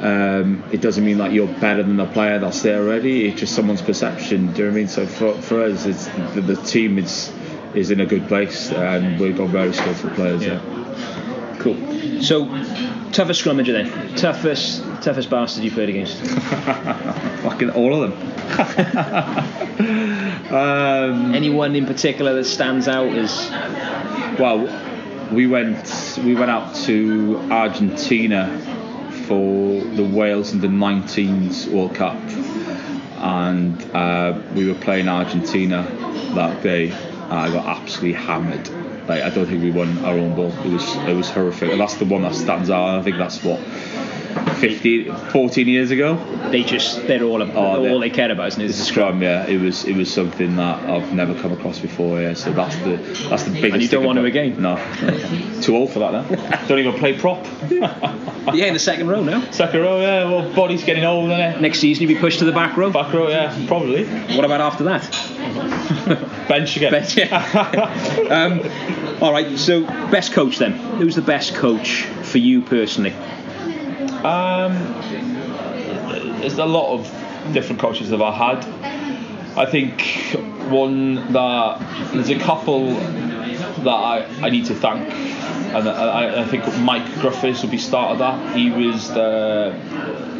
Um, 0.00 0.64
it 0.72 0.80
doesn't 0.80 1.04
mean 1.04 1.18
that 1.18 1.32
you're 1.32 1.46
better 1.46 1.82
than 1.82 1.96
the 1.96 2.06
player 2.06 2.38
that's 2.38 2.62
there 2.62 2.82
already. 2.82 3.28
It's 3.28 3.40
just 3.40 3.54
someone's 3.54 3.82
perception. 3.82 4.52
Do 4.52 4.62
you 4.62 4.64
know 4.64 4.70
what 4.70 4.72
I 4.72 4.76
mean? 4.76 4.88
So 4.88 5.06
for, 5.06 5.34
for 5.42 5.62
us, 5.62 5.84
it's 5.84 6.06
the, 6.34 6.40
the 6.40 6.56
team 6.56 6.98
is 6.98 7.32
is 7.74 7.90
in 7.90 8.00
a 8.00 8.06
good 8.06 8.26
place, 8.26 8.72
and 8.72 9.20
we've 9.20 9.36
got 9.36 9.48
very 9.50 9.72
skillful 9.72 10.10
players. 10.10 10.44
Yeah. 10.44 10.54
Yeah. 10.54 11.19
Cool. 11.60 12.22
So, 12.22 12.46
toughest 13.12 13.44
scrummager 13.44 13.72
then? 13.72 14.14
Toughest, 14.16 14.82
toughest 15.02 15.28
bastard 15.28 15.62
you 15.62 15.70
played 15.70 15.90
against? 15.90 16.16
Fucking 17.42 17.68
all 17.70 18.02
of 18.02 18.10
them. 18.10 18.14
um, 20.54 21.34
Anyone 21.34 21.76
in 21.76 21.84
particular 21.84 22.32
that 22.34 22.44
stands 22.44 22.88
out 22.88 23.08
as 23.08 23.50
well, 24.38 24.58
we 25.30 25.46
went 25.46 26.18
we 26.24 26.34
went 26.34 26.50
out 26.50 26.74
to 26.86 27.38
Argentina 27.50 28.48
for 29.26 29.82
the 29.82 30.02
Wales 30.04 30.52
under 30.54 30.68
19s 30.68 31.68
World 31.68 31.94
Cup, 31.94 32.16
and 33.18 33.82
uh, 33.94 34.40
we 34.54 34.66
were 34.66 34.78
playing 34.80 35.08
Argentina 35.08 35.82
that 36.34 36.62
day. 36.62 36.90
I 36.92 37.50
got 37.52 37.66
absolutely 37.66 38.14
hammered. 38.14 38.79
Like 39.10 39.24
I 39.24 39.30
don't 39.30 39.44
think 39.44 39.60
we 39.60 39.72
won 39.72 40.04
our 40.04 40.14
own 40.14 40.36
ball. 40.36 40.52
It 40.52 40.72
was 40.72 40.94
it 40.94 41.14
was 41.14 41.28
horrific. 41.28 41.76
That's 41.76 41.96
the 41.96 42.04
one 42.04 42.22
that 42.22 42.32
stands 42.32 42.70
out. 42.70 43.00
I 43.00 43.02
think 43.02 43.18
that's 43.18 43.42
what 43.42 43.58
15, 44.60 45.14
14 45.30 45.68
years 45.68 45.90
ago. 45.90 46.16
they 46.50 46.62
just 46.62 47.06
they're 47.06 47.22
all 47.24 47.42
Oh, 47.42 47.88
all 47.88 47.98
they- 48.00 48.10
care 48.10 48.30
about, 48.30 48.48
isn't 48.48 48.62
it? 48.62 48.72
Scrum, 48.72 49.22
yeah. 49.22 49.46
It 49.46 49.60
was 49.60 49.84
it 49.84 49.96
was 49.96 50.12
something 50.12 50.56
that 50.56 50.88
I've 50.88 51.12
never 51.14 51.34
come 51.40 51.52
across 51.52 51.78
before, 51.78 52.20
yeah. 52.20 52.34
So 52.34 52.52
that's 52.52 52.76
the 52.78 52.96
that's 53.28 53.44
the 53.44 53.50
biggest. 53.52 53.72
And 53.74 53.82
you 53.82 53.88
don't 53.88 54.04
want 54.04 54.18
to 54.18 54.24
again? 54.24 54.60
No, 54.60 54.74
no. 55.02 55.60
too 55.62 55.76
old 55.76 55.90
for 55.92 56.00
that 56.00 56.12
now. 56.30 56.66
don't 56.66 56.78
even 56.78 56.94
play 56.94 57.16
prop. 57.18 57.44
yeah, 57.70 58.66
in 58.66 58.74
the 58.74 58.78
second 58.78 59.08
row 59.08 59.22
now. 59.22 59.48
Second 59.50 59.80
row, 59.80 60.00
yeah. 60.00 60.24
Well, 60.24 60.52
body's 60.54 60.84
getting 60.84 61.04
old, 61.04 61.30
isn't 61.30 61.40
it? 61.40 61.60
Next 61.60 61.78
season 61.80 62.02
you'll 62.02 62.14
be 62.14 62.20
pushed 62.20 62.40
to 62.40 62.44
the 62.44 62.52
back 62.52 62.76
row. 62.76 62.90
Back 62.90 63.12
row, 63.14 63.28
yeah, 63.28 63.54
probably. 63.66 64.04
What 64.36 64.44
about 64.44 64.60
after 64.60 64.84
that? 64.84 65.02
Bench 66.48 66.76
again. 66.76 66.92
Bench, 66.92 67.16
yeah. 67.16 67.36
um, 68.30 69.22
all 69.22 69.32
right. 69.32 69.58
So, 69.58 69.84
best 70.10 70.32
coach 70.32 70.58
then? 70.58 70.72
Who's 70.72 71.14
the 71.14 71.22
best 71.22 71.54
coach 71.54 72.02
for 72.04 72.38
you 72.38 72.62
personally? 72.62 73.14
Um, 74.24 74.74
there's 76.40 76.58
a 76.58 76.66
lot 76.66 76.92
of 76.92 77.52
different 77.54 77.80
coaches 77.80 78.10
that 78.10 78.20
I've 78.20 78.34
had. 78.34 78.66
I 79.56 79.66
think 79.66 80.02
one 80.70 81.32
that 81.32 82.12
there's 82.12 82.30
a 82.30 82.38
couple 82.38 82.94
that 82.94 83.88
I, 83.88 84.26
I 84.42 84.50
need 84.50 84.66
to 84.66 84.74
thank, 84.74 85.08
and 85.12 85.88
I, 85.88 86.42
I 86.42 86.44
think 86.44 86.64
Mike 86.78 87.04
Griffiths 87.20 87.62
would 87.62 87.70
be 87.70 87.78
start 87.78 88.12
of 88.12 88.18
that. 88.18 88.56
He 88.56 88.70
was 88.70 89.08
the 89.08 89.74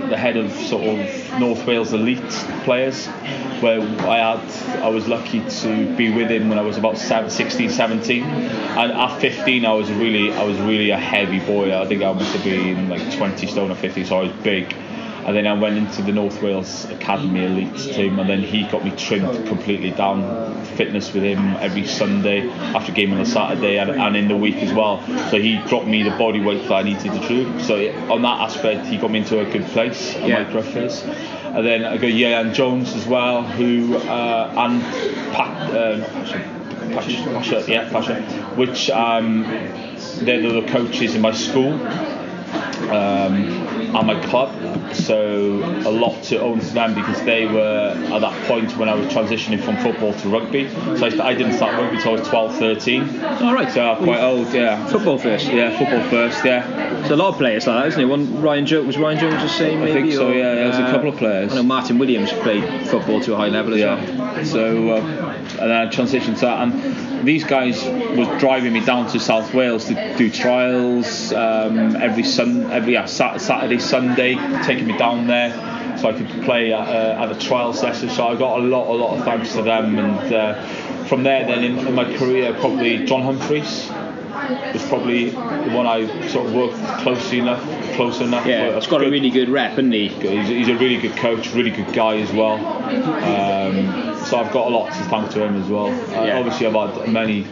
the 0.09 0.17
head 0.17 0.37
of 0.37 0.53
sort 0.53 0.85
of 0.85 1.41
North 1.41 1.67
Wales 1.67 1.93
elite 1.93 2.31
players, 2.65 3.07
where 3.61 3.81
I 3.81 4.19
had 4.19 4.81
I 4.83 4.89
was 4.89 5.07
lucky 5.07 5.41
to 5.41 5.97
be 5.97 6.13
with 6.13 6.31
him 6.31 6.49
when 6.49 6.59
I 6.59 6.63
was 6.63 6.79
about 6.79 6.99
seven, 6.99 7.31
16, 7.31 7.71
17, 7.71 8.23
and 8.23 8.93
at 8.93 9.21
15 9.21 9.65
I 9.65 9.73
was 9.73 9.91
really 9.91 10.33
I 10.33 10.45
was 10.45 10.59
really 10.59 10.91
a 10.91 10.99
heavy 10.99 11.41
boy. 11.41 11.79
I 11.79 11.87
think 11.87 12.03
I 12.03 12.13
must 12.13 12.35
have 12.35 12.45
been 12.45 12.89
like 12.89 13.17
20 13.17 13.47
stone 13.47 13.71
or 13.71 13.77
50, 13.77 14.05
so 14.05 14.19
I 14.19 14.23
was 14.23 14.33
big. 14.43 14.75
And 15.31 15.37
then 15.37 15.47
I 15.47 15.53
went 15.53 15.79
into 15.79 16.03
the 16.03 16.11
North 16.11 16.43
Wales 16.43 16.87
Academy 16.87 17.45
Elite 17.45 17.77
team, 17.95 18.19
and 18.19 18.29
then 18.29 18.43
he 18.43 18.65
got 18.65 18.85
me 18.85 18.91
trimmed 18.97 19.47
completely 19.47 19.93
down. 19.93 20.65
Fitness 20.75 21.13
with 21.13 21.23
him 21.23 21.55
every 21.59 21.87
Sunday, 21.87 22.51
after 22.51 22.91
game 22.91 23.13
on 23.13 23.21
a 23.21 23.25
Saturday, 23.25 23.79
and, 23.79 23.91
and 23.93 24.17
in 24.17 24.27
the 24.27 24.37
week 24.37 24.57
as 24.57 24.73
well. 24.73 25.01
So 25.31 25.41
he 25.41 25.59
dropped 25.69 25.87
me 25.87 26.03
the 26.03 26.11
body 26.11 26.41
weight 26.41 26.63
that 26.63 26.73
I 26.73 26.83
needed 26.83 27.13
to 27.13 27.29
do. 27.29 27.61
So 27.61 27.77
on 28.13 28.23
that 28.23 28.41
aspect, 28.41 28.89
he 28.89 28.97
got 28.97 29.13
me 29.13 29.21
into 29.21 29.39
a 29.39 29.45
good 29.45 29.67
place. 29.67 30.17
Yeah. 30.17 30.43
Mike 30.43 30.51
Griffiths. 30.51 31.05
And 31.05 31.65
then 31.65 31.85
I 31.85 31.97
got 31.97 32.11
Ieuan 32.11 32.53
Jones 32.53 32.93
as 32.97 33.07
well, 33.07 33.45
who 33.45 33.99
uh, 33.99 34.53
and 34.57 34.83
Pat, 35.33 35.71
uh, 35.71 36.93
Pasha, 36.93 37.23
Pasha, 37.33 37.65
yeah, 37.69 37.89
Pasha, 37.89 38.21
which 38.57 38.91
um, 38.91 39.45
they're 40.23 40.43
the 40.43 40.67
coaches 40.67 41.15
in 41.15 41.21
my 41.21 41.31
school 41.31 41.75
um, 42.91 43.70
and 43.95 44.07
my 44.07 44.21
club. 44.27 44.51
So 44.95 45.59
a 45.87 45.91
lot 45.91 46.23
to 46.25 46.41
own 46.41 46.61
to 46.61 46.75
them 46.75 46.95
because 46.95 47.23
they 47.25 47.47
were 47.47 47.95
at 48.13 48.21
that 48.21 48.47
point 48.47 48.77
when 48.77 48.89
I 48.89 48.95
was 48.95 49.07
transitioning 49.09 49.63
from 49.63 49.77
football 49.79 50.13
to 50.15 50.29
rugby. 50.29 50.69
So 50.71 51.07
I, 51.07 51.29
I 51.29 51.35
didn't 51.35 51.55
start 51.55 51.75
rugby 51.75 51.97
until 51.97 52.17
I 52.17 52.21
was 52.21 52.29
12, 52.29 52.57
13. 52.57 53.25
All 53.25 53.55
right. 53.55 53.71
So 53.73 53.83
I'm 53.83 54.05
quite 54.05 54.21
old, 54.21 54.53
yeah. 54.53 54.87
Football 54.87 55.19
first. 55.19 55.47
Yeah, 55.47 55.77
football 55.79 56.09
first, 56.11 56.45
yeah. 56.45 56.67
There's 57.01 57.11
a 57.11 57.17
lot 57.17 57.31
of 57.31 57.37
players 57.37 57.67
like 57.67 57.83
that, 57.83 57.89
isn't 57.89 58.01
it? 58.01 58.07
One 58.07 58.41
Ryan 58.41 58.67
Jones 58.67 58.87
was 58.87 58.99
Ryan 58.99 59.19
Jones 59.19 59.43
the 59.43 59.49
same. 59.49 59.83
I 59.83 59.93
think 59.93 60.13
so, 60.13 60.29
or, 60.29 60.35
yeah, 60.35 60.55
there's 60.55 60.77
a 60.77 60.85
uh, 60.85 60.91
couple 60.91 61.09
of 61.09 61.17
players. 61.17 61.53
I 61.53 61.57
know 61.57 61.63
Martin 61.63 61.99
Williams 61.99 62.33
played 62.33 62.65
football 62.89 63.21
to 63.21 63.35
a 63.35 63.37
high 63.37 63.49
level 63.49 63.75
as 63.75 63.81
well. 63.81 63.99
Yeah. 63.99 64.45
So, 64.45 64.91
uh, 64.91 65.01
and 65.61 65.71
then 65.71 65.73
I 65.73 65.87
transitioned 65.87 66.35
to 66.37 66.47
that, 66.47 66.63
and 66.63 67.27
these 67.27 67.45
guys 67.45 67.85
was 67.85 68.29
driving 68.41 68.73
me 68.73 68.85
down 68.85 69.09
to 69.09 69.21
South 69.21 69.53
Wales 69.55 69.87
to 69.87 70.17
do 70.17 70.31
trials 70.31 71.33
um, 71.33 71.97
every 71.97 72.23
sun, 72.23 72.71
every 72.71 72.95
yeah, 72.95 73.05
Saturday, 73.07 73.79
Sunday, 73.81 74.35
taking 74.65 74.87
me 74.87 74.97
down 74.97 75.27
there 75.27 75.53
so 75.99 76.09
I 76.09 76.13
could 76.13 76.29
play 76.45 76.73
at, 76.73 76.89
uh, 76.89 77.23
at 77.25 77.31
a 77.33 77.39
trial 77.39 77.73
session. 77.73 78.09
So 78.11 78.27
I 78.29 78.37
got 78.37 78.61
a 78.61 78.63
lot, 78.63 78.89
a 78.89 78.97
lot 78.97 79.19
of 79.19 79.25
thanks 79.25 79.53
to 79.55 79.63
them, 79.63 79.99
and 79.99 80.33
uh, 80.33 80.65
from 81.07 81.23
there, 81.23 81.45
then 81.47 81.65
in, 81.65 81.79
in 81.79 81.95
my 81.95 82.17
career, 82.17 82.55
probably 82.55 83.05
John 83.05 83.23
Humphreys 83.23 83.91
was 84.73 84.87
probably 84.89 85.31
the 85.31 85.71
one 85.71 85.87
I 85.87 86.07
sort 86.29 86.47
of 86.47 86.55
worked 86.55 86.77
closely 87.03 87.41
enough, 87.41 87.63
close 87.95 88.21
enough. 88.21 88.47
Yeah, 88.47 88.77
it's 88.77 88.87
got 88.87 89.03
a 89.03 89.11
really 89.11 89.31
good 89.31 89.49
rep, 89.49 89.71
hasn't 89.71 89.93
he? 89.93 90.09
He's, 90.09 90.49
he's 90.49 90.69
a 90.69 90.77
really 90.77 91.01
good 91.01 91.17
coach, 91.17 91.53
really 91.53 91.71
good 91.71 91.93
guy 91.93 92.17
as 92.19 92.33
well. 92.33 92.55
Um, 92.55 94.17
so 94.25 94.39
I've 94.39 94.53
got 94.53 94.69
a 94.69 94.71
lot 94.71 94.87
to 94.89 94.99
thank 95.05 95.31
to 95.33 95.45
him 95.45 95.61
as 95.61 95.69
well. 95.69 95.89
Uh, 95.89 96.25
Yeah. 96.25 96.39
Obviously, 96.39 96.67
I've 96.67 96.95
had 96.95 97.13
many 97.13 97.43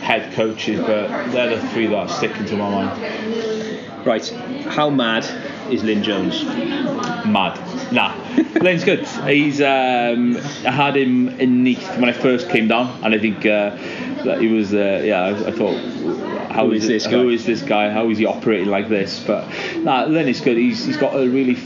head 0.00 0.32
coaches, 0.34 0.80
but 0.80 1.08
they're 1.32 1.56
the 1.56 1.68
three 1.68 1.86
that 1.86 1.96
are 1.96 2.08
sticking 2.08 2.46
to 2.46 2.56
my 2.56 2.70
mind. 2.70 4.06
Right. 4.06 4.28
How 4.66 4.90
mad 4.90 5.24
is 5.70 5.82
Lyn 5.82 6.02
Jones? 6.02 6.44
Mad. 6.44 7.58
Nah, 7.92 8.14
Lynn's 8.60 8.84
good. 8.84 9.06
He's. 9.26 9.60
Um, 9.60 10.36
I 10.66 10.70
had 10.70 10.96
him 10.96 11.28
in 11.40 11.62
Neath 11.62 11.88
when 11.98 12.08
I 12.08 12.12
first 12.12 12.48
came 12.48 12.68
down, 12.68 13.02
and 13.02 13.14
I 13.14 13.18
think 13.18 13.38
uh, 13.46 13.70
that 14.24 14.38
he 14.40 14.48
was. 14.48 14.74
Uh, 14.74 15.02
yeah, 15.04 15.22
I, 15.22 15.48
I 15.48 15.52
thought. 15.52 16.33
How 16.50 16.66
Who 16.66 16.72
is 16.72 16.84
is 16.84 16.88
this 16.88 17.06
Who 17.06 17.28
guy? 17.28 17.34
is 17.34 17.46
this 17.46 17.62
guy? 17.62 17.90
How 17.90 18.08
is 18.10 18.18
he 18.18 18.26
operating 18.26 18.68
like 18.68 18.88
this? 18.88 19.20
But 19.20 19.48
nah, 19.78 20.04
Lyn 20.04 20.28
is 20.28 20.40
good. 20.40 20.56
He's, 20.56 20.84
he's 20.84 20.96
got 20.96 21.14
a 21.14 21.28
really 21.28 21.56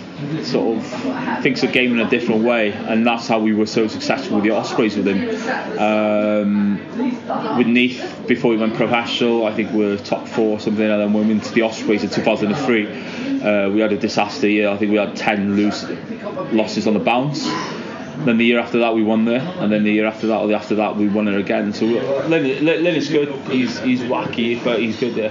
sort 0.42 0.78
of 0.78 1.42
thinks 1.42 1.60
the 1.60 1.68
game 1.68 1.92
in 1.92 2.00
a 2.00 2.08
different 2.10 2.44
way, 2.44 2.72
and 2.72 3.06
that's 3.06 3.28
how 3.28 3.38
we 3.38 3.54
were 3.54 3.66
so 3.66 3.86
successful 3.86 4.36
with 4.36 4.44
the 4.44 4.50
Ospreys 4.50 4.96
with 4.96 5.06
him. 5.06 5.78
Um, 5.78 7.56
with 7.56 7.66
Neath 7.66 8.24
before 8.26 8.50
we 8.50 8.56
went 8.56 8.74
professional, 8.74 9.46
I 9.46 9.54
think 9.54 9.72
we 9.72 9.84
were 9.84 9.96
top 9.96 10.26
four 10.26 10.56
or 10.56 10.60
something, 10.60 10.84
and 10.84 11.00
then 11.00 11.12
when 11.12 11.28
we 11.28 11.34
went 11.34 11.44
to 11.44 11.52
the 11.52 11.62
Ospreys 11.62 12.02
in 12.04 12.10
2003. 12.10 13.18
Uh, 13.38 13.70
we 13.70 13.80
had 13.80 13.92
a 13.92 13.96
disaster 13.96 14.48
year. 14.48 14.68
I 14.68 14.76
think 14.76 14.90
we 14.90 14.98
had 14.98 15.14
10 15.14 15.54
lose, 15.54 15.88
losses 16.52 16.88
on 16.88 16.94
the 16.94 17.00
bounce. 17.00 17.46
Then 18.24 18.36
the 18.36 18.44
year 18.44 18.58
after 18.58 18.80
that 18.80 18.94
we 18.94 19.02
won 19.02 19.24
there, 19.24 19.40
and 19.60 19.72
then 19.72 19.84
the 19.84 19.92
year 19.92 20.06
after 20.06 20.26
that 20.26 20.38
or 20.40 20.48
the 20.48 20.54
after 20.54 20.74
that 20.76 20.96
we 20.96 21.08
won 21.08 21.28
it 21.28 21.38
again. 21.38 21.72
So 21.72 21.86
is 21.86 23.08
good. 23.08 23.28
He's 23.50 23.78
he's 23.80 24.00
wacky, 24.00 24.62
but 24.62 24.80
he's 24.80 24.98
good 24.98 25.14
there. 25.14 25.30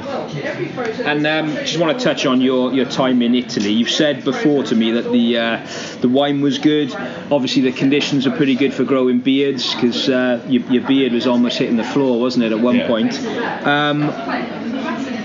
And 1.05 1.27
um, 1.27 1.47
just 1.57 1.79
want 1.79 1.97
to 1.97 2.03
touch 2.03 2.25
on 2.25 2.41
your, 2.41 2.73
your 2.73 2.85
time 2.85 3.21
in 3.21 3.35
Italy. 3.35 3.71
You've 3.71 3.89
said 3.89 4.23
before 4.23 4.63
to 4.63 4.75
me 4.75 4.91
that 4.91 5.11
the 5.11 5.37
uh, 5.37 5.67
the 6.01 6.09
wine 6.09 6.41
was 6.41 6.59
good. 6.59 6.93
Obviously, 7.31 7.61
the 7.63 7.71
conditions 7.73 8.25
are 8.25 8.31
pretty 8.35 8.55
good 8.55 8.73
for 8.73 8.83
growing 8.83 9.19
beards 9.19 9.73
because 9.75 10.09
uh, 10.09 10.43
your, 10.47 10.63
your 10.71 10.87
beard 10.87 11.11
was 11.13 11.27
almost 11.27 11.57
hitting 11.57 11.77
the 11.77 11.83
floor, 11.83 12.19
wasn't 12.19 12.45
it, 12.45 12.51
at 12.51 12.59
one 12.59 12.77
Yeah. 12.77 12.87
point? 12.87 13.19
Um, 13.67 14.03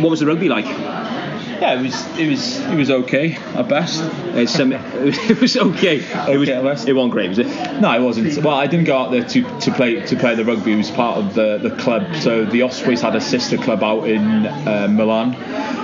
what 0.03 0.11
was 0.11 0.21
the 0.21 0.27
rugby 0.27 0.49
like? 0.49 0.67
Yeah, 1.63 1.79
it 1.79 1.83
was 1.83 2.19
it 2.19 2.29
was 2.29 2.59
it 2.59 2.75
was 2.75 2.91
okay 2.91 3.35
at 3.37 3.69
best. 3.69 4.03
It's, 4.35 4.59
um, 4.59 4.73
it 4.75 5.41
was 5.41 5.57
okay. 5.57 5.99
It 6.29 6.37
was 6.37 6.49
at 6.49 6.65
best. 6.65 6.89
it 6.89 6.93
wasn't 6.93 7.13
great, 7.13 7.29
was 7.29 7.39
it? 7.39 7.47
No, 7.81 7.93
it 7.95 8.03
wasn't. 8.03 8.37
Well, 8.43 8.57
I 8.57 8.67
didn't 8.67 8.87
go 8.87 8.99
out 8.99 9.13
there 9.13 9.23
to, 9.23 9.61
to 9.61 9.71
play 9.71 10.05
to 10.05 10.17
play 10.17 10.35
the 10.35 10.45
rugby. 10.45 10.73
It 10.73 10.77
was 10.77 10.91
part 10.91 11.19
of 11.19 11.35
the, 11.35 11.59
the 11.59 11.77
club. 11.77 12.17
So 12.17 12.45
the 12.45 12.63
Ospreys 12.63 13.01
had 13.01 13.15
a 13.15 13.21
sister 13.21 13.59
club 13.59 13.85
out 13.85 14.09
in 14.09 14.45
uh, 14.45 14.89
Milan. 14.91 15.37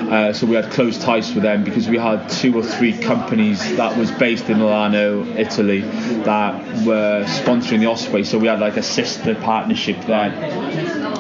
Uh, 0.09 0.33
so 0.33 0.47
we 0.47 0.57
had 0.57 0.69
close 0.73 0.99
ties 0.99 1.33
with 1.33 1.45
them 1.45 1.63
because 1.63 1.89
we 1.89 1.97
had 1.97 2.29
two 2.29 2.57
or 2.57 2.63
three 2.65 2.97
companies 2.97 3.61
that 3.77 3.97
was 3.97 4.11
based 4.11 4.49
in 4.49 4.59
Milano, 4.59 5.25
Italy, 5.37 5.83
that 5.83 6.65
were 6.85 7.25
sponsoring 7.27 7.81
the 7.81 7.87
Ospreys. 7.87 8.29
So 8.29 8.39
we 8.39 8.49
had 8.49 8.59
like 8.59 8.79
a 8.79 8.83
sister 8.83 9.37
partnership 9.37 10.01
there. 10.07 10.33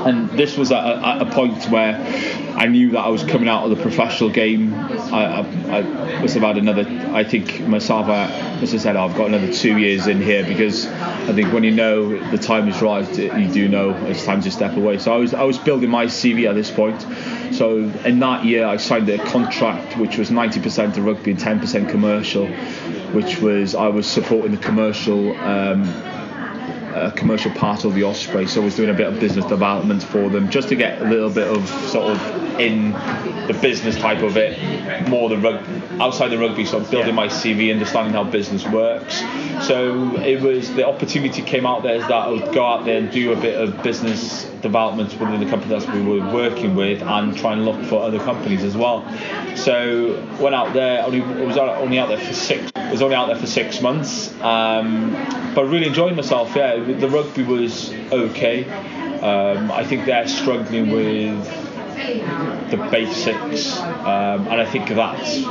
And 0.06 0.30
this 0.30 0.56
was 0.56 0.72
at 0.72 0.84
a, 0.84 1.06
at 1.06 1.22
a 1.22 1.26
point 1.26 1.66
where 1.66 1.96
I 2.58 2.66
knew 2.66 2.90
that 2.92 3.00
I 3.00 3.08
was 3.08 3.22
coming 3.22 3.48
out 3.48 3.64
of 3.64 3.76
the 3.76 3.80
professional 3.80 4.30
game. 4.30 4.47
I, 4.56 5.40
I, 5.70 5.78
I 5.78 6.20
must 6.20 6.34
have 6.34 6.42
had 6.42 6.58
another. 6.58 6.84
I 7.12 7.24
think 7.24 7.60
myself, 7.66 8.06
I 8.06 8.58
must 8.60 8.72
have 8.72 8.80
said, 8.80 8.96
oh, 8.96 9.04
I've 9.04 9.16
got 9.16 9.28
another 9.28 9.52
two 9.52 9.78
years 9.78 10.06
in 10.06 10.20
here 10.20 10.44
because 10.44 10.86
I 10.86 11.32
think 11.32 11.52
when 11.52 11.64
you 11.64 11.70
know 11.70 12.18
the 12.30 12.38
time 12.38 12.68
is 12.68 12.80
right, 12.80 13.08
you 13.18 13.48
do 13.52 13.68
know 13.68 13.90
it's 14.06 14.24
time 14.24 14.40
to 14.42 14.50
step 14.50 14.76
away. 14.76 14.98
So 14.98 15.12
I 15.12 15.16
was 15.16 15.34
I 15.34 15.42
was 15.42 15.58
building 15.58 15.90
my 15.90 16.06
CV 16.06 16.48
at 16.48 16.54
this 16.54 16.70
point. 16.70 17.00
So 17.54 17.78
in 18.04 18.20
that 18.20 18.44
year, 18.44 18.66
I 18.66 18.76
signed 18.76 19.08
a 19.08 19.18
contract 19.18 19.96
which 19.98 20.18
was 20.18 20.30
90% 20.30 20.96
of 20.96 21.04
rugby 21.04 21.32
and 21.32 21.40
10% 21.40 21.88
commercial, 21.90 22.46
which 23.12 23.40
was 23.40 23.74
I 23.74 23.88
was 23.88 24.06
supporting 24.06 24.52
the 24.52 24.58
commercial. 24.58 25.36
Um, 25.38 25.84
a 27.02 27.12
commercial 27.12 27.50
part 27.52 27.84
of 27.84 27.94
the 27.94 28.04
Osprey, 28.04 28.46
so 28.46 28.60
I 28.60 28.64
was 28.64 28.76
doing 28.76 28.90
a 28.90 28.94
bit 28.94 29.06
of 29.06 29.20
business 29.20 29.44
development 29.44 30.02
for 30.02 30.28
them 30.28 30.50
just 30.50 30.68
to 30.68 30.76
get 30.76 31.00
a 31.00 31.04
little 31.04 31.30
bit 31.30 31.48
of 31.48 31.68
sort 31.68 32.10
of 32.12 32.60
in 32.60 32.92
the 32.92 33.58
business 33.60 33.96
type 33.96 34.22
of 34.22 34.36
it, 34.36 35.08
more 35.08 35.28
the 35.28 35.38
rug 35.38 35.64
outside 36.00 36.28
the 36.28 36.38
rugby, 36.38 36.64
sort 36.64 36.82
of 36.82 36.90
building 36.90 37.14
my 37.14 37.28
CV, 37.28 37.72
understanding 37.72 38.12
how 38.12 38.24
business 38.24 38.66
works. 38.66 39.20
So 39.66 40.16
it 40.16 40.40
was 40.40 40.74
the 40.74 40.86
opportunity 40.86 41.42
came 41.42 41.66
out 41.66 41.82
there 41.82 41.96
is 41.96 42.02
that 42.02 42.12
I 42.12 42.28
would 42.28 42.52
go 42.52 42.64
out 42.64 42.84
there 42.84 42.98
and 42.98 43.10
do 43.10 43.32
a 43.32 43.36
bit 43.36 43.60
of 43.60 43.82
business 43.82 44.47
development 44.62 45.10
within 45.18 45.40
the 45.40 45.48
company 45.48 45.78
that 45.78 45.94
we 45.94 46.02
were 46.02 46.32
working 46.32 46.74
with 46.74 47.02
and 47.02 47.36
try 47.36 47.52
and 47.52 47.64
look 47.64 47.82
for 47.84 48.02
other 48.02 48.18
companies 48.18 48.64
as 48.64 48.76
well. 48.76 49.04
So 49.56 50.24
went 50.40 50.54
out 50.54 50.72
there, 50.72 51.04
only 51.04 51.22
I 51.22 51.44
was 51.44 51.56
only 51.56 51.98
out 51.98 52.08
there 52.08 52.18
for 52.18 52.32
six. 52.32 52.72
Was 52.90 53.02
only 53.02 53.16
out 53.16 53.26
there 53.26 53.36
for 53.36 53.46
six 53.46 53.82
months, 53.82 54.32
um, 54.40 55.12
but 55.54 55.66
really 55.66 55.86
enjoyed 55.86 56.16
myself. 56.16 56.56
Yeah, 56.56 56.76
the 56.76 57.08
rugby 57.08 57.42
was 57.42 57.92
okay. 58.10 58.64
Um, 59.20 59.70
I 59.70 59.84
think 59.84 60.06
they're 60.06 60.26
struggling 60.26 60.90
with 60.90 61.44
the 62.70 62.76
basics, 62.90 63.78
um, 63.78 64.46
and 64.48 64.60
I 64.60 64.64
think 64.64 64.88
that's 64.88 65.44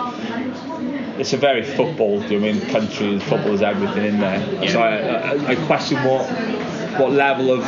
it's 1.20 1.34
a 1.34 1.38
very 1.38 1.64
football. 1.64 2.24
I 2.24 2.38
mean, 2.38 2.62
country 2.68 3.20
football 3.20 3.54
is 3.54 3.62
everything 3.62 4.06
in 4.06 4.20
there. 4.20 4.68
So 4.70 4.80
I, 4.82 4.98
I, 4.98 5.48
I 5.50 5.56
question 5.68 5.98
what 6.04 6.26
what 7.00 7.12
level 7.12 7.52
of 7.52 7.64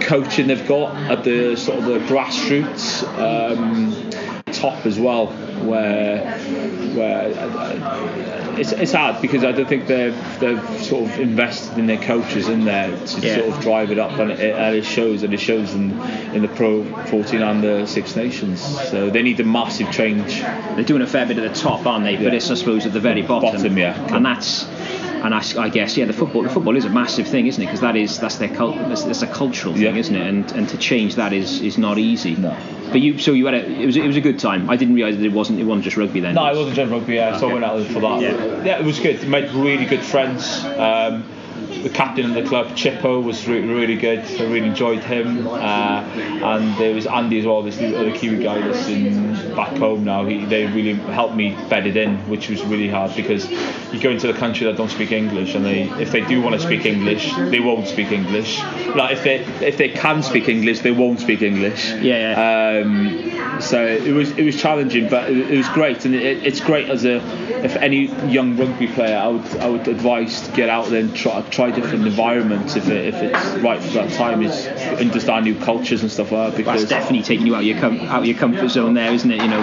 coaching 0.00 0.46
they've 0.46 0.66
got 0.66 0.94
at 1.10 1.24
the 1.24 1.56
sort 1.56 1.78
of 1.78 1.84
the 1.84 1.98
grassroots 2.00 3.02
um, 3.18 3.92
top 4.58 4.86
as 4.86 4.98
well, 4.98 5.26
where 5.64 6.38
where 6.94 7.32
uh, 7.38 8.56
it's, 8.58 8.72
it's 8.72 8.92
hard 8.92 9.20
because 9.20 9.44
I 9.44 9.52
don't 9.52 9.68
think 9.68 9.86
they've 9.86 10.14
they've 10.40 10.82
sort 10.82 11.10
of 11.10 11.20
invested 11.20 11.78
in 11.78 11.86
their 11.86 11.98
coaches 11.98 12.48
in 12.48 12.64
there 12.64 12.88
to 12.90 13.20
Yeah. 13.20 13.36
sort 13.36 13.48
of 13.54 13.60
drive 13.60 13.90
it 13.90 13.98
up, 13.98 14.12
and 14.18 14.30
it, 14.30 14.40
and 14.54 14.74
it 14.76 14.84
shows, 14.84 15.22
and 15.22 15.32
it 15.34 15.40
shows 15.40 15.74
in 15.74 15.92
in 16.34 16.42
the 16.42 16.48
Pro 16.48 16.84
14 17.06 17.42
and 17.42 17.62
the 17.62 17.86
Six 17.86 18.16
Nations. 18.16 18.60
So 18.90 19.10
they 19.10 19.22
need 19.22 19.38
a 19.40 19.44
massive 19.44 19.90
change. 19.92 20.40
They're 20.40 20.84
doing 20.84 21.02
a 21.02 21.06
fair 21.06 21.26
bit 21.26 21.38
at 21.38 21.52
the 21.54 21.58
top, 21.60 21.86
aren't 21.86 22.04
they? 22.04 22.16
But 22.16 22.34
it's 22.34 22.50
I 22.50 22.54
suppose 22.54 22.86
at 22.86 22.92
the 22.92 23.00
very 23.00 23.22
bottom. 23.22 23.52
Bottom, 23.56 23.76
yeah. 23.78 24.14
And 24.16 24.24
that's. 24.24 24.66
And 25.16 25.34
I, 25.34 25.42
I 25.58 25.70
guess 25.70 25.96
yeah, 25.96 26.04
the 26.04 26.12
football 26.12 26.42
the 26.42 26.50
football 26.50 26.76
is 26.76 26.84
a 26.84 26.90
massive 26.90 27.26
thing, 27.26 27.46
isn't 27.48 27.60
it? 27.60 27.66
Because 27.66 27.80
that 27.80 27.96
is 27.96 28.18
that's 28.20 28.36
their 28.36 28.50
cult, 28.54 28.76
that's, 28.76 29.02
that's 29.04 29.22
a 29.22 29.26
cultural 29.26 29.72
thing, 29.74 29.82
Yeah. 29.82 29.96
isn't 29.96 30.14
it? 30.14 30.24
And 30.26 30.52
and 30.52 30.68
to 30.68 30.76
change 30.78 31.16
that 31.16 31.32
is 31.32 31.60
is 31.62 31.78
not 31.78 31.98
easy. 31.98 32.36
No. 32.36 32.56
But 32.90 33.00
you 33.00 33.18
so 33.18 33.32
you 33.32 33.46
had 33.46 33.54
a 33.54 33.66
it 33.68 33.86
was 33.86 33.96
it 33.96 34.06
was 34.06 34.16
a 34.16 34.20
good 34.20 34.38
time. 34.38 34.70
I 34.70 34.76
didn't 34.76 34.94
realise 34.94 35.16
that 35.16 35.24
it 35.24 35.32
wasn't 35.32 35.60
it 35.60 35.64
wasn't 35.64 35.84
just 35.84 35.96
rugby 35.96 36.20
then. 36.20 36.34
No, 36.34 36.46
it 36.46 36.56
wasn't 36.56 36.76
general 36.76 36.98
rugby, 37.00 37.14
yeah, 37.14 37.36
so 37.38 37.50
I 37.50 37.52
went 37.52 37.64
out 37.64 37.84
for 37.86 38.00
that. 38.00 38.20
Yeah. 38.20 38.64
Yeah, 38.64 38.78
it 38.78 38.84
was 38.84 38.98
good. 39.00 39.26
Made 39.28 39.50
really 39.50 39.86
good 39.86 40.02
friends. 40.02 40.64
Um, 40.64 41.24
the 41.86 41.94
captain 41.94 42.26
of 42.26 42.34
the 42.34 42.42
club, 42.42 42.66
Chippo, 42.76 43.22
was 43.22 43.46
re- 43.46 43.60
really 43.60 43.94
good. 43.94 44.18
I 44.40 44.42
really 44.44 44.66
enjoyed 44.66 45.04
him. 45.04 45.46
Uh, 45.46 46.02
and 46.02 46.76
there 46.78 46.92
was 46.92 47.06
Andy 47.06 47.38
as 47.38 47.46
well, 47.46 47.62
this 47.62 47.76
other 47.78 48.10
Kiwi 48.12 48.42
guy 48.42 48.58
that's 48.60 48.88
in 48.88 49.54
back 49.54 49.76
home 49.76 50.02
now. 50.04 50.24
He, 50.26 50.44
they 50.46 50.66
really 50.66 50.94
helped 50.94 51.36
me 51.36 51.54
bed 51.70 51.86
it 51.86 51.96
in, 51.96 52.16
which 52.28 52.48
was 52.48 52.60
really 52.64 52.88
hard 52.88 53.14
because 53.14 53.48
you 53.92 54.00
go 54.00 54.10
into 54.10 54.26
the 54.26 54.32
country 54.36 54.66
that 54.66 54.76
don't 54.76 54.90
speak 54.90 55.12
English, 55.12 55.54
and 55.54 55.64
they, 55.64 55.82
if 56.00 56.10
they 56.10 56.22
do 56.22 56.42
want 56.42 56.56
to 56.56 56.60
speak 56.60 56.84
English, 56.84 57.32
they 57.36 57.60
won't 57.60 57.86
speak 57.86 58.10
English. 58.10 58.58
Like 58.96 59.12
if 59.12 59.22
they 59.22 59.36
if 59.64 59.76
they 59.78 59.88
can 59.88 60.24
speak 60.24 60.48
English, 60.48 60.80
they 60.80 60.90
won't 60.90 61.20
speak 61.20 61.42
English. 61.42 61.92
Yeah, 62.00 62.82
Um, 62.84 63.45
so 63.60 63.84
it 63.86 64.12
was 64.12 64.30
it 64.38 64.44
was 64.44 64.60
challenging, 64.60 65.08
but 65.08 65.30
it, 65.30 65.50
it 65.52 65.56
was 65.56 65.68
great, 65.70 66.04
and 66.04 66.14
it, 66.14 66.46
it's 66.46 66.60
great 66.60 66.88
as 66.88 67.04
a 67.04 67.16
if 67.64 67.76
any 67.76 68.06
young 68.30 68.56
rugby 68.56 68.86
player, 68.86 69.16
I 69.16 69.28
would 69.28 69.46
I 69.60 69.68
would 69.68 69.88
advise 69.88 70.42
to 70.48 70.52
get 70.56 70.68
out 70.68 70.88
there 70.88 71.00
and 71.00 71.14
try 71.16 71.42
try 71.50 71.70
different 71.70 72.06
environments 72.06 72.76
if 72.76 72.88
it, 72.88 73.14
if 73.14 73.22
it's 73.22 73.62
right 73.62 73.80
for 73.82 73.90
that 73.94 74.12
time. 74.12 74.42
Is 74.42 74.66
understand 75.00 75.44
new 75.44 75.54
cultures 75.58 76.02
and 76.02 76.10
stuff 76.10 76.32
like 76.32 76.54
that. 76.54 76.64
That's 76.64 76.80
Because 76.82 76.88
definitely 76.88 77.22
taking 77.22 77.46
you 77.46 77.54
out 77.54 77.60
of 77.60 77.66
your 77.66 77.78
com- 77.80 78.00
out 78.00 78.20
of 78.20 78.26
your 78.26 78.36
comfort 78.38 78.68
zone 78.68 78.94
there, 78.94 79.12
isn't 79.12 79.30
it? 79.30 79.42
You 79.42 79.48
know, 79.48 79.60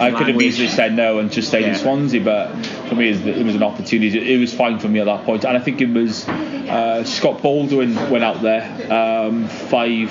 I 0.00 0.10
could 0.12 0.28
have 0.28 0.40
easily 0.40 0.68
said 0.68 0.94
no 0.94 1.18
and 1.18 1.30
just 1.32 1.48
stayed 1.48 1.64
in 1.64 1.74
Swansea, 1.74 2.22
but 2.22 2.52
for 2.88 2.94
me, 2.94 3.08
it 3.08 3.24
was- 3.24 3.26
it 3.26 3.44
was 3.44 3.54
an 3.54 3.62
opportunity. 3.62 4.34
It 4.34 4.38
was 4.38 4.52
fine 4.54 4.78
for 4.78 4.88
me 4.88 5.00
at 5.00 5.06
that 5.06 5.24
point, 5.24 5.44
and 5.44 5.56
I 5.56 5.60
think 5.60 5.80
it 5.80 5.90
was 5.92 6.28
uh, 6.28 7.02
Scott 7.04 7.42
Baldwin 7.42 7.94
went 8.10 8.22
out 8.24 8.40
there 8.42 8.62
um, 8.92 9.48
five 9.48 10.10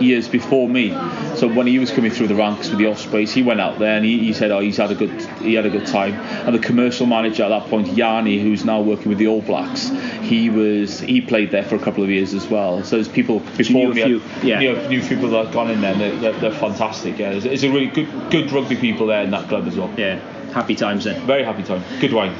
years 0.00 0.28
before 0.28 0.68
me. 0.68 0.90
So 1.36 1.48
when 1.48 1.66
he 1.66 1.78
was 1.78 1.90
coming 1.90 2.10
through 2.10 2.28
the 2.28 2.34
ranks 2.34 2.68
with 2.68 2.78
the 2.78 2.86
Ospreys, 2.86 3.32
he 3.32 3.42
went 3.42 3.60
out 3.60 3.78
there 3.78 3.96
and 3.96 4.04
he, 4.04 4.18
he 4.18 4.32
said, 4.32 4.50
"Oh, 4.50 4.60
he's 4.60 4.76
had 4.76 4.90
a 4.90 4.94
good 4.94 5.10
he 5.40 5.54
had 5.54 5.66
a 5.66 5.70
good 5.70 5.86
time." 5.86 6.14
And 6.14 6.54
the 6.54 6.60
commercial 6.60 7.06
manager 7.06 7.44
at 7.44 7.48
that 7.48 7.68
point, 7.68 7.88
Yanni, 7.88 8.38
who's 8.40 8.64
now 8.64 8.80
working 8.80 9.08
with 9.08 9.18
the 9.18 9.26
All 9.26 9.42
Blacks, 9.42 9.88
he 10.20 10.50
was 10.50 11.00
he 11.00 11.20
played 11.20 11.50
there 11.50 11.64
for 11.64 11.76
a 11.76 11.80
couple 11.80 12.02
of 12.02 12.10
years 12.10 12.34
as 12.34 12.46
well. 12.46 12.82
So 12.84 12.96
there's 12.96 13.08
people 13.08 13.40
before 13.56 13.88
me, 13.88 14.02
few, 14.02 14.22
yeah. 14.42 14.60
you 14.60 14.72
know, 14.72 14.88
new 14.88 15.02
people 15.02 15.30
that 15.30 15.46
have 15.46 15.54
gone 15.54 15.70
in 15.70 15.80
there. 15.80 15.94
They're, 15.94 16.16
they're, 16.16 16.32
they're 16.40 16.52
fantastic. 16.52 17.18
Yeah, 17.18 17.30
there's, 17.30 17.44
there's 17.44 17.64
a 17.64 17.70
really 17.70 17.88
good 17.88 18.08
good 18.30 18.52
rugby 18.52 18.76
people 18.76 19.06
there 19.06 19.22
in 19.22 19.30
that 19.30 19.48
club 19.48 19.66
as 19.66 19.76
well. 19.76 19.92
Yeah, 19.96 20.20
happy 20.52 20.74
times 20.74 21.04
then. 21.04 21.26
Very 21.26 21.44
happy 21.44 21.62
time. 21.62 21.82
Good 22.00 22.12
wine. 22.12 22.34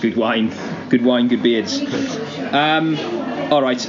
Good 0.00 0.16
wine, 0.16 0.52
good 0.90 1.02
wine, 1.02 1.28
good 1.28 1.42
beards. 1.42 1.80
Um, 2.52 2.98
all 3.50 3.62
right, 3.62 3.80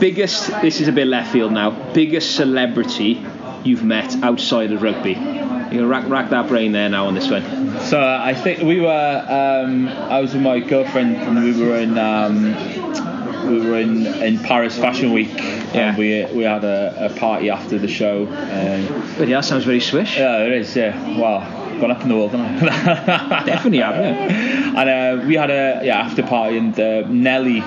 biggest. 0.00 0.48
This 0.62 0.80
is 0.80 0.88
a 0.88 0.92
bit 0.92 1.06
left 1.06 1.32
field 1.32 1.52
now. 1.52 1.70
Biggest 1.92 2.34
celebrity 2.36 3.24
you've 3.64 3.84
met 3.84 4.14
outside 4.22 4.72
of 4.72 4.82
rugby. 4.82 5.10
You 5.10 5.80
gonna 5.80 5.86
rack, 5.86 6.08
rack 6.08 6.30
that 6.30 6.48
brain 6.48 6.72
there 6.72 6.88
now 6.88 7.06
on 7.06 7.14
this 7.14 7.30
one. 7.30 7.42
So 7.80 8.00
uh, 8.00 8.20
I 8.22 8.34
think 8.34 8.62
we 8.62 8.80
were. 8.80 9.24
Um, 9.28 9.88
I 9.88 10.20
was 10.20 10.32
with 10.32 10.42
my 10.42 10.60
girlfriend 10.60 11.16
and 11.16 11.44
we 11.44 11.62
were 11.62 11.76
in. 11.76 11.98
Um, 11.98 12.54
we 13.48 13.60
were 13.60 13.78
in, 13.78 14.06
in 14.06 14.38
Paris 14.40 14.76
Fashion 14.78 15.12
Week. 15.12 15.32
Yeah. 15.34 15.90
And 15.90 15.98
we 15.98 16.24
we 16.34 16.42
had 16.44 16.64
a, 16.64 17.10
a 17.12 17.18
party 17.18 17.50
after 17.50 17.78
the 17.78 17.88
show. 17.88 18.26
And 18.26 18.88
But 19.18 19.28
yeah, 19.28 19.36
that 19.36 19.44
sounds 19.44 19.64
very 19.64 19.80
swish. 19.80 20.16
yeah, 20.16 20.44
it 20.44 20.52
is. 20.52 20.74
Yeah. 20.74 21.18
Wow. 21.18 21.56
Gone 21.80 21.90
up 21.92 22.02
in 22.02 22.08
the 22.08 22.16
world, 22.16 22.32
haven't 22.32 22.68
I? 22.68 23.44
Definitely 23.46 23.78
have, 23.78 23.94
yeah. 23.94 24.80
And 24.80 25.22
uh, 25.22 25.26
we 25.26 25.34
had 25.36 25.50
a 25.50 25.80
yeah 25.84 26.00
after 26.00 26.22
party 26.22 26.56
and 26.58 26.78
uh, 26.80 27.06
Nelly. 27.08 27.62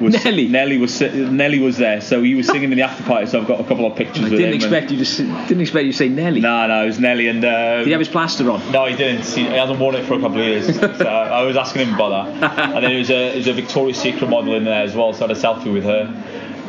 Was, 0.00 0.24
Nelly? 0.24 0.48
Nelly 0.48 0.78
was 0.78 0.94
si- 0.94 1.08
Nelly 1.10 1.58
was 1.58 1.76
there, 1.76 2.00
so 2.00 2.22
he 2.22 2.34
was 2.34 2.46
singing 2.46 2.70
in 2.72 2.78
the 2.78 2.82
after 2.84 3.02
party. 3.04 3.26
So 3.26 3.40
I've 3.40 3.46
got 3.46 3.60
a 3.60 3.64
couple 3.64 3.86
of 3.86 3.96
pictures 3.96 4.20
I 4.20 4.22
with 4.24 4.32
didn't 4.32 4.48
him. 4.48 4.54
expect 4.54 4.90
you 4.90 4.96
to. 4.96 5.02
s- 5.02 5.16
Didn't 5.48 5.60
expect 5.60 5.84
you 5.86 5.92
to 5.92 5.98
say 5.98 6.08
Nelly. 6.08 6.40
No, 6.40 6.66
no, 6.66 6.82
it 6.84 6.86
was 6.86 6.98
Nelly 6.98 7.28
and. 7.28 7.44
Uh, 7.44 7.78
Did 7.78 7.86
he 7.86 7.92
have 7.92 8.00
his 8.00 8.08
plaster 8.08 8.50
on? 8.50 8.72
No, 8.72 8.86
he 8.86 8.96
didn't. 8.96 9.26
He, 9.26 9.42
he 9.42 9.48
hasn't 9.54 9.78
worn 9.78 9.94
it 9.94 10.04
for 10.06 10.14
a 10.14 10.20
couple 10.20 10.38
of 10.40 10.44
years. 10.46 10.74
so 10.78 10.86
I 11.06 11.42
was 11.42 11.56
asking 11.56 11.86
him 11.88 11.94
about 11.94 12.40
that. 12.40 12.58
And 12.74 12.84
then 12.84 12.90
there 12.90 12.98
was 12.98 13.10
a, 13.10 13.14
there 13.28 13.36
was 13.36 13.46
a 13.48 13.52
Victoria's 13.52 13.98
Secret 13.98 14.28
model 14.30 14.54
in 14.54 14.64
there 14.64 14.82
as 14.82 14.94
well, 14.94 15.12
so 15.12 15.24
I 15.24 15.28
had 15.28 15.36
a 15.36 15.40
selfie 15.40 15.72
with 15.72 15.84
her, 15.84 16.06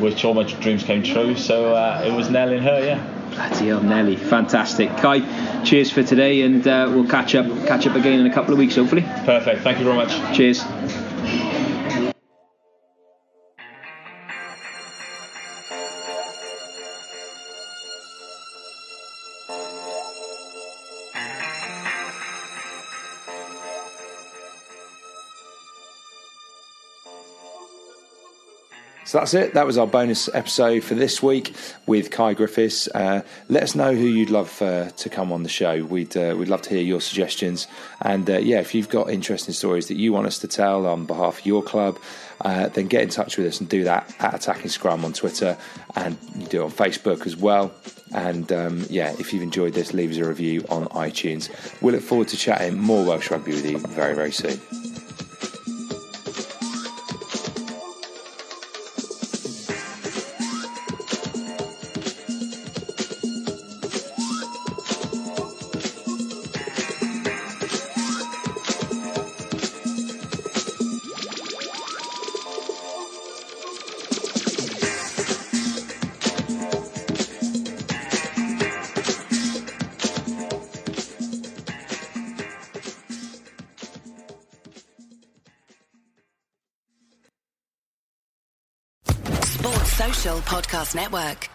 which 0.00 0.24
all 0.24 0.34
my 0.34 0.42
dreams 0.44 0.82
came 0.82 1.02
true. 1.02 1.34
So 1.36 1.74
uh, 1.74 2.04
it 2.06 2.12
was 2.12 2.28
Nelly 2.30 2.56
and 2.56 2.64
her, 2.64 2.84
yeah. 2.84 3.18
Bloody 3.30 3.68
hell, 3.68 3.80
Nelly, 3.82 4.16
fantastic. 4.16 4.90
Kai, 4.98 5.62
cheers 5.64 5.90
for 5.90 6.02
today, 6.02 6.42
and 6.42 6.68
uh, 6.68 6.90
we'll 6.92 7.08
catch 7.08 7.34
up 7.34 7.46
catch 7.66 7.86
up 7.86 7.96
again 7.96 8.20
in 8.20 8.26
a 8.26 8.34
couple 8.34 8.52
of 8.52 8.58
weeks, 8.58 8.76
hopefully. 8.76 9.00
Perfect. 9.24 9.62
Thank 9.62 9.78
you 9.78 9.84
very 9.84 9.96
much. 9.96 10.10
Cheers. 10.36 10.62
So 29.12 29.18
that's 29.18 29.34
it. 29.34 29.52
That 29.52 29.66
was 29.66 29.76
our 29.76 29.86
bonus 29.86 30.30
episode 30.32 30.82
for 30.82 30.94
this 30.94 31.22
week 31.22 31.54
with 31.84 32.10
Kai 32.10 32.32
Griffiths. 32.32 32.88
Uh, 32.88 33.20
let 33.50 33.62
us 33.62 33.74
know 33.74 33.94
who 33.94 34.06
you'd 34.06 34.30
love 34.30 34.62
uh, 34.62 34.88
to 34.88 35.10
come 35.10 35.30
on 35.32 35.42
the 35.42 35.50
show. 35.50 35.84
We'd 35.84 36.16
uh, 36.16 36.34
we'd 36.38 36.48
love 36.48 36.62
to 36.62 36.70
hear 36.70 36.82
your 36.82 37.02
suggestions. 37.02 37.66
And 38.00 38.30
uh, 38.30 38.38
yeah, 38.38 38.60
if 38.60 38.74
you've 38.74 38.88
got 38.88 39.10
interesting 39.10 39.52
stories 39.52 39.88
that 39.88 39.98
you 39.98 40.14
want 40.14 40.28
us 40.28 40.38
to 40.38 40.48
tell 40.48 40.86
on 40.86 41.04
behalf 41.04 41.40
of 41.40 41.44
your 41.44 41.62
club, 41.62 41.98
uh, 42.40 42.68
then 42.68 42.86
get 42.86 43.02
in 43.02 43.10
touch 43.10 43.36
with 43.36 43.46
us 43.48 43.60
and 43.60 43.68
do 43.68 43.84
that 43.84 44.10
at 44.18 44.32
Attacking 44.32 44.70
Scrum 44.70 45.04
on 45.04 45.12
Twitter, 45.12 45.58
and 45.94 46.16
do 46.48 46.62
it 46.62 46.64
on 46.64 46.70
Facebook 46.70 47.26
as 47.26 47.36
well. 47.36 47.70
And 48.14 48.50
um, 48.50 48.86
yeah, 48.88 49.14
if 49.18 49.34
you've 49.34 49.42
enjoyed 49.42 49.74
this, 49.74 49.92
leave 49.92 50.12
us 50.12 50.16
a 50.16 50.26
review 50.26 50.64
on 50.70 50.86
iTunes. 50.86 51.50
We 51.82 51.92
look 51.92 52.00
forward 52.00 52.28
to 52.28 52.38
chatting 52.38 52.78
more 52.78 53.04
Welsh 53.04 53.30
rugby 53.30 53.52
with 53.52 53.66
you 53.66 53.78
very 53.78 54.14
very 54.14 54.32
soon. 54.32 54.58
Network. 90.94 91.51